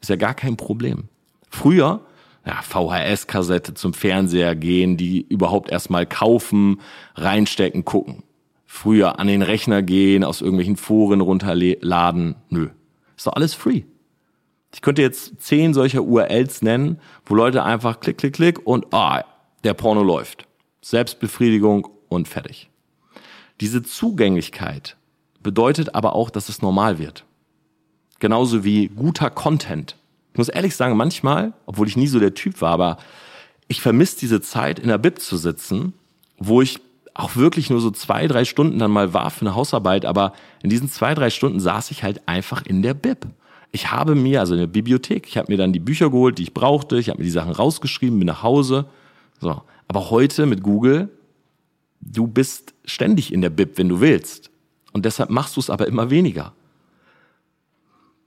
ist 0.00 0.10
ja 0.10 0.16
gar 0.16 0.34
kein 0.34 0.56
Problem. 0.56 1.04
Früher 1.50 2.06
ja, 2.46 2.62
VHS-Kassette 2.62 3.74
zum 3.74 3.92
Fernseher 3.92 4.54
gehen, 4.54 4.96
die 4.96 5.26
überhaupt 5.28 5.70
erstmal 5.70 6.06
kaufen, 6.06 6.80
reinstecken, 7.16 7.84
gucken. 7.84 8.22
Früher 8.64 9.18
an 9.18 9.26
den 9.26 9.42
Rechner 9.42 9.82
gehen, 9.82 10.22
aus 10.22 10.40
irgendwelchen 10.40 10.76
Foren 10.76 11.20
runterladen. 11.20 12.36
Nö. 12.48 12.68
Ist 13.16 13.26
doch 13.26 13.32
alles 13.32 13.54
free. 13.54 13.82
Ich 14.72 14.82
könnte 14.82 15.02
jetzt 15.02 15.40
zehn 15.40 15.74
solcher 15.74 16.02
URLs 16.02 16.62
nennen, 16.62 17.00
wo 17.24 17.34
Leute 17.34 17.62
einfach 17.64 18.00
klick, 18.00 18.18
klick, 18.18 18.34
klick 18.34 18.66
und 18.66 18.92
ah, 18.92 19.24
der 19.64 19.74
Porno 19.74 20.02
läuft. 20.02 20.46
Selbstbefriedigung 20.82 21.88
und 22.08 22.28
fertig. 22.28 22.70
Diese 23.60 23.82
Zugänglichkeit 23.82 24.96
bedeutet 25.42 25.94
aber 25.94 26.14
auch, 26.14 26.30
dass 26.30 26.48
es 26.48 26.62
normal 26.62 26.98
wird. 26.98 27.24
Genauso 28.18 28.64
wie 28.64 28.88
guter 28.88 29.30
Content 29.30 29.96
ich 30.36 30.38
muss 30.38 30.50
ehrlich 30.50 30.76
sagen, 30.76 30.98
manchmal, 30.98 31.54
obwohl 31.64 31.88
ich 31.88 31.96
nie 31.96 32.08
so 32.08 32.20
der 32.20 32.34
Typ 32.34 32.60
war, 32.60 32.72
aber 32.72 32.98
ich 33.68 33.80
vermisse 33.80 34.18
diese 34.18 34.42
Zeit, 34.42 34.78
in 34.78 34.88
der 34.88 34.98
Bib 34.98 35.18
zu 35.18 35.38
sitzen, 35.38 35.94
wo 36.36 36.60
ich 36.60 36.78
auch 37.14 37.36
wirklich 37.36 37.70
nur 37.70 37.80
so 37.80 37.90
zwei, 37.90 38.26
drei 38.26 38.44
Stunden 38.44 38.78
dann 38.78 38.90
mal 38.90 39.14
war 39.14 39.30
für 39.30 39.46
eine 39.46 39.54
Hausarbeit, 39.54 40.04
aber 40.04 40.34
in 40.62 40.68
diesen 40.68 40.90
zwei, 40.90 41.14
drei 41.14 41.30
Stunden 41.30 41.58
saß 41.58 41.90
ich 41.90 42.02
halt 42.02 42.28
einfach 42.28 42.66
in 42.66 42.82
der 42.82 42.92
Bib. 42.92 43.28
Ich 43.72 43.90
habe 43.90 44.14
mir, 44.14 44.40
also 44.40 44.52
in 44.52 44.60
der 44.60 44.66
Bibliothek, 44.66 45.26
ich 45.26 45.38
habe 45.38 45.50
mir 45.50 45.56
dann 45.56 45.72
die 45.72 45.80
Bücher 45.80 46.10
geholt, 46.10 46.36
die 46.36 46.42
ich 46.42 46.52
brauchte, 46.52 46.98
ich 46.98 47.08
habe 47.08 47.18
mir 47.18 47.24
die 47.24 47.30
Sachen 47.30 47.52
rausgeschrieben, 47.52 48.18
bin 48.18 48.26
nach 48.26 48.42
Hause. 48.42 48.84
So. 49.40 49.62
Aber 49.88 50.10
heute 50.10 50.44
mit 50.44 50.62
Google, 50.62 51.08
du 52.02 52.26
bist 52.26 52.74
ständig 52.84 53.32
in 53.32 53.40
der 53.40 53.48
Bib, 53.48 53.78
wenn 53.78 53.88
du 53.88 54.02
willst. 54.02 54.50
Und 54.92 55.06
deshalb 55.06 55.30
machst 55.30 55.56
du 55.56 55.60
es 55.60 55.70
aber 55.70 55.86
immer 55.86 56.10
weniger. 56.10 56.52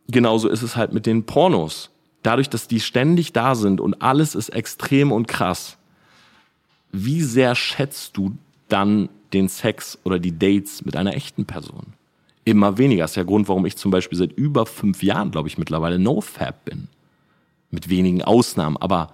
Genauso 0.07 0.49
ist 0.49 0.63
es 0.63 0.75
halt 0.75 0.91
mit 0.91 1.05
den 1.05 1.27
Pornos 1.27 1.91
dadurch, 2.23 2.49
dass 2.49 2.67
die 2.67 2.79
ständig 2.79 3.33
da 3.33 3.55
sind 3.55 3.81
und 3.81 4.01
alles 4.01 4.35
ist 4.35 4.49
extrem 4.49 5.11
und 5.11 5.27
krass, 5.27 5.77
wie 6.91 7.21
sehr 7.21 7.55
schätzt 7.55 8.17
du 8.17 8.35
dann 8.67 9.09
den 9.33 9.47
Sex 9.47 9.99
oder 10.03 10.19
die 10.19 10.37
Dates 10.37 10.85
mit 10.85 10.95
einer 10.95 11.15
echten 11.15 11.45
Person? 11.45 11.93
Immer 12.45 12.77
weniger. 12.77 13.03
Das 13.03 13.11
ist 13.11 13.17
der 13.17 13.25
Grund, 13.25 13.47
warum 13.47 13.65
ich 13.65 13.77
zum 13.77 13.91
Beispiel 13.91 14.17
seit 14.17 14.33
über 14.33 14.65
fünf 14.65 15.03
Jahren, 15.03 15.31
glaube 15.31 15.47
ich, 15.47 15.57
mittlerweile 15.57 15.99
NoFab 15.99 16.65
bin. 16.65 16.87
Mit 17.69 17.89
wenigen 17.89 18.23
Ausnahmen. 18.23 18.77
Aber 18.77 19.13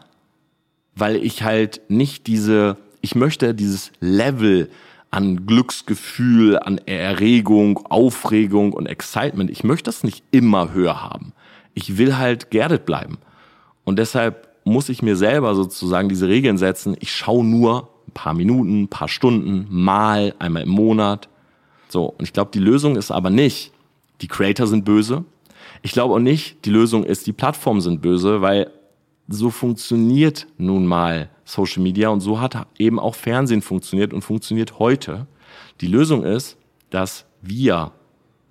weil 0.95 1.17
ich 1.17 1.43
halt 1.43 1.81
nicht 1.89 2.27
diese, 2.27 2.77
ich 3.01 3.15
möchte 3.15 3.53
dieses 3.53 3.91
Level 3.99 4.69
an 5.11 5.45
Glücksgefühl, 5.45 6.57
an 6.57 6.77
Erregung, 6.77 7.85
Aufregung 7.87 8.71
und 8.71 8.85
Excitement, 8.85 9.49
ich 9.49 9.65
möchte 9.65 9.85
das 9.85 10.03
nicht 10.05 10.23
immer 10.31 10.73
höher 10.73 11.01
haben 11.01 11.33
ich 11.75 11.97
will 11.97 12.17
halt 12.17 12.49
geerdet 12.49 12.85
bleiben. 12.85 13.19
Und 13.83 13.99
deshalb 13.99 14.49
muss 14.63 14.89
ich 14.89 15.03
mir 15.03 15.15
selber 15.15 15.53
sozusagen 15.53 16.09
diese 16.09 16.27
Regeln 16.27 16.57
setzen. 16.57 16.97
Ich 16.99 17.11
schaue 17.11 17.45
nur 17.45 17.89
ein 18.07 18.13
paar 18.13 18.33
Minuten, 18.33 18.83
ein 18.83 18.87
paar 18.87 19.07
Stunden, 19.07 19.67
mal, 19.69 20.33
einmal 20.39 20.63
im 20.63 20.69
Monat. 20.69 21.29
So, 21.87 22.05
und 22.05 22.23
ich 22.23 22.33
glaube, 22.33 22.49
die 22.53 22.59
Lösung 22.59 22.95
ist 22.95 23.11
aber 23.11 23.29
nicht, 23.29 23.71
die 24.21 24.27
Creator 24.27 24.65
sind 24.65 24.85
böse. 24.85 25.23
Ich 25.83 25.91
glaube 25.91 26.15
auch 26.15 26.19
nicht, 26.19 26.65
die 26.65 26.71
Lösung 26.71 27.03
ist, 27.03 27.27
die 27.27 27.33
Plattformen 27.33 27.81
sind 27.81 28.01
böse, 28.01 28.41
weil 28.41 28.71
so 29.27 29.49
funktioniert 29.51 30.47
nun 30.57 30.85
mal 30.87 31.29
Social 31.43 31.83
Media 31.83 32.09
und 32.09 32.21
so 32.21 32.39
hat 32.39 32.67
eben 32.79 32.99
auch 32.99 33.15
Fernsehen 33.15 33.61
funktioniert 33.61 34.13
und 34.13 34.23
funktioniert 34.23 34.79
heute. 34.79 35.27
Die 35.81 35.87
Lösung 35.87 36.23
ist, 36.23 36.57
dass 36.89 37.25
wir, 37.41 37.91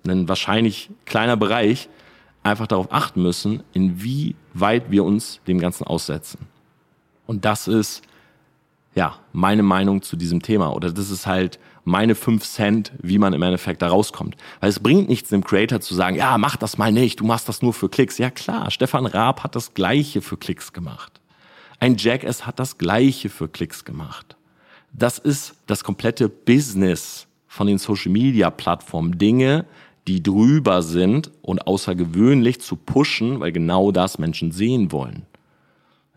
ein 0.07 0.29
wahrscheinlich 0.29 0.89
kleiner 1.05 1.35
Bereich, 1.35 1.89
einfach 2.45 2.67
darauf 2.67 2.91
achten 2.91 3.21
müssen, 3.21 3.63
inwieweit 3.73 4.91
wir 4.91 5.03
uns 5.03 5.41
dem 5.47 5.59
Ganzen 5.59 5.85
aussetzen. 5.85 6.39
Und 7.25 7.45
das 7.45 7.67
ist 7.67 8.03
ja, 8.95 9.17
meine 9.33 9.63
Meinung 9.63 10.01
zu 10.01 10.15
diesem 10.15 10.41
Thema 10.41 10.73
oder 10.73 10.91
das 10.91 11.09
ist 11.09 11.27
halt 11.27 11.59
meine 11.83 12.15
fünf 12.15 12.45
Cent, 12.45 12.93
wie 13.01 13.19
man 13.19 13.33
im 13.33 13.41
Endeffekt 13.41 13.81
da 13.81 13.89
rauskommt. 13.89 14.37
Weil 14.61 14.69
es 14.69 14.79
bringt 14.79 15.09
nichts 15.09 15.29
dem 15.29 15.43
Creator 15.43 15.81
zu 15.81 15.93
sagen, 15.93 16.15
ja, 16.15 16.37
mach 16.37 16.55
das 16.55 16.77
mal 16.77 16.91
nicht, 16.91 17.19
du 17.19 17.25
machst 17.25 17.49
das 17.49 17.61
nur 17.61 17.73
für 17.73 17.89
Klicks. 17.89 18.17
Ja 18.17 18.31
klar, 18.31 18.71
Stefan 18.71 19.05
Raab 19.05 19.43
hat 19.43 19.55
das 19.55 19.73
Gleiche 19.73 20.21
für 20.21 20.37
Klicks 20.37 20.71
gemacht. 20.71 21.19
Ein 21.79 21.97
Jackass 21.97 22.47
hat 22.47 22.59
das 22.59 22.77
Gleiche 22.77 23.29
für 23.29 23.49
Klicks 23.49 23.83
gemacht. 23.83 24.37
Das 24.93 25.19
ist 25.19 25.55
das 25.67 25.83
komplette 25.83 26.29
Business 26.29 27.27
von 27.47 27.67
den 27.67 27.77
Social 27.77 28.11
Media 28.11 28.49
Plattformen. 28.49 29.17
Dinge, 29.17 29.65
die 30.07 30.21
drüber 30.21 30.83
sind 30.83 31.31
und 31.41 31.65
außergewöhnlich 31.65 32.61
zu 32.61 32.75
pushen, 32.75 33.39
weil 33.39 33.51
genau 33.51 33.91
das 33.91 34.19
Menschen 34.19 34.51
sehen 34.51 34.91
wollen. 34.91 35.23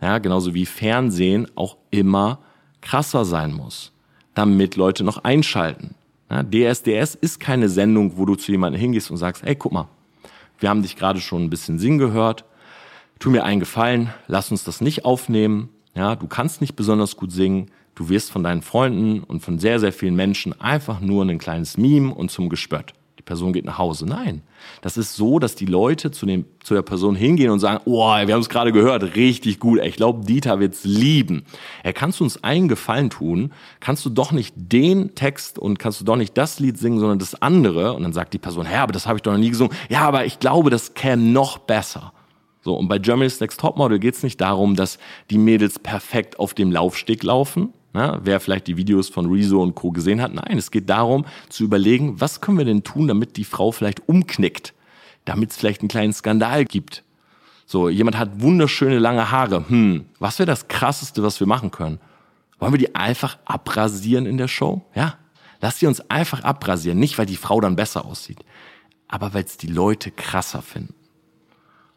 Ja, 0.00 0.18
genauso 0.18 0.54
wie 0.54 0.66
Fernsehen 0.66 1.48
auch 1.54 1.76
immer 1.90 2.40
krasser 2.80 3.24
sein 3.24 3.52
muss, 3.52 3.92
damit 4.34 4.76
Leute 4.76 5.04
noch 5.04 5.24
einschalten. 5.24 5.94
Ja, 6.30 6.42
DSDS 6.42 7.14
ist 7.14 7.40
keine 7.40 7.68
Sendung, 7.68 8.16
wo 8.16 8.26
du 8.26 8.34
zu 8.34 8.52
jemandem 8.52 8.80
hingehst 8.80 9.10
und 9.10 9.16
sagst, 9.16 9.42
ey, 9.44 9.56
guck 9.56 9.72
mal, 9.72 9.88
wir 10.58 10.68
haben 10.68 10.82
dich 10.82 10.96
gerade 10.96 11.20
schon 11.20 11.44
ein 11.44 11.50
bisschen 11.50 11.78
Sinn 11.78 11.98
gehört. 11.98 12.44
Tu 13.18 13.30
mir 13.30 13.44
einen 13.44 13.60
Gefallen, 13.60 14.12
lass 14.26 14.50
uns 14.50 14.64
das 14.64 14.80
nicht 14.80 15.04
aufnehmen. 15.04 15.70
Ja, 15.94 16.14
du 16.14 16.26
kannst 16.26 16.60
nicht 16.60 16.76
besonders 16.76 17.16
gut 17.16 17.32
singen. 17.32 17.70
Du 17.94 18.08
wirst 18.08 18.30
von 18.30 18.44
deinen 18.44 18.62
Freunden 18.62 19.24
und 19.24 19.40
von 19.40 19.58
sehr, 19.58 19.80
sehr 19.80 19.92
vielen 19.92 20.14
Menschen 20.14 20.60
einfach 20.60 21.00
nur 21.00 21.24
ein 21.24 21.38
kleines 21.38 21.76
Meme 21.76 22.14
und 22.14 22.30
zum 22.30 22.48
Gespött. 22.48 22.94
Person 23.28 23.52
geht 23.52 23.66
nach 23.66 23.76
Hause. 23.76 24.06
Nein, 24.06 24.40
das 24.80 24.96
ist 24.96 25.14
so, 25.14 25.38
dass 25.38 25.54
die 25.54 25.66
Leute 25.66 26.10
zu, 26.10 26.24
dem, 26.24 26.46
zu 26.64 26.72
der 26.72 26.80
Person 26.80 27.14
hingehen 27.14 27.50
und 27.50 27.60
sagen, 27.60 27.82
oh, 27.84 28.08
wir 28.08 28.34
haben 28.34 28.40
es 28.40 28.48
gerade 28.48 28.72
gehört, 28.72 29.14
richtig 29.16 29.60
gut. 29.60 29.80
Ich 29.80 29.96
glaube, 29.96 30.24
Dieter 30.24 30.60
wird's 30.60 30.84
lieben. 30.84 31.44
Er 31.82 31.92
kannst 31.92 32.20
du 32.20 32.24
uns 32.24 32.42
einen 32.42 32.68
Gefallen 32.68 33.10
tun, 33.10 33.52
kannst 33.80 34.04
du 34.06 34.08
doch 34.08 34.32
nicht 34.32 34.54
den 34.56 35.14
Text 35.14 35.58
und 35.58 35.78
kannst 35.78 36.00
du 36.00 36.06
doch 36.06 36.16
nicht 36.16 36.38
das 36.38 36.58
Lied 36.58 36.78
singen, 36.78 37.00
sondern 37.00 37.18
das 37.18 37.40
andere. 37.42 37.92
Und 37.92 38.02
dann 38.02 38.14
sagt 38.14 38.32
die 38.32 38.38
Person, 38.38 38.66
ja, 38.72 38.82
aber 38.82 38.92
das 38.92 39.06
habe 39.06 39.18
ich 39.18 39.22
doch 39.22 39.32
noch 39.32 39.38
nie 39.38 39.50
gesungen. 39.50 39.76
Ja, 39.90 40.00
aber 40.00 40.24
ich 40.24 40.40
glaube, 40.40 40.70
das 40.70 40.94
käme 40.94 41.22
noch 41.22 41.58
besser. 41.58 42.14
So, 42.62 42.74
und 42.74 42.88
bei 42.88 42.98
Germany's 42.98 43.40
Next 43.40 43.60
Topmodel 43.60 43.98
geht 43.98 44.14
es 44.14 44.22
nicht 44.22 44.40
darum, 44.40 44.74
dass 44.74 44.98
die 45.30 45.38
Mädels 45.38 45.78
perfekt 45.78 46.38
auf 46.38 46.54
dem 46.54 46.72
Laufsteg 46.72 47.22
laufen, 47.22 47.74
na, 47.98 48.20
wer 48.22 48.38
vielleicht 48.38 48.68
die 48.68 48.76
Videos 48.76 49.08
von 49.08 49.26
Rezo 49.26 49.60
und 49.60 49.74
Co. 49.74 49.90
gesehen 49.90 50.22
hat. 50.22 50.32
Nein, 50.32 50.56
es 50.56 50.70
geht 50.70 50.88
darum 50.88 51.26
zu 51.48 51.64
überlegen, 51.64 52.20
was 52.20 52.40
können 52.40 52.58
wir 52.58 52.64
denn 52.64 52.84
tun, 52.84 53.08
damit 53.08 53.36
die 53.36 53.44
Frau 53.44 53.72
vielleicht 53.72 54.08
umknickt, 54.08 54.72
damit 55.24 55.50
es 55.50 55.56
vielleicht 55.56 55.80
einen 55.80 55.88
kleinen 55.88 56.12
Skandal 56.12 56.64
gibt. 56.64 57.02
So, 57.66 57.88
jemand 57.88 58.16
hat 58.16 58.40
wunderschöne 58.40 59.00
lange 59.00 59.32
Haare. 59.32 59.68
Hm, 59.68 60.06
was 60.20 60.38
wäre 60.38 60.46
das 60.46 60.68
Krasseste, 60.68 61.24
was 61.24 61.40
wir 61.40 61.48
machen 61.48 61.72
können? 61.72 61.98
Wollen 62.60 62.72
wir 62.72 62.78
die 62.78 62.94
einfach 62.94 63.36
abrasieren 63.44 64.26
in 64.26 64.38
der 64.38 64.48
Show? 64.48 64.82
Ja, 64.94 65.16
lass 65.60 65.80
sie 65.80 65.86
uns 65.88 66.00
einfach 66.08 66.44
abrasieren. 66.44 67.00
Nicht, 67.00 67.18
weil 67.18 67.26
die 67.26 67.36
Frau 67.36 67.60
dann 67.60 67.74
besser 67.74 68.04
aussieht, 68.04 68.44
aber 69.08 69.34
weil 69.34 69.42
es 69.42 69.56
die 69.56 69.66
Leute 69.66 70.12
krasser 70.12 70.62
finden. 70.62 70.94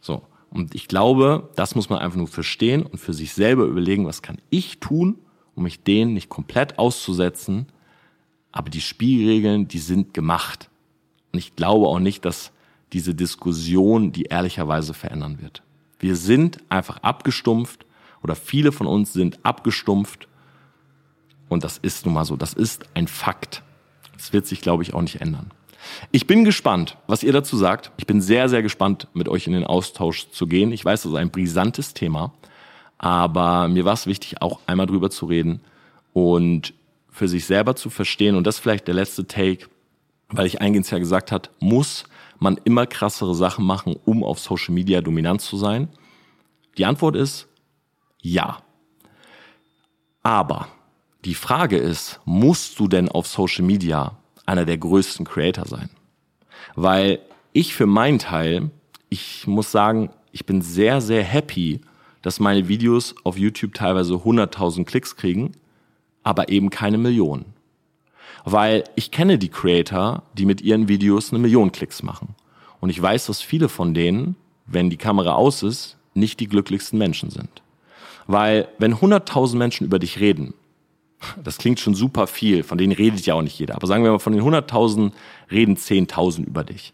So, 0.01 0.23
und 0.49 0.73
ich 0.73 0.87
glaube, 0.87 1.51
das 1.55 1.75
muss 1.75 1.89
man 1.89 1.99
einfach 1.99 2.17
nur 2.17 2.27
verstehen 2.27 2.83
und 2.83 2.97
für 2.97 3.13
sich 3.13 3.33
selber 3.33 3.65
überlegen, 3.65 4.07
was 4.07 4.23
kann 4.23 4.39
ich 4.49 4.79
tun, 4.79 5.19
um 5.55 5.63
mich 5.63 5.83
denen 5.83 6.13
nicht 6.13 6.29
komplett 6.29 6.79
auszusetzen. 6.79 7.67
Aber 8.51 8.69
die 8.69 8.81
Spielregeln, 8.81 9.67
die 9.67 9.79
sind 9.79 10.13
gemacht. 10.13 10.69
Und 11.31 11.39
ich 11.39 11.55
glaube 11.55 11.87
auch 11.87 11.99
nicht, 11.99 12.25
dass 12.25 12.51
diese 12.93 13.15
Diskussion 13.15 14.11
die 14.11 14.23
ehrlicherweise 14.23 14.93
verändern 14.93 15.41
wird. 15.41 15.63
Wir 15.99 16.15
sind 16.15 16.59
einfach 16.69 16.97
abgestumpft 16.97 17.85
oder 18.23 18.35
viele 18.35 18.71
von 18.71 18.87
uns 18.87 19.13
sind 19.13 19.39
abgestumpft. 19.43 20.27
Und 21.47 21.63
das 21.63 21.77
ist 21.77 22.05
nun 22.05 22.15
mal 22.15 22.25
so. 22.25 22.35
Das 22.35 22.53
ist 22.53 22.85
ein 22.93 23.07
Fakt. 23.07 23.63
Das 24.13 24.33
wird 24.33 24.45
sich, 24.45 24.61
glaube 24.61 24.83
ich, 24.83 24.93
auch 24.93 25.01
nicht 25.01 25.21
ändern. 25.21 25.51
Ich 26.11 26.27
bin 26.27 26.43
gespannt, 26.45 26.97
was 27.07 27.23
ihr 27.23 27.33
dazu 27.33 27.57
sagt. 27.57 27.91
Ich 27.97 28.05
bin 28.05 28.21
sehr, 28.21 28.49
sehr 28.49 28.61
gespannt, 28.61 29.07
mit 29.13 29.27
euch 29.27 29.47
in 29.47 29.53
den 29.53 29.63
Austausch 29.63 30.29
zu 30.29 30.47
gehen. 30.47 30.71
Ich 30.71 30.85
weiß, 30.85 31.03
das 31.03 31.11
ist 31.11 31.17
ein 31.17 31.31
brisantes 31.31 31.93
Thema. 31.93 32.33
Aber 33.01 33.67
mir 33.67 33.83
war 33.83 33.93
es 33.93 34.05
wichtig, 34.05 34.43
auch 34.43 34.59
einmal 34.67 34.85
drüber 34.85 35.09
zu 35.09 35.25
reden 35.25 35.61
und 36.13 36.75
für 37.09 37.27
sich 37.27 37.45
selber 37.45 37.75
zu 37.75 37.89
verstehen. 37.89 38.35
Und 38.35 38.45
das 38.45 38.57
ist 38.57 38.61
vielleicht 38.61 38.87
der 38.87 38.93
letzte 38.93 39.25
Take, 39.25 39.65
weil 40.29 40.45
ich 40.45 40.61
eingehend 40.61 40.89
ja 40.91 40.99
gesagt 40.99 41.31
hat, 41.31 41.49
muss 41.59 42.03
man 42.37 42.57
immer 42.63 42.85
krassere 42.85 43.33
Sachen 43.33 43.65
machen, 43.65 43.95
um 44.05 44.23
auf 44.23 44.37
Social 44.37 44.75
Media 44.75 45.01
dominant 45.01 45.41
zu 45.41 45.57
sein? 45.57 45.89
Die 46.77 46.85
Antwort 46.85 47.15
ist 47.15 47.47
ja. 48.21 48.59
Aber 50.21 50.67
die 51.25 51.33
Frage 51.33 51.77
ist, 51.77 52.19
musst 52.25 52.79
du 52.79 52.87
denn 52.87 53.09
auf 53.09 53.25
Social 53.25 53.65
Media 53.65 54.15
einer 54.45 54.65
der 54.65 54.77
größten 54.77 55.25
Creator 55.25 55.65
sein? 55.65 55.89
Weil 56.75 57.17
ich 57.51 57.73
für 57.73 57.87
meinen 57.87 58.19
Teil, 58.19 58.69
ich 59.09 59.47
muss 59.47 59.71
sagen, 59.71 60.11
ich 60.31 60.45
bin 60.45 60.61
sehr, 60.61 61.01
sehr 61.01 61.23
happy, 61.23 61.81
dass 62.21 62.39
meine 62.39 62.67
Videos 62.67 63.15
auf 63.23 63.37
YouTube 63.37 63.73
teilweise 63.73 64.13
100.000 64.13 64.85
Klicks 64.85 65.15
kriegen, 65.15 65.53
aber 66.23 66.49
eben 66.49 66.69
keine 66.69 66.97
Millionen. 66.97 67.45
Weil 68.43 68.83
ich 68.95 69.11
kenne 69.11 69.37
die 69.37 69.49
Creator, 69.49 70.23
die 70.33 70.45
mit 70.45 70.61
ihren 70.61 70.87
Videos 70.87 71.31
eine 71.31 71.39
Million 71.39 71.71
Klicks 71.71 72.03
machen. 72.03 72.35
Und 72.79 72.89
ich 72.89 73.01
weiß, 73.01 73.27
dass 73.27 73.41
viele 73.41 73.69
von 73.69 73.93
denen, 73.93 74.35
wenn 74.65 74.89
die 74.89 74.97
Kamera 74.97 75.33
aus 75.33 75.63
ist, 75.63 75.97
nicht 76.13 76.39
die 76.39 76.47
glücklichsten 76.47 76.97
Menschen 76.97 77.29
sind. 77.29 77.61
Weil 78.27 78.67
wenn 78.77 78.95
100.000 78.95 79.55
Menschen 79.57 79.85
über 79.85 79.99
dich 79.99 80.19
reden, 80.19 80.53
das 81.43 81.57
klingt 81.57 81.79
schon 81.79 81.93
super 81.93 82.27
viel, 82.27 82.63
von 82.63 82.77
denen 82.77 82.93
redet 82.93 83.25
ja 83.25 83.35
auch 83.35 83.41
nicht 83.41 83.59
jeder, 83.59 83.75
aber 83.75 83.87
sagen 83.87 84.03
wir 84.03 84.11
mal, 84.11 84.19
von 84.19 84.33
den 84.33 84.41
100.000 84.41 85.11
reden 85.51 85.75
10.000 85.75 86.45
über 86.45 86.63
dich. 86.63 86.93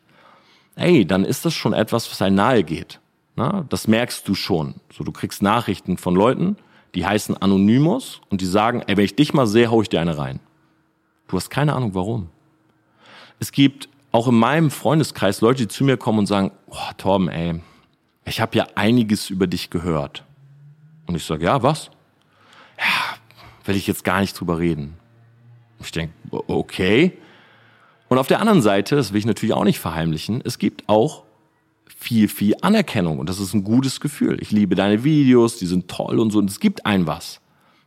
Ey, 0.75 1.05
dann 1.05 1.25
ist 1.25 1.45
das 1.45 1.53
schon 1.53 1.73
etwas, 1.73 2.09
was 2.11 2.21
einem 2.21 2.35
nahe 2.35 2.63
geht. 2.63 2.99
Na, 3.37 3.65
das 3.69 3.87
merkst 3.87 4.27
du 4.27 4.33
schon. 4.33 4.75
So, 4.91 5.03
du 5.03 5.11
kriegst 5.11 5.43
Nachrichten 5.43 5.97
von 5.97 6.15
Leuten, 6.15 6.57
die 6.95 7.05
heißen 7.05 7.37
Anonymous 7.37 8.19
und 8.29 8.41
die 8.41 8.47
sagen, 8.47 8.81
ey, 8.87 8.97
wenn 8.97 9.05
ich 9.05 9.15
dich 9.15 9.31
mal 9.33 9.45
sehe, 9.45 9.69
hau 9.69 9.81
ich 9.83 9.89
dir 9.89 10.01
eine 10.01 10.17
rein. 10.17 10.39
Du 11.27 11.37
hast 11.37 11.51
keine 11.51 11.75
Ahnung 11.75 11.93
warum. 11.93 12.29
Es 13.39 13.51
gibt 13.51 13.89
auch 14.11 14.27
in 14.27 14.33
meinem 14.33 14.71
Freundeskreis 14.71 15.41
Leute, 15.41 15.63
die 15.63 15.67
zu 15.67 15.83
mir 15.83 15.97
kommen 15.97 16.17
und 16.17 16.25
sagen, 16.25 16.51
oh, 16.67 16.77
Torben, 16.97 17.29
ey, 17.29 17.61
ich 18.25 18.41
habe 18.41 18.57
ja 18.57 18.65
einiges 18.73 19.29
über 19.29 19.45
dich 19.45 19.69
gehört. 19.69 20.23
Und 21.05 21.13
ich 21.13 21.23
sage, 21.23 21.45
ja, 21.45 21.61
was? 21.61 21.91
Ja, 22.79 23.17
will 23.65 23.75
ich 23.75 23.85
jetzt 23.85 24.03
gar 24.03 24.19
nicht 24.19 24.37
drüber 24.39 24.57
reden. 24.57 24.95
Ich 25.79 25.91
denke, 25.91 26.11
okay. 26.31 27.15
Und 28.09 28.17
auf 28.17 28.27
der 28.27 28.39
anderen 28.39 28.63
Seite, 28.63 28.95
das 28.95 29.13
will 29.13 29.19
ich 29.19 29.27
natürlich 29.27 29.53
auch 29.53 29.63
nicht 29.63 29.79
verheimlichen, 29.79 30.41
es 30.43 30.57
gibt 30.57 30.89
auch 30.89 31.26
viel, 31.99 32.27
viel 32.27 32.53
Anerkennung 32.61 33.17
und 33.17 33.27
das 33.27 33.39
ist 33.39 33.55
ein 33.55 33.63
gutes 33.63 33.99
Gefühl. 33.99 34.37
Ich 34.39 34.51
liebe 34.51 34.75
deine 34.75 35.03
Videos, 35.03 35.57
die 35.57 35.65
sind 35.65 35.87
toll 35.87 36.19
und 36.19 36.29
so 36.29 36.37
und 36.37 36.49
es 36.49 36.59
gibt 36.59 36.85
ein 36.85 37.07
was. 37.07 37.41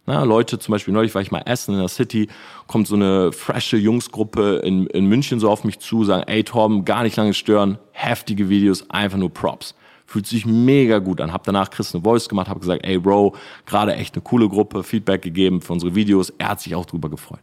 Na, 0.04 0.24
Leute, 0.24 0.58
zum 0.58 0.72
Beispiel 0.72 0.92
neulich 0.92 1.14
war 1.14 1.22
ich 1.22 1.30
mal 1.30 1.42
essen 1.46 1.74
in 1.74 1.78
der 1.80 1.88
City, 1.88 2.28
kommt 2.66 2.88
so 2.88 2.96
eine 2.96 3.30
frische 3.30 3.76
Jungsgruppe 3.76 4.62
in, 4.64 4.86
in 4.88 5.06
München 5.06 5.38
so 5.38 5.48
auf 5.48 5.62
mich 5.62 5.78
zu, 5.78 6.02
sagen, 6.02 6.24
ey 6.26 6.42
Torben, 6.42 6.84
gar 6.84 7.04
nicht 7.04 7.16
lange 7.16 7.34
stören, 7.34 7.78
heftige 7.92 8.48
Videos, 8.48 8.90
einfach 8.90 9.16
nur 9.16 9.32
Props. 9.32 9.76
Fühlt 10.06 10.26
sich 10.26 10.44
mega 10.44 10.98
gut 10.98 11.20
an. 11.20 11.32
Hab 11.32 11.44
danach 11.44 11.70
Chris 11.70 11.94
eine 11.94 12.02
Voice 12.02 12.28
gemacht, 12.28 12.48
hab 12.48 12.58
gesagt, 12.58 12.84
ey 12.84 12.98
Bro, 12.98 13.36
gerade 13.64 13.94
echt 13.94 14.16
eine 14.16 14.22
coole 14.22 14.48
Gruppe, 14.48 14.82
Feedback 14.82 15.22
gegeben 15.22 15.60
für 15.60 15.72
unsere 15.72 15.94
Videos. 15.94 16.30
Er 16.36 16.48
hat 16.48 16.60
sich 16.60 16.74
auch 16.74 16.84
drüber 16.84 17.08
gefreut. 17.08 17.38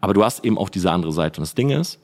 Aber 0.00 0.12
du 0.12 0.24
hast 0.24 0.44
eben 0.44 0.58
auch 0.58 0.70
diese 0.70 0.90
andere 0.90 1.12
Seite. 1.12 1.40
Und 1.40 1.42
das 1.42 1.54
Ding 1.54 1.70
ist, 1.70 2.00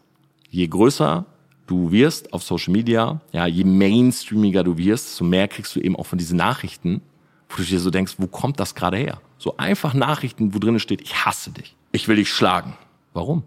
je 0.49 0.69
größer 0.69 1.27
du 1.67 1.91
wirst 1.91 2.33
auf 2.33 2.43
Social 2.43 2.73
Media, 2.73 3.21
ja, 3.33 3.47
je 3.47 3.65
mainstreamiger 3.65 4.65
du 4.65 4.79
wirst, 4.79 5.09
desto 5.09 5.25
mehr 5.25 5.49
kriegst 5.49 5.75
du 5.77 5.81
eben 5.81 5.97
auch 5.97 6.07
von 6.07 6.19
diesen 6.19 6.37
Nachrichten, 6.37 7.03
wo 7.49 7.57
du 7.57 7.65
dir 7.65 7.81
so 7.81 7.91
denkst, 7.91 8.15
wo 8.19 8.27
kommt 8.27 8.61
das 8.61 8.75
gerade 8.75 8.97
her? 8.97 9.21
So 9.39 9.57
einfach 9.57 9.95
Nachrichten, 9.95 10.55
wo 10.55 10.59
drinnen 10.59 10.81
steht, 10.81 11.03
ich 11.03 11.25
hasse 11.25 11.51
dich, 11.51 11.77
ich 11.93 12.09
will 12.09 12.17
dich 12.17 12.31
schlagen. 12.31 12.77
Warum? 13.13 13.45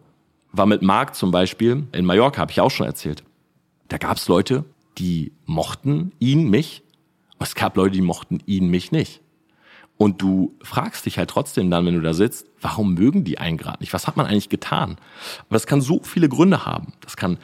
War 0.52 0.66
mit 0.66 0.82
Marc 0.82 1.16
zum 1.16 1.32
Beispiel 1.32 1.88
in 1.92 2.06
Mallorca, 2.06 2.42
habe 2.42 2.52
ich 2.52 2.62
auch 2.62 2.72
schon 2.72 2.86
erzählt. 2.86 3.24
Da 3.88 3.98
gab 3.98 4.18
es 4.18 4.28
Leute, 4.28 4.66
die 4.98 5.32
mochten 5.46 6.12
ihn, 6.20 6.50
mich, 6.50 6.84
und 7.38 7.48
es 7.48 7.56
gab 7.56 7.78
Leute, 7.78 7.92
die 7.92 8.02
mochten 8.02 8.40
ihn, 8.46 8.70
mich 8.70 8.92
nicht. 8.92 9.22
Und 9.98 10.22
du 10.22 10.56
fragst 10.62 11.06
dich 11.06 11.18
halt 11.18 11.30
trotzdem 11.30 11.70
dann, 11.70 11.86
wenn 11.86 11.94
du 11.94 12.02
da 12.02 12.14
sitzt, 12.14 12.48
warum 12.62 12.94
mögen 12.94 13.26
die 13.26 13.38
einen 13.38 13.58
gerade 13.58 13.80
nicht? 13.82 13.92
Was 13.92 14.08
hat 14.08 14.16
man 14.16 14.26
eigentlich 14.26 14.48
getan? 14.48 14.92
Aber 15.42 15.56
das 15.56 15.68
kann 15.68 15.82
so 15.82 16.00
viele 16.04 16.30
Gründe 16.30 16.66
haben. 16.66 16.94
Das 17.02 17.18
kann 17.18 17.38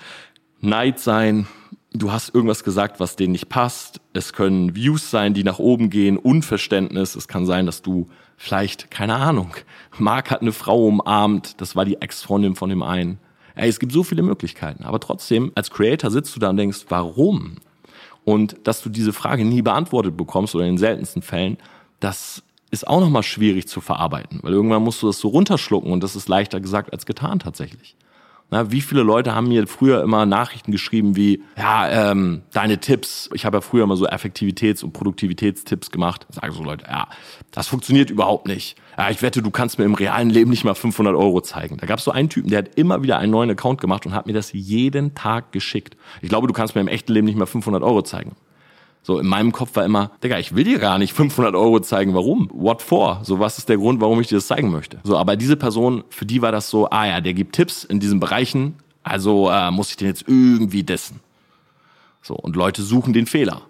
Neid 0.66 1.00
sein, 1.00 1.48
du 1.94 2.12
hast 2.12 2.34
irgendwas 2.34 2.64
gesagt, 2.64 3.00
was 3.00 3.16
denen 3.16 3.34
nicht 3.34 3.50
passt. 3.50 4.02
Es 4.14 4.34
können 4.34 4.76
Views 4.76 5.10
sein, 5.12 5.34
die 5.34 5.44
nach 5.44 5.60
oben 5.60 5.90
gehen, 5.90 6.18
Unverständnis. 6.18 7.16
Es 7.16 7.28
kann 7.28 7.46
sein, 7.46 7.66
dass 7.66 7.82
du 7.82 8.10
vielleicht, 8.38 8.92
keine 8.92 9.16
Ahnung, 9.16 9.52
Mark 9.98 10.32
hat 10.32 10.42
eine 10.42 10.52
Frau 10.52 10.86
umarmt, 10.86 11.62
das 11.62 11.76
war 11.76 11.86
die 11.86 12.02
Ex-Freundin 12.02 12.56
von 12.56 12.70
dem 12.70 12.84
einen. 12.84 13.20
Ey, 13.56 13.70
es 13.70 13.80
gibt 13.80 13.94
so 13.94 14.04
viele 14.04 14.24
Möglichkeiten. 14.24 14.84
Aber 14.84 15.00
trotzdem, 15.00 15.52
als 15.56 15.72
Creator 15.72 16.12
sitzt 16.12 16.36
du 16.36 16.40
da 16.40 16.50
und 16.50 16.58
denkst, 16.58 16.86
warum? 16.90 17.56
Und 18.26 18.58
dass 18.64 18.82
du 18.82 18.90
diese 18.90 19.14
Frage 19.14 19.46
nie 19.46 19.62
beantwortet 19.62 20.18
bekommst 20.18 20.56
oder 20.56 20.66
in 20.66 20.74
den 20.74 20.78
seltensten 20.78 21.22
Fällen, 21.22 21.58
das 22.00 22.44
ist 22.72 22.88
auch 22.88 23.00
nochmal 23.00 23.24
schwierig 23.24 23.68
zu 23.68 23.80
verarbeiten, 23.80 24.40
weil 24.42 24.52
irgendwann 24.52 24.84
musst 24.84 25.02
du 25.02 25.08
das 25.08 25.20
so 25.20 25.30
runterschlucken 25.30 25.94
und 25.94 26.04
das 26.04 26.16
ist 26.16 26.28
leichter 26.28 26.60
gesagt 26.60 26.92
als 26.92 27.06
getan 27.06 27.40
tatsächlich. 27.40 27.96
Na, 28.52 28.72
wie 28.72 28.82
viele 28.82 29.02
Leute 29.02 29.34
haben 29.34 29.48
mir 29.48 29.66
früher 29.68 30.04
immer 30.04 30.26
Nachrichten 30.26 30.72
geschrieben 30.72 31.16
wie, 31.16 31.42
ja, 31.58 32.12
ähm, 32.12 32.44
deine 32.54 32.80
Tipps. 32.80 33.30
Ich 33.34 33.46
habe 33.46 33.58
ja 33.58 33.62
früher 33.62 33.84
immer 33.84 33.98
so 33.98 34.08
Effektivitäts- 34.08 34.84
und 34.84 34.94
Produktivitätstipps 34.94 35.90
gemacht. 35.90 36.28
Sagen 36.30 36.54
so 36.54 36.64
Leute, 36.64 36.86
ja, 36.86 37.08
das 37.52 37.68
funktioniert 37.68 38.12
überhaupt 38.12 38.48
nicht. 38.48 38.78
Ja, 38.98 39.10
ich 39.10 39.22
wette, 39.22 39.42
du 39.42 39.50
kannst 39.50 39.80
mir 39.80 39.86
im 39.86 39.96
realen 39.96 40.30
Leben 40.30 40.52
nicht 40.52 40.64
mal 40.64 40.76
500 40.76 41.16
Euro 41.16 41.42
zeigen. 41.42 41.78
Da 41.78 41.88
gab 41.88 42.00
es 42.00 42.06
so 42.06 42.12
einen 42.12 42.30
Typen, 42.30 42.50
der 42.50 42.60
hat 42.60 42.76
immer 42.76 43.02
wieder 43.02 43.18
einen 43.18 43.32
neuen 43.32 43.50
Account 43.50 43.82
gemacht 43.82 44.06
und 44.06 44.14
hat 44.14 44.28
mir 44.28 44.34
das 44.34 44.54
jeden 44.54 45.16
Tag 45.16 45.52
geschickt. 45.52 45.98
Ich 46.22 46.30
glaube, 46.30 46.48
du 46.48 46.54
kannst 46.54 46.76
mir 46.76 46.82
im 46.82 46.88
echten 46.88 47.14
Leben 47.14 47.26
nicht 47.26 47.38
mal 47.38 47.48
500 47.48 47.82
Euro 47.82 48.04
zeigen. 48.04 48.36
So, 49.06 49.20
in 49.20 49.28
meinem 49.28 49.52
Kopf 49.52 49.76
war 49.76 49.86
immer, 49.86 50.10
Digga, 50.24 50.40
ich 50.40 50.56
will 50.56 50.64
dir 50.64 50.80
gar 50.80 50.98
nicht 50.98 51.14
500 51.14 51.54
Euro 51.54 51.80
zeigen. 51.80 52.16
Warum? 52.16 52.50
What 52.52 52.82
for? 52.82 53.20
So, 53.22 53.40
was 53.40 53.60
ist 53.60 53.70
der 53.70 53.78
Grund, 53.78 54.02
warum 54.02 54.20
ich 54.20 54.30
dir 54.30 54.38
das 54.38 54.48
zeigen 54.48 54.72
möchte? 54.72 54.98
So, 55.04 55.16
aber 55.16 55.36
diese 55.36 55.58
Person, 55.58 56.04
für 56.10 56.26
die 56.26 56.42
war 56.42 56.52
das 56.52 56.72
so, 56.72 56.90
ah 56.90 57.06
ja, 57.06 57.22
der 57.22 57.36
gibt 57.36 57.54
Tipps 57.54 57.84
in 57.84 58.00
diesen 58.00 58.20
Bereichen, 58.20 58.78
also 59.04 59.52
äh, 59.52 59.70
muss 59.70 59.92
ich 59.92 59.98
den 59.98 60.08
jetzt 60.08 60.24
irgendwie 60.28 60.82
dessen. 60.82 61.20
So, 62.24 62.34
und 62.34 62.56
Leute 62.56 62.82
suchen 62.82 63.14
den 63.14 63.28
Fehler. 63.28 63.62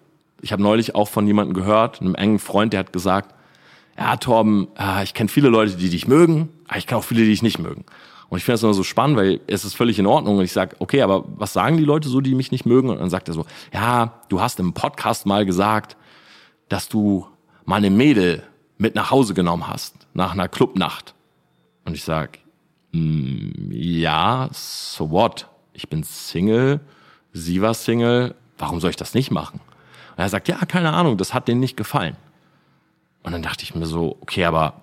Ich 0.42 0.54
habe 0.54 0.64
neulich 0.64 0.96
auch 0.96 1.10
von 1.10 1.28
jemandem 1.28 1.54
gehört, 1.54 2.00
einem 2.00 2.16
engen 2.16 2.40
Freund, 2.40 2.72
der 2.72 2.80
hat 2.80 2.94
gesagt, 2.94 3.36
ja, 3.98 4.16
Torben, 4.16 4.70
äh, 4.80 5.04
ich 5.04 5.14
kenne 5.14 5.28
viele 5.28 5.50
Leute, 5.50 5.76
die 5.76 5.90
dich 5.90 6.08
mögen, 6.08 6.48
aber 6.70 6.78
ich 6.78 6.88
kenne 6.88 7.00
auch 7.00 7.04
viele, 7.04 7.24
die 7.24 7.32
dich 7.32 7.44
nicht 7.44 7.60
mögen. 7.60 7.84
Und 8.30 8.38
ich 8.38 8.44
finde 8.44 8.56
das 8.56 8.64
immer 8.64 8.74
so 8.74 8.84
spannend, 8.84 9.18
weil 9.18 9.40
es 9.48 9.66
ist 9.66 9.76
völlig 9.76 10.00
in 10.00 10.08
Ordnung. 10.08 10.38
Und 10.38 10.44
ich 10.44 10.52
sage, 10.52 10.76
okay, 10.80 11.02
aber 11.02 11.26
was 11.38 11.54
sagen 11.54 11.78
die 11.78 11.84
Leute 11.84 12.10
so, 12.10 12.22
die 12.22 12.36
mich 12.36 12.52
nicht 12.52 12.66
mögen? 12.66 12.90
Und 12.90 13.00
dann 13.00 13.10
sagt 13.10 13.28
er 13.28 13.34
so, 13.34 13.46
ja, 13.74 14.22
du 14.30 14.42
hast 14.42 14.60
im 14.60 14.74
Podcast 14.74 15.26
mal 15.26 15.46
gesagt, 15.46 15.96
dass 16.70 16.90
du 16.90 17.28
mal 17.66 17.78
eine 17.78 17.90
Mädel 17.90 18.44
mit 18.78 18.96
nach 18.96 19.12
Hause 19.12 19.34
genommen 19.34 19.68
hast, 19.68 20.08
nach 20.14 20.34
einer 20.34 20.48
Clubnacht. 20.48 21.14
Und 21.86 21.94
ich 21.94 22.04
sag, 22.04 22.40
mm, 22.92 23.72
ja, 23.72 24.50
so 24.52 25.12
what? 25.12 25.48
Ich 25.74 25.90
bin 25.90 26.04
Single, 26.04 26.80
sie 27.32 27.62
war 27.62 27.74
Single, 27.74 28.36
warum 28.58 28.80
soll 28.80 28.90
ich 28.90 28.96
das 28.96 29.14
nicht 29.14 29.32
machen? 29.32 29.60
Und 30.16 30.24
er 30.24 30.30
sagt, 30.30 30.48
ja, 30.48 30.58
keine 30.66 30.94
Ahnung, 30.94 31.18
das 31.18 31.34
hat 31.34 31.48
denen 31.48 31.60
nicht 31.60 31.78
gefallen. 31.78 32.16
Und 33.24 33.34
dann 33.34 33.42
dachte 33.42 33.64
ich 33.64 33.76
mir 33.76 33.86
so, 33.86 34.18
okay, 34.22 34.46
aber 34.46 34.82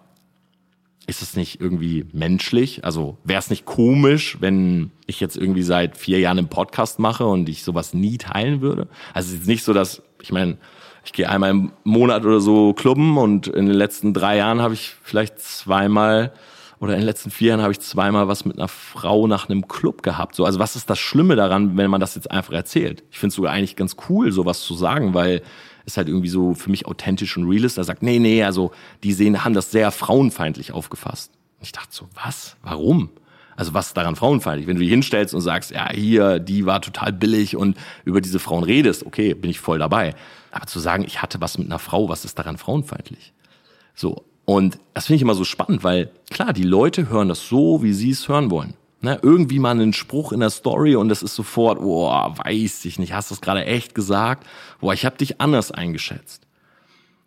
ist 1.06 1.22
es 1.22 1.36
nicht 1.36 1.60
irgendwie 1.60 2.06
menschlich? 2.12 2.84
Also 2.84 3.18
wäre 3.24 3.38
es 3.38 3.50
nicht 3.50 3.64
komisch, 3.64 4.38
wenn 4.40 4.90
ich 5.06 5.20
jetzt 5.20 5.36
irgendwie 5.36 5.62
seit 5.62 5.96
vier 5.96 6.20
Jahren 6.20 6.38
einen 6.38 6.48
Podcast 6.48 6.98
mache 6.98 7.26
und 7.26 7.48
ich 7.48 7.64
sowas 7.64 7.94
nie 7.94 8.18
teilen 8.18 8.60
würde? 8.60 8.88
Also 9.12 9.34
es 9.34 9.40
ist 9.40 9.48
nicht 9.48 9.64
so, 9.64 9.72
dass, 9.72 10.02
ich 10.22 10.32
meine, 10.32 10.58
ich 11.04 11.12
gehe 11.12 11.28
einmal 11.28 11.50
im 11.50 11.72
Monat 11.84 12.24
oder 12.24 12.40
so 12.40 12.72
klubben 12.72 13.18
und 13.18 13.48
in 13.48 13.66
den 13.66 13.74
letzten 13.74 14.14
drei 14.14 14.36
Jahren 14.36 14.60
habe 14.60 14.74
ich 14.74 14.94
vielleicht 15.02 15.40
zweimal 15.40 16.32
oder 16.78 16.94
in 16.94 17.00
den 17.00 17.06
letzten 17.06 17.30
vier 17.30 17.50
Jahren 17.50 17.62
habe 17.62 17.72
ich 17.72 17.80
zweimal 17.80 18.26
was 18.26 18.44
mit 18.44 18.58
einer 18.58 18.68
Frau 18.68 19.26
nach 19.28 19.48
einem 19.48 19.68
Club 19.68 20.02
gehabt. 20.02 20.34
So, 20.34 20.44
also 20.44 20.58
was 20.58 20.74
ist 20.74 20.90
das 20.90 20.98
Schlimme 20.98 21.36
daran, 21.36 21.76
wenn 21.76 21.90
man 21.90 22.00
das 22.00 22.16
jetzt 22.16 22.30
einfach 22.30 22.52
erzählt? 22.52 23.04
Ich 23.10 23.18
finde 23.18 23.28
es 23.28 23.36
sogar 23.36 23.52
eigentlich 23.52 23.76
ganz 23.76 23.96
cool, 24.08 24.32
sowas 24.32 24.62
zu 24.62 24.74
sagen, 24.74 25.14
weil 25.14 25.42
ist 25.84 25.96
halt 25.96 26.08
irgendwie 26.08 26.28
so 26.28 26.54
für 26.54 26.70
mich 26.70 26.86
authentisch 26.86 27.36
und 27.36 27.48
real 27.48 27.64
ist. 27.64 27.78
Er 27.78 27.84
sagt, 27.84 28.02
nee, 28.02 28.18
nee, 28.18 28.42
also 28.42 28.72
die 29.02 29.12
sehen, 29.12 29.44
haben 29.44 29.54
das 29.54 29.70
sehr 29.70 29.90
frauenfeindlich 29.90 30.72
aufgefasst. 30.72 31.32
Und 31.58 31.64
ich 31.64 31.72
dachte 31.72 31.88
so, 31.90 32.08
was? 32.14 32.56
Warum? 32.62 33.10
Also 33.56 33.74
was 33.74 33.88
ist 33.88 33.96
daran 33.96 34.16
frauenfeindlich? 34.16 34.66
Wenn 34.66 34.76
du 34.76 34.82
dich 34.82 34.90
hinstellst 34.90 35.34
und 35.34 35.40
sagst, 35.40 35.70
ja, 35.70 35.90
hier, 35.92 36.38
die 36.38 36.66
war 36.66 36.80
total 36.80 37.12
billig 37.12 37.56
und 37.56 37.76
über 38.04 38.20
diese 38.20 38.38
Frauen 38.38 38.64
redest, 38.64 39.04
okay, 39.04 39.34
bin 39.34 39.50
ich 39.50 39.60
voll 39.60 39.78
dabei. 39.78 40.14
Aber 40.50 40.66
zu 40.66 40.80
sagen, 40.80 41.04
ich 41.04 41.22
hatte 41.22 41.40
was 41.40 41.58
mit 41.58 41.66
einer 41.66 41.78
Frau, 41.78 42.08
was 42.08 42.24
ist 42.24 42.38
daran 42.38 42.58
frauenfeindlich? 42.58 43.32
So. 43.94 44.24
Und 44.44 44.78
das 44.94 45.06
finde 45.06 45.16
ich 45.16 45.22
immer 45.22 45.34
so 45.34 45.44
spannend, 45.44 45.84
weil 45.84 46.10
klar, 46.30 46.52
die 46.52 46.64
Leute 46.64 47.08
hören 47.08 47.28
das 47.28 47.48
so, 47.48 47.82
wie 47.82 47.92
sie 47.92 48.10
es 48.10 48.28
hören 48.28 48.50
wollen. 48.50 48.74
Ne, 49.04 49.18
irgendwie 49.20 49.58
mal 49.58 49.72
einen 49.72 49.92
Spruch 49.92 50.30
in 50.30 50.38
der 50.38 50.50
Story 50.50 50.94
und 50.94 51.08
das 51.08 51.24
ist 51.24 51.34
sofort, 51.34 51.80
boah, 51.80 52.38
weiß 52.38 52.84
ich 52.84 53.00
nicht, 53.00 53.12
hast 53.12 53.30
du 53.30 53.34
das 53.34 53.40
gerade 53.40 53.64
echt 53.64 53.96
gesagt? 53.96 54.46
Boah, 54.80 54.94
ich 54.94 55.04
habe 55.04 55.16
dich 55.16 55.40
anders 55.40 55.72
eingeschätzt. 55.72 56.46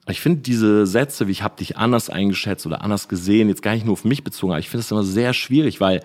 Ich 0.08 0.22
finde 0.22 0.42
diese 0.42 0.88
Sätze, 0.88 1.28
wie 1.28 1.32
ich 1.32 1.44
habe 1.44 1.58
dich 1.58 1.76
anders 1.76 2.10
eingeschätzt 2.10 2.66
oder 2.66 2.82
anders 2.82 3.10
gesehen, 3.10 3.50
jetzt 3.50 3.62
gar 3.62 3.74
nicht 3.74 3.86
nur 3.86 3.92
auf 3.92 4.06
mich 4.06 4.24
bezogen, 4.24 4.54
aber 4.54 4.60
ich 4.60 4.70
finde 4.70 4.84
das 4.84 4.92
immer 4.92 5.04
sehr 5.04 5.34
schwierig, 5.34 5.82
weil 5.82 6.02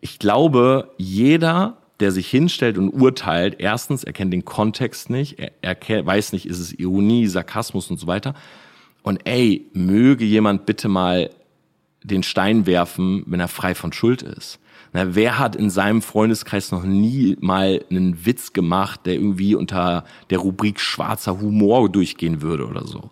ich 0.00 0.20
glaube, 0.20 0.92
jeder, 0.96 1.78
der 1.98 2.12
sich 2.12 2.30
hinstellt 2.30 2.78
und 2.78 2.90
urteilt, 2.90 3.56
erstens, 3.58 4.04
er 4.04 4.12
kennt 4.12 4.32
den 4.32 4.44
Kontext 4.44 5.10
nicht, 5.10 5.40
er, 5.40 5.50
er 5.60 6.06
weiß 6.06 6.32
nicht, 6.32 6.46
ist 6.46 6.60
es 6.60 6.72
Ironie, 6.72 7.26
Sarkasmus 7.26 7.90
und 7.90 7.98
so 7.98 8.06
weiter. 8.06 8.34
Und 9.02 9.26
ey, 9.26 9.66
möge 9.72 10.24
jemand 10.24 10.66
bitte 10.66 10.86
mal 10.86 11.30
den 12.04 12.22
Stein 12.22 12.66
werfen, 12.66 13.24
wenn 13.26 13.40
er 13.40 13.48
frei 13.48 13.74
von 13.74 13.92
Schuld 13.92 14.22
ist. 14.22 14.60
Na, 14.98 15.14
wer 15.14 15.38
hat 15.38 15.54
in 15.54 15.70
seinem 15.70 16.02
Freundeskreis 16.02 16.72
noch 16.72 16.82
nie 16.82 17.36
mal 17.38 17.84
einen 17.88 18.26
Witz 18.26 18.52
gemacht, 18.52 19.06
der 19.06 19.14
irgendwie 19.14 19.54
unter 19.54 20.02
der 20.28 20.38
Rubrik 20.38 20.80
schwarzer 20.80 21.40
Humor 21.40 21.88
durchgehen 21.88 22.42
würde 22.42 22.66
oder 22.66 22.84
so? 22.84 23.10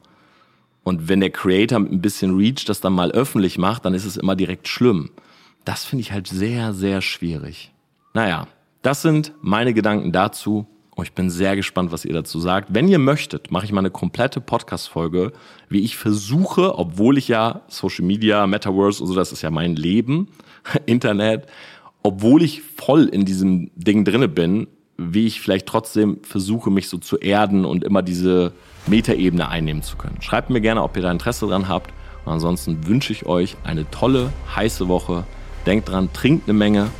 Und 0.82 1.08
wenn 1.08 1.20
der 1.20 1.30
Creator 1.30 1.78
mit 1.78 1.92
ein 1.92 2.00
bisschen 2.00 2.36
Reach 2.36 2.64
das 2.64 2.80
dann 2.80 2.92
mal 2.92 3.12
öffentlich 3.12 3.56
macht, 3.56 3.84
dann 3.84 3.94
ist 3.94 4.04
es 4.04 4.16
immer 4.16 4.34
direkt 4.34 4.66
schlimm. 4.66 5.10
Das 5.64 5.84
finde 5.84 6.00
ich 6.00 6.10
halt 6.10 6.26
sehr, 6.26 6.72
sehr 6.72 7.02
schwierig. 7.02 7.70
Naja, 8.14 8.48
das 8.82 9.02
sind 9.02 9.32
meine 9.40 9.72
Gedanken 9.72 10.10
dazu. 10.10 10.66
Und 10.96 11.04
ich 11.04 11.12
bin 11.12 11.28
sehr 11.28 11.56
gespannt, 11.56 11.92
was 11.92 12.06
ihr 12.06 12.14
dazu 12.14 12.40
sagt. 12.40 12.72
Wenn 12.72 12.88
ihr 12.88 12.98
möchtet, 12.98 13.50
mache 13.50 13.66
ich 13.66 13.70
mal 13.70 13.80
eine 13.80 13.90
komplette 13.90 14.40
Podcast-Folge, 14.40 15.34
wie 15.68 15.84
ich 15.84 15.98
versuche, 15.98 16.78
obwohl 16.78 17.18
ich 17.18 17.28
ja 17.28 17.60
Social 17.68 18.06
Media, 18.06 18.46
Metaverse 18.46 19.02
und 19.02 19.08
so, 19.08 19.14
das 19.14 19.30
ist 19.30 19.42
ja 19.42 19.50
mein 19.50 19.76
Leben, 19.76 20.28
Internet, 20.86 21.48
obwohl 22.06 22.44
ich 22.44 22.62
voll 22.62 23.06
in 23.06 23.24
diesem 23.24 23.72
Ding 23.74 24.04
drinne 24.04 24.28
bin, 24.28 24.68
wie 24.96 25.26
ich 25.26 25.40
vielleicht 25.40 25.66
trotzdem 25.66 26.18
versuche, 26.22 26.70
mich 26.70 26.88
so 26.88 26.98
zu 26.98 27.16
erden 27.18 27.64
und 27.64 27.82
immer 27.82 28.00
diese 28.00 28.52
Metaebene 28.86 29.48
einnehmen 29.48 29.82
zu 29.82 29.96
können. 29.96 30.22
Schreibt 30.22 30.48
mir 30.48 30.60
gerne, 30.60 30.84
ob 30.84 30.96
ihr 30.96 31.02
da 31.02 31.10
Interesse 31.10 31.48
dran 31.48 31.66
habt. 31.66 31.92
Und 32.24 32.32
ansonsten 32.32 32.86
wünsche 32.86 33.12
ich 33.12 33.26
euch 33.26 33.56
eine 33.64 33.90
tolle, 33.90 34.32
heiße 34.54 34.86
Woche. 34.86 35.24
Denkt 35.66 35.88
dran, 35.88 36.12
trinkt 36.12 36.48
eine 36.48 36.56
Menge 36.56 36.90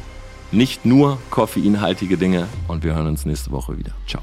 nicht 0.51 0.85
nur 0.85 1.19
koffeinhaltige 1.31 2.17
Dinge 2.17 2.49
und 2.67 2.83
wir 2.83 2.95
hören 2.95 3.07
uns 3.07 3.27
nächste 3.27 3.53
Woche 3.53 3.79
wieder. 3.79 3.93
Ciao. 4.09 4.23